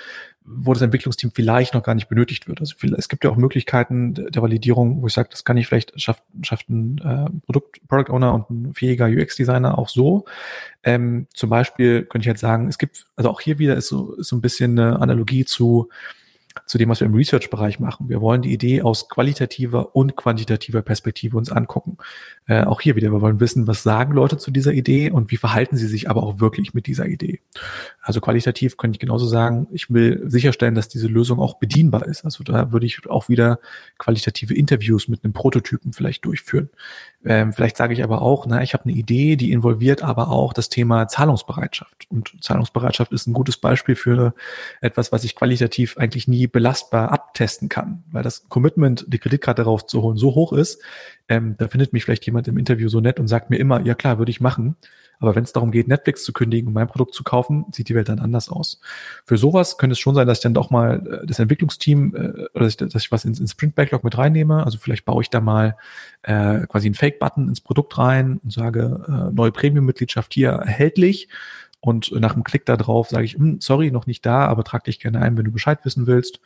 wo 0.48 0.74
das 0.74 0.82
Entwicklungsteam 0.82 1.32
vielleicht 1.34 1.74
noch 1.74 1.82
gar 1.82 1.96
nicht 1.96 2.08
benötigt 2.08 2.48
wird. 2.48 2.60
Also 2.60 2.76
es 2.96 3.10
gibt 3.10 3.24
ja 3.24 3.32
auch 3.32 3.36
Möglichkeiten 3.36 4.14
der 4.14 4.42
Validierung, 4.42 5.02
wo 5.02 5.08
ich 5.08 5.14
sage, 5.14 5.30
das 5.32 5.44
kann 5.44 5.58
ich 5.58 5.68
vielleicht 5.68 6.00
schafft, 6.00 6.24
schafft 6.44 6.70
ein 6.70 7.00
äh, 7.00 7.30
Produkt, 7.46 7.80
Product 7.88 8.14
Owner 8.14 8.34
und 8.34 8.50
ein 8.50 8.74
fähiger 8.74 9.08
UX-Designer 9.08 9.78
auch 9.78 9.90
so. 9.90 10.26
Ähm, 10.84 11.28
zum 11.34 11.50
Beispiel 11.50 12.04
könnte 12.04 12.24
ich 12.24 12.30
jetzt 12.30 12.42
sagen, 12.42 12.68
es 12.68 12.78
gibt, 12.78 13.08
also 13.16 13.30
auch 13.30 13.42
hier 13.42 13.58
wieder 13.58 13.76
ist 13.76 13.88
so, 13.88 14.14
ist 14.14 14.28
so 14.28 14.36
ein 14.36 14.42
bisschen 14.42 14.78
eine 14.78 15.00
Analogie 15.02 15.46
zu 15.46 15.90
zu 16.66 16.78
dem, 16.78 16.90
was 16.90 17.02
wir 17.02 17.08
im 17.08 17.14
Research-Bereich 17.14 17.80
machen. 17.80 18.10
Wir 18.10 18.22
wollen 18.22 18.42
die 18.42 18.54
Idee 18.54 18.82
aus 18.82 19.10
qualitativer 19.10 19.96
und 19.96 20.16
quantitativer 20.16 20.82
Perspektive 20.82 21.38
uns 21.38 21.52
angucken. 21.52 21.98
Äh, 22.48 22.64
auch 22.64 22.80
hier 22.82 22.96
wieder, 22.96 23.12
wir 23.12 23.22
wollen 23.22 23.40
wissen, 23.40 23.66
was 23.66 23.82
sagen 23.82 24.14
Leute 24.14 24.38
zu 24.38 24.52
dieser 24.52 24.72
Idee 24.72 25.10
und 25.10 25.32
wie 25.32 25.38
verhalten 25.38 25.78
sie 25.78 25.88
sich 25.88 26.10
aber 26.10 26.22
auch 26.22 26.40
wirklich 26.40 26.76
mit 26.76 26.86
dieser 26.86 27.08
Idee. 27.08 27.40
Also 28.02 28.22
qualitativ 28.22 28.78
könnte 28.78 28.98
ich 28.98 29.00
genauso 29.00 29.26
sagen, 29.26 29.68
ich 29.72 29.92
will 29.92 30.22
sicherstellen, 30.30 30.76
dass 30.76 30.88
diese 30.88 31.08
Lösung 31.08 31.40
auch 31.40 31.56
bedienbar 31.56 32.06
ist. 32.06 32.24
Also 32.24 32.44
da 32.44 32.72
würde 32.72 32.86
ich 32.86 33.10
auch 33.10 33.30
wieder 33.30 33.60
qualitative 33.98 34.54
Interviews 34.54 35.08
mit 35.08 35.24
einem 35.24 35.34
Prototypen 35.34 35.92
vielleicht 35.92 36.26
durchführen. 36.26 36.70
Ähm, 37.26 37.52
vielleicht 37.52 37.78
sage 37.78 37.94
ich 37.94 38.04
aber 38.04 38.22
auch, 38.22 38.46
na, 38.46 38.62
ich 38.62 38.76
habe 38.76 38.86
eine 38.86 38.94
Idee, 38.94 39.36
die 39.36 39.52
involviert 39.52 40.04
aber 40.04 40.30
auch 40.30 40.54
das 40.54 40.70
Thema 40.70 41.08
Zahlungsbereitschaft. 41.08 42.06
Und 42.10 42.36
Zahlungsbereitschaft 42.42 43.12
ist 43.12 43.26
ein 43.26 43.34
gutes 43.34 43.58
Beispiel 43.58 43.96
für 43.96 44.36
etwas, 44.82 45.12
was 45.12 45.24
ich 45.24 45.36
qualitativ 45.36 45.98
eigentlich 45.98 46.28
nie 46.28 46.46
belastbar 46.46 47.12
abtesten 47.12 47.70
kann, 47.70 48.04
weil 48.12 48.22
das 48.22 48.48
Commitment, 48.50 49.06
die 49.08 49.18
Kreditkarte 49.18 49.64
rauszuholen, 49.64 50.20
so 50.20 50.36
hoch 50.36 50.54
ist. 50.54 50.80
Ähm, 51.28 51.56
da 51.58 51.68
findet 51.68 51.94
mich 51.94 52.06
vielleicht 52.06 52.26
jemand 52.26 52.48
im 52.48 52.58
Interview 52.58 52.90
so 52.90 53.02
nett 53.02 53.20
und 53.20 53.28
sagt 53.28 53.50
mir 53.50 53.58
immer, 53.58 53.82
ja 53.82 53.96
klar, 53.96 54.20
würde 54.20 54.30
ich 54.30 54.42
machen. 54.42 54.76
Aber 55.20 55.36
wenn 55.36 55.44
es 55.44 55.54
darum 55.54 55.72
geht, 55.72 55.88
Netflix 55.88 56.24
zu 56.24 56.34
kündigen 56.34 56.68
und 56.68 56.74
mein 56.74 56.88
Produkt 56.88 57.14
zu 57.14 57.24
kaufen, 57.24 57.66
sieht 57.72 57.90
die 57.90 57.96
Welt 57.96 58.10
dann 58.10 58.20
anders 58.20 58.50
aus. 58.50 58.80
Für 59.26 59.38
sowas 59.38 59.78
könnte 59.78 59.94
es 59.94 60.00
schon 60.00 60.16
sein, 60.16 60.28
dass 60.28 60.40
ich 60.40 60.44
dann 60.44 60.54
doch 60.54 60.70
mal 60.70 61.22
äh, 61.24 61.26
das 61.26 61.40
Entwicklungsteam 61.40 62.16
äh, 62.16 62.20
oder 62.54 62.66
dass 62.66 62.74
ich, 62.74 62.78
dass 62.78 63.04
ich 63.04 63.12
was 63.12 63.26
ins, 63.26 63.40
ins 63.40 63.52
Sprint 63.52 63.76
Backlog 63.76 64.04
mit 64.04 64.18
reinnehme. 64.18 64.64
Also 64.64 64.78
vielleicht 64.78 65.06
baue 65.06 65.22
ich 65.22 65.30
da 65.30 65.42
mal 65.42 65.78
äh, 66.24 66.68
quasi 66.68 66.88
einen 66.88 66.96
Fake-Button 66.96 67.50
ins 67.50 67.62
Produkt 67.62 67.98
rein 67.98 68.40
und 68.44 68.52
sage, 68.52 69.06
äh, 69.08 69.34
neue 69.34 69.52
Premium-Mitgliedschaft 69.52 70.34
hier 70.34 70.50
erhältlich. 70.50 71.30
Und 71.80 72.12
nach 72.12 72.34
dem 72.34 72.44
Klick 72.44 72.66
da 72.66 72.78
drauf 72.78 73.10
sage 73.10 73.26
ich, 73.26 73.36
hm, 73.36 73.62
sorry, 73.62 73.92
noch 73.92 74.08
nicht 74.08 74.26
da, 74.26 74.48
aber 74.48 74.64
trag 74.64 74.86
dich 74.86 75.00
gerne 75.00 75.22
ein, 75.22 75.38
wenn 75.38 75.46
du 75.46 75.52
Bescheid 75.52 75.80
wissen 75.84 76.08
willst. 76.08 76.40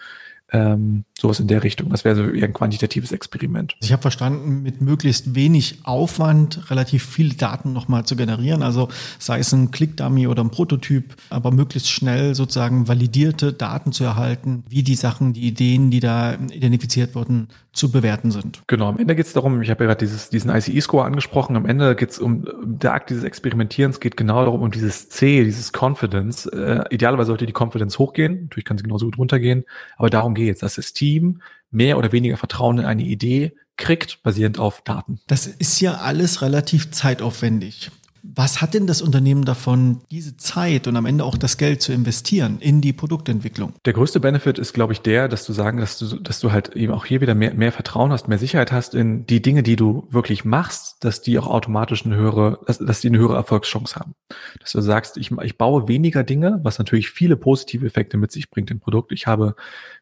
Ähm, 0.52 1.06
sowas 1.20 1.40
in 1.40 1.48
der 1.48 1.64
Richtung. 1.64 1.90
Das 1.90 2.06
wäre 2.06 2.16
so 2.16 2.24
eher 2.24 2.46
ein 2.46 2.54
quantitatives 2.54 3.12
Experiment. 3.12 3.76
Ich 3.82 3.92
habe 3.92 4.02
verstanden, 4.02 4.64
mit 4.64 4.82
möglichst 4.82 5.36
wenig 5.36 5.80
Aufwand 5.84 6.70
relativ 6.72 7.06
viele 7.06 7.36
Daten 7.36 7.74
nochmal 7.74 8.06
zu 8.06 8.16
generieren. 8.16 8.64
Also 8.64 8.90
sei 9.20 9.40
es 9.40 9.54
ein 9.54 9.72
Click-Dummy 9.72 10.28
oder 10.28 10.44
ein 10.44 10.50
Prototyp, 10.50 11.16
aber 11.30 11.52
möglichst 11.52 11.90
schnell 11.90 12.36
sozusagen 12.36 12.88
validierte 12.88 13.54
Daten 13.54 13.92
zu 13.92 14.04
erhalten, 14.04 14.64
wie 14.70 14.84
die 14.84 14.96
Sachen, 14.96 15.34
die 15.34 15.48
Ideen, 15.48 15.92
die 15.92 16.00
da 16.00 16.34
identifiziert 16.34 17.16
wurden, 17.16 17.50
zu 17.72 17.92
bewerten 17.92 18.32
sind. 18.32 18.62
Genau, 18.68 18.90
am 18.90 18.98
Ende 18.98 19.16
geht 19.16 19.28
es 19.28 19.34
darum, 19.34 19.62
ich 19.62 19.70
habe 19.70 19.84
ja 19.84 19.94
gerade 19.94 20.06
diesen 20.06 20.50
ICE-Score 20.50 21.06
angesprochen, 21.06 21.56
am 21.56 21.66
Ende 21.66 21.96
geht 21.96 22.10
es 22.10 22.20
um, 22.20 22.46
der 22.64 22.94
Akt 22.94 23.10
dieses 23.10 23.24
Experimentierens 23.24 24.00
geht 24.00 24.18
genau 24.18 24.44
darum, 24.44 24.64
um 24.64 24.72
dieses 24.72 25.10
C, 25.10 25.44
dieses 25.44 25.72
Confidence. 25.72 26.48
Äh, 26.48 26.84
idealerweise 26.90 27.28
sollte 27.28 27.46
die 27.46 27.54
Confidence 27.58 28.00
hochgehen, 28.00 28.44
natürlich 28.44 28.66
kann 28.66 28.78
sie 28.78 28.84
genauso 28.84 29.06
gut 29.06 29.20
runtergehen, 29.20 29.66
aber 29.98 30.10
darum 30.10 30.34
geht 30.40 30.56
es, 30.56 30.62
dass 30.62 30.76
das 30.76 30.94
Team 30.94 31.42
mehr 31.72 31.98
oder 31.98 32.12
weniger 32.12 32.38
Vertrauen 32.38 32.80
in 32.80 32.86
eine 32.86 33.04
Idee 33.04 33.54
kriegt, 33.78 34.22
basierend 34.24 34.60
auf 34.60 34.82
Daten. 34.82 35.20
Das 35.28 35.48
ist 35.48 35.80
ja 35.80 35.96
alles 35.96 36.42
relativ 36.42 36.92
zeitaufwendig. 36.92 37.92
Was 38.24 38.62
hat 38.62 38.74
denn 38.74 38.88
das 38.88 39.02
Unternehmen 39.02 39.46
davon, 39.46 40.02
diese 40.12 40.38
Zeit 40.38 40.88
und 40.88 40.96
am 40.96 41.06
Ende 41.06 41.24
auch 41.24 41.38
das 41.38 41.58
Geld 41.58 41.82
zu 41.82 41.94
investieren 41.94 42.58
in 42.60 42.82
die 42.82 42.94
Produktentwicklung? 42.94 43.74
Der 43.86 43.94
größte 43.94 44.20
Benefit 44.20 44.60
ist, 44.60 44.74
glaube 44.74 44.94
ich, 44.94 45.02
der, 45.02 45.28
dass 45.28 45.46
du 45.46 45.54
sagen, 45.54 45.80
dass 45.80 45.98
du, 45.98 46.18
dass 46.18 46.40
du 46.40 46.52
halt 46.52 46.76
eben 46.76 46.94
auch 46.94 47.06
hier 47.06 47.22
wieder 47.22 47.36
mehr, 47.36 47.54
mehr 47.54 47.72
Vertrauen 47.72 48.12
hast, 48.12 48.28
mehr 48.28 48.38
Sicherheit 48.38 48.72
hast 48.72 48.96
in 48.96 49.26
die 49.26 49.42
Dinge, 49.42 49.64
die 49.64 49.76
du 49.76 50.08
wirklich 50.10 50.46
machst, 50.46 51.04
dass 51.04 51.22
die 51.22 51.40
auch 51.40 51.48
automatisch 51.48 52.06
eine 52.06 52.16
höhere, 52.16 52.60
dass, 52.66 52.80
dass 52.80 53.02
die 53.02 53.08
eine 53.08 53.20
höhere 53.20 53.36
Erfolgschance 53.36 53.96
haben. 53.96 54.14
Dass 54.60 54.72
du 54.72 54.82
sagst, 54.82 55.18
ich, 55.18 55.32
ich 55.32 55.58
baue 55.58 55.88
weniger 55.88 56.24
Dinge, 56.24 56.60
was 56.64 56.80
natürlich 56.80 57.10
viele 57.10 57.36
positive 57.36 57.86
Effekte 57.86 58.18
mit 58.18 58.32
sich 58.32 58.50
bringt 58.50 58.72
im 58.72 58.80
Produkt. 58.80 59.12
Ich 59.12 59.28
habe 59.28 59.56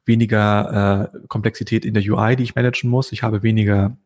weniger 0.05 1.11
äh, 1.13 1.27
Komplexität 1.27 1.85
in 1.85 1.93
der 1.93 2.03
UI, 2.03 2.35
die 2.35 2.43
ich 2.43 2.55
managen 2.55 2.89
muss. 2.89 3.11
Ich 3.11 3.23
habe 3.23 3.43
weniger 3.43 3.97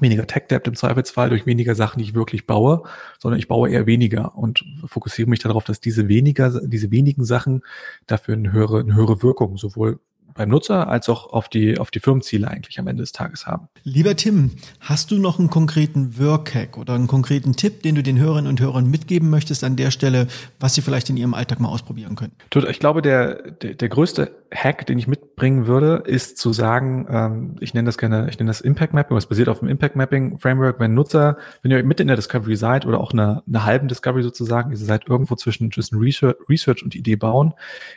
weniger 0.00 0.26
Tech-Debt 0.26 0.66
im 0.66 0.76
Zweifelsfall 0.76 1.30
durch 1.30 1.46
weniger 1.46 1.74
Sachen, 1.74 1.98
die 1.98 2.04
ich 2.04 2.14
wirklich 2.14 2.46
baue, 2.46 2.84
sondern 3.18 3.38
ich 3.38 3.48
baue 3.48 3.70
eher 3.70 3.86
weniger 3.86 4.36
und 4.36 4.64
fokussiere 4.86 5.28
mich 5.28 5.40
darauf, 5.40 5.64
dass 5.64 5.80
diese 5.80 6.08
weniger, 6.08 6.60
diese 6.66 6.90
wenigen 6.90 7.24
Sachen 7.24 7.62
dafür 8.06 8.34
eine 8.34 8.52
höhere, 8.52 8.80
eine 8.80 8.94
höhere 8.94 9.22
Wirkung 9.22 9.56
sowohl 9.56 9.98
beim 10.38 10.48
Nutzer 10.48 10.88
als 10.88 11.08
auch 11.08 11.32
auf 11.32 11.48
die, 11.48 11.78
auf 11.78 11.90
die 11.90 12.00
Firmenziele 12.00 12.48
eigentlich 12.48 12.78
am 12.78 12.86
Ende 12.86 13.02
des 13.02 13.12
Tages 13.12 13.46
haben. 13.46 13.68
Lieber 13.82 14.14
Tim, 14.16 14.52
hast 14.80 15.10
du 15.10 15.18
noch 15.18 15.38
einen 15.38 15.50
konkreten 15.50 16.18
Workhack 16.18 16.78
oder 16.78 16.94
einen 16.94 17.08
konkreten 17.08 17.56
Tipp, 17.56 17.82
den 17.82 17.96
du 17.96 18.02
den 18.02 18.18
Hörerinnen 18.18 18.48
und 18.48 18.60
Hörern 18.60 18.88
mitgeben 18.88 19.30
möchtest 19.30 19.64
an 19.64 19.76
der 19.76 19.90
Stelle, 19.90 20.28
was 20.60 20.74
sie 20.74 20.80
vielleicht 20.80 21.10
in 21.10 21.16
ihrem 21.16 21.34
Alltag 21.34 21.60
mal 21.60 21.68
ausprobieren 21.68 22.14
können? 22.14 22.32
Ich 22.68 22.78
glaube, 22.78 23.02
der, 23.02 23.50
der, 23.50 23.74
der 23.74 23.88
größte 23.88 24.30
Hack, 24.54 24.86
den 24.86 24.98
ich 24.98 25.06
mitbringen 25.06 25.66
würde, 25.66 26.02
ist 26.06 26.38
zu 26.38 26.52
sagen, 26.52 27.06
ähm, 27.10 27.56
ich 27.60 27.74
nenne 27.74 27.86
das 27.86 27.98
gerne, 27.98 28.28
ich 28.30 28.38
nenne 28.38 28.48
das 28.48 28.60
Impact 28.60 28.94
Mapping, 28.94 29.16
was 29.16 29.26
basiert 29.26 29.48
auf 29.48 29.58
dem 29.58 29.68
Impact 29.68 29.94
Mapping 29.94 30.38
Framework, 30.38 30.80
wenn 30.80 30.94
Nutzer, 30.94 31.36
wenn 31.62 31.70
ihr 31.70 31.82
mitten 31.82 32.02
in 32.02 32.08
der 32.08 32.16
Discovery 32.16 32.56
seid 32.56 32.86
oder 32.86 33.00
auch 33.00 33.12
eine, 33.12 33.42
eine 33.46 33.64
halben 33.64 33.88
Discovery 33.88 34.22
sozusagen, 34.22 34.70
ihr 34.70 34.76
seid 34.76 35.08
irgendwo 35.08 35.34
zwischen, 35.34 35.70
zwischen 35.70 35.98
Research, 35.98 36.36
Research 36.48 36.82
und 36.82 36.94
Idee 36.94 37.16
bauen, 37.16 37.54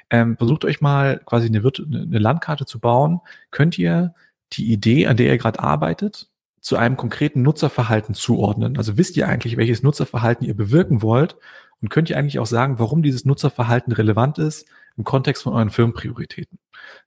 ähm, 0.10 0.36
versucht 0.38 0.66
euch 0.66 0.82
mal 0.82 1.22
quasi 1.26 1.48
eine, 1.48 1.60
eine 1.60 2.20
Landkarte 2.20 2.66
zu 2.66 2.80
bauen, 2.80 3.22
könnt 3.52 3.78
ihr 3.80 4.14
die 4.54 4.72
Idee, 4.72 5.08
an 5.08 5.18
der 5.18 5.28
ihr 5.28 5.38
gerade 5.38 5.60
arbeitet, 5.60 6.28
zu 6.60 6.76
einem 6.76 6.98
konkreten 6.98 7.42
Nutzerverhalten 7.42 8.14
zuordnen. 8.14 8.78
Also 8.78 8.98
wisst 8.98 9.18
ihr 9.18 9.28
eigentlich, 9.28 9.58
welches 9.58 9.84
Nutzerverhalten 9.84 10.46
ihr 10.46 10.56
bewirken 10.56 11.02
wollt? 11.02 11.38
Und 11.82 11.90
könnt 11.90 12.12
ihr 12.12 12.18
eigentlich 12.18 12.38
auch 12.38 12.46
sagen, 12.46 12.78
warum 12.78 13.02
dieses 13.02 13.26
Nutzerverhalten 13.26 13.92
relevant 13.92 14.38
ist 14.38 14.68
im 14.98 15.04
Kontext 15.04 15.44
von 15.44 15.54
euren 15.54 15.70
Firmenprioritäten. 15.70 16.60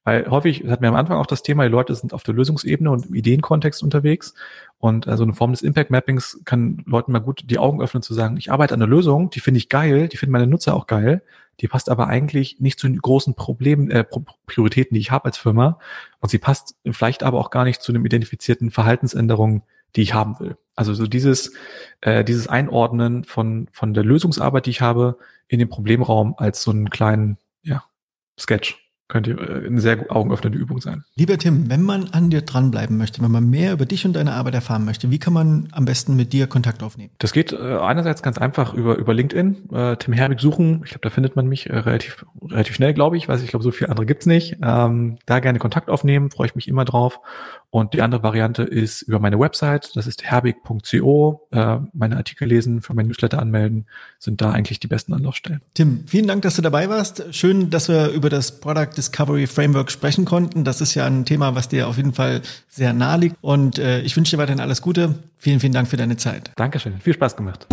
Weil 0.04 0.30
häufig 0.30 0.64
hatten 0.68 0.82
wir 0.82 0.88
am 0.88 0.94
Anfang 0.94 1.16
auch 1.16 1.26
das 1.26 1.42
Thema, 1.42 1.64
die 1.64 1.70
Leute 1.70 1.94
sind 1.94 2.12
auf 2.12 2.22
der 2.22 2.34
Lösungsebene 2.34 2.90
und 2.90 3.06
im 3.06 3.14
Ideenkontext 3.14 3.82
unterwegs. 3.82 4.34
Und 4.78 5.08
also 5.08 5.24
eine 5.24 5.32
Form 5.32 5.52
des 5.52 5.62
Impact 5.62 5.90
Mappings 5.90 6.40
kann 6.44 6.82
Leuten 6.86 7.12
mal 7.12 7.20
gut 7.20 7.42
die 7.46 7.58
Augen 7.58 7.80
öffnen 7.80 8.02
zu 8.02 8.14
sagen, 8.14 8.36
ich 8.36 8.52
arbeite 8.52 8.74
an 8.74 8.82
einer 8.82 8.90
Lösung, 8.90 9.30
die 9.30 9.40
finde 9.40 9.58
ich 9.58 9.68
geil, 9.68 10.08
die 10.08 10.16
finden 10.16 10.32
meine 10.32 10.46
Nutzer 10.46 10.74
auch 10.74 10.86
geil, 10.86 11.22
die 11.60 11.68
passt 11.68 11.88
aber 11.88 12.08
eigentlich 12.08 12.60
nicht 12.60 12.78
zu 12.78 12.86
den 12.86 12.98
großen 12.98 13.34
Problemen, 13.34 13.90
äh, 13.90 14.04
Prioritäten, 14.46 14.94
die 14.94 15.00
ich 15.00 15.10
habe 15.10 15.26
als 15.26 15.38
Firma. 15.38 15.78
Und 16.20 16.28
sie 16.28 16.38
passt 16.38 16.76
vielleicht 16.90 17.22
aber 17.22 17.38
auch 17.38 17.50
gar 17.50 17.64
nicht 17.64 17.80
zu 17.80 17.92
einem 17.92 18.04
identifizierten 18.04 18.70
Verhaltensänderungen, 18.70 19.62
die 19.96 20.02
ich 20.02 20.14
haben 20.14 20.38
will. 20.40 20.56
Also 20.74 20.92
so 20.94 21.06
dieses, 21.06 21.52
äh, 22.00 22.24
dieses 22.24 22.48
Einordnen 22.48 23.24
von, 23.24 23.68
von 23.72 23.94
der 23.94 24.04
Lösungsarbeit, 24.04 24.66
die 24.66 24.70
ich 24.70 24.80
habe, 24.80 25.18
in 25.46 25.58
den 25.58 25.68
Problemraum 25.68 26.34
als 26.36 26.62
so 26.62 26.70
einen 26.70 26.90
kleinen, 26.90 27.38
Sketch 28.38 28.84
könnte 29.08 29.32
äh, 29.32 29.66
eine 29.66 29.80
sehr 29.80 30.10
augenöffnende 30.10 30.58
Übung 30.58 30.80
sein. 30.80 31.04
Lieber 31.14 31.36
Tim, 31.38 31.68
wenn 31.68 31.82
man 31.82 32.08
an 32.08 32.30
dir 32.30 32.42
dranbleiben 32.42 32.96
möchte, 32.96 33.22
wenn 33.22 33.30
man 33.30 33.48
mehr 33.48 33.72
über 33.72 33.84
dich 33.84 34.06
und 34.06 34.14
deine 34.14 34.32
Arbeit 34.32 34.54
erfahren 34.54 34.84
möchte, 34.84 35.10
wie 35.10 35.18
kann 35.18 35.32
man 35.32 35.68
am 35.72 35.84
besten 35.84 36.16
mit 36.16 36.32
dir 36.32 36.46
Kontakt 36.46 36.82
aufnehmen? 36.82 37.10
Das 37.18 37.32
geht 37.32 37.52
äh, 37.52 37.76
einerseits 37.76 38.22
ganz 38.22 38.38
einfach 38.38 38.72
über, 38.72 38.96
über 38.96 39.12
LinkedIn, 39.12 39.70
äh, 39.72 39.96
Tim 39.96 40.14
Herbig 40.14 40.40
suchen. 40.40 40.80
Ich 40.84 40.90
glaube, 40.90 41.02
da 41.02 41.10
findet 41.10 41.36
man 41.36 41.46
mich 41.46 41.68
äh, 41.68 41.76
relativ, 41.76 42.24
relativ 42.42 42.74
schnell, 42.74 42.94
glaube 42.94 43.16
ich. 43.16 43.28
Weiß 43.28 43.42
ich 43.42 43.50
glaube, 43.50 43.62
so 43.62 43.70
viele 43.70 43.90
andere 43.90 44.06
gibt's 44.06 44.26
nicht. 44.26 44.56
Ähm, 44.62 45.18
da 45.26 45.40
gerne 45.40 45.58
Kontakt 45.58 45.90
aufnehmen, 45.90 46.30
freue 46.30 46.46
ich 46.46 46.54
mich 46.54 46.66
immer 46.66 46.86
drauf. 46.86 47.20
Und 47.74 47.92
die 47.92 48.02
andere 48.02 48.22
Variante 48.22 48.62
ist 48.62 49.02
über 49.02 49.18
meine 49.18 49.40
Website, 49.40 49.96
das 49.96 50.06
ist 50.06 50.22
herbig.co. 50.22 51.48
Äh, 51.50 51.78
meine 51.92 52.16
Artikel 52.16 52.46
lesen, 52.46 52.82
für 52.82 52.94
mein 52.94 53.08
Newsletter 53.08 53.40
anmelden, 53.40 53.86
sind 54.20 54.40
da 54.40 54.52
eigentlich 54.52 54.78
die 54.78 54.86
besten 54.86 55.12
Anlaufstellen. 55.12 55.60
Tim, 55.74 56.04
vielen 56.06 56.28
Dank, 56.28 56.42
dass 56.42 56.54
du 56.54 56.62
dabei 56.62 56.88
warst. 56.88 57.34
Schön, 57.34 57.70
dass 57.70 57.88
wir 57.88 58.10
über 58.10 58.30
das 58.30 58.60
Product 58.60 58.90
Discovery 58.96 59.48
Framework 59.48 59.90
sprechen 59.90 60.24
konnten. 60.24 60.62
Das 60.62 60.80
ist 60.80 60.94
ja 60.94 61.04
ein 61.06 61.24
Thema, 61.24 61.56
was 61.56 61.68
dir 61.68 61.88
auf 61.88 61.96
jeden 61.96 62.12
Fall 62.12 62.42
sehr 62.68 62.92
nahe 62.92 63.18
liegt. 63.18 63.36
Und 63.40 63.80
äh, 63.80 64.02
ich 64.02 64.16
wünsche 64.16 64.36
dir 64.36 64.38
weiterhin 64.40 64.60
alles 64.60 64.80
Gute. 64.80 65.16
Vielen, 65.36 65.58
vielen 65.58 65.72
Dank 65.72 65.88
für 65.88 65.96
deine 65.96 66.16
Zeit. 66.16 66.52
Dankeschön. 66.54 67.00
Viel 67.00 67.14
Spaß 67.14 67.34
gemacht. 67.34 67.66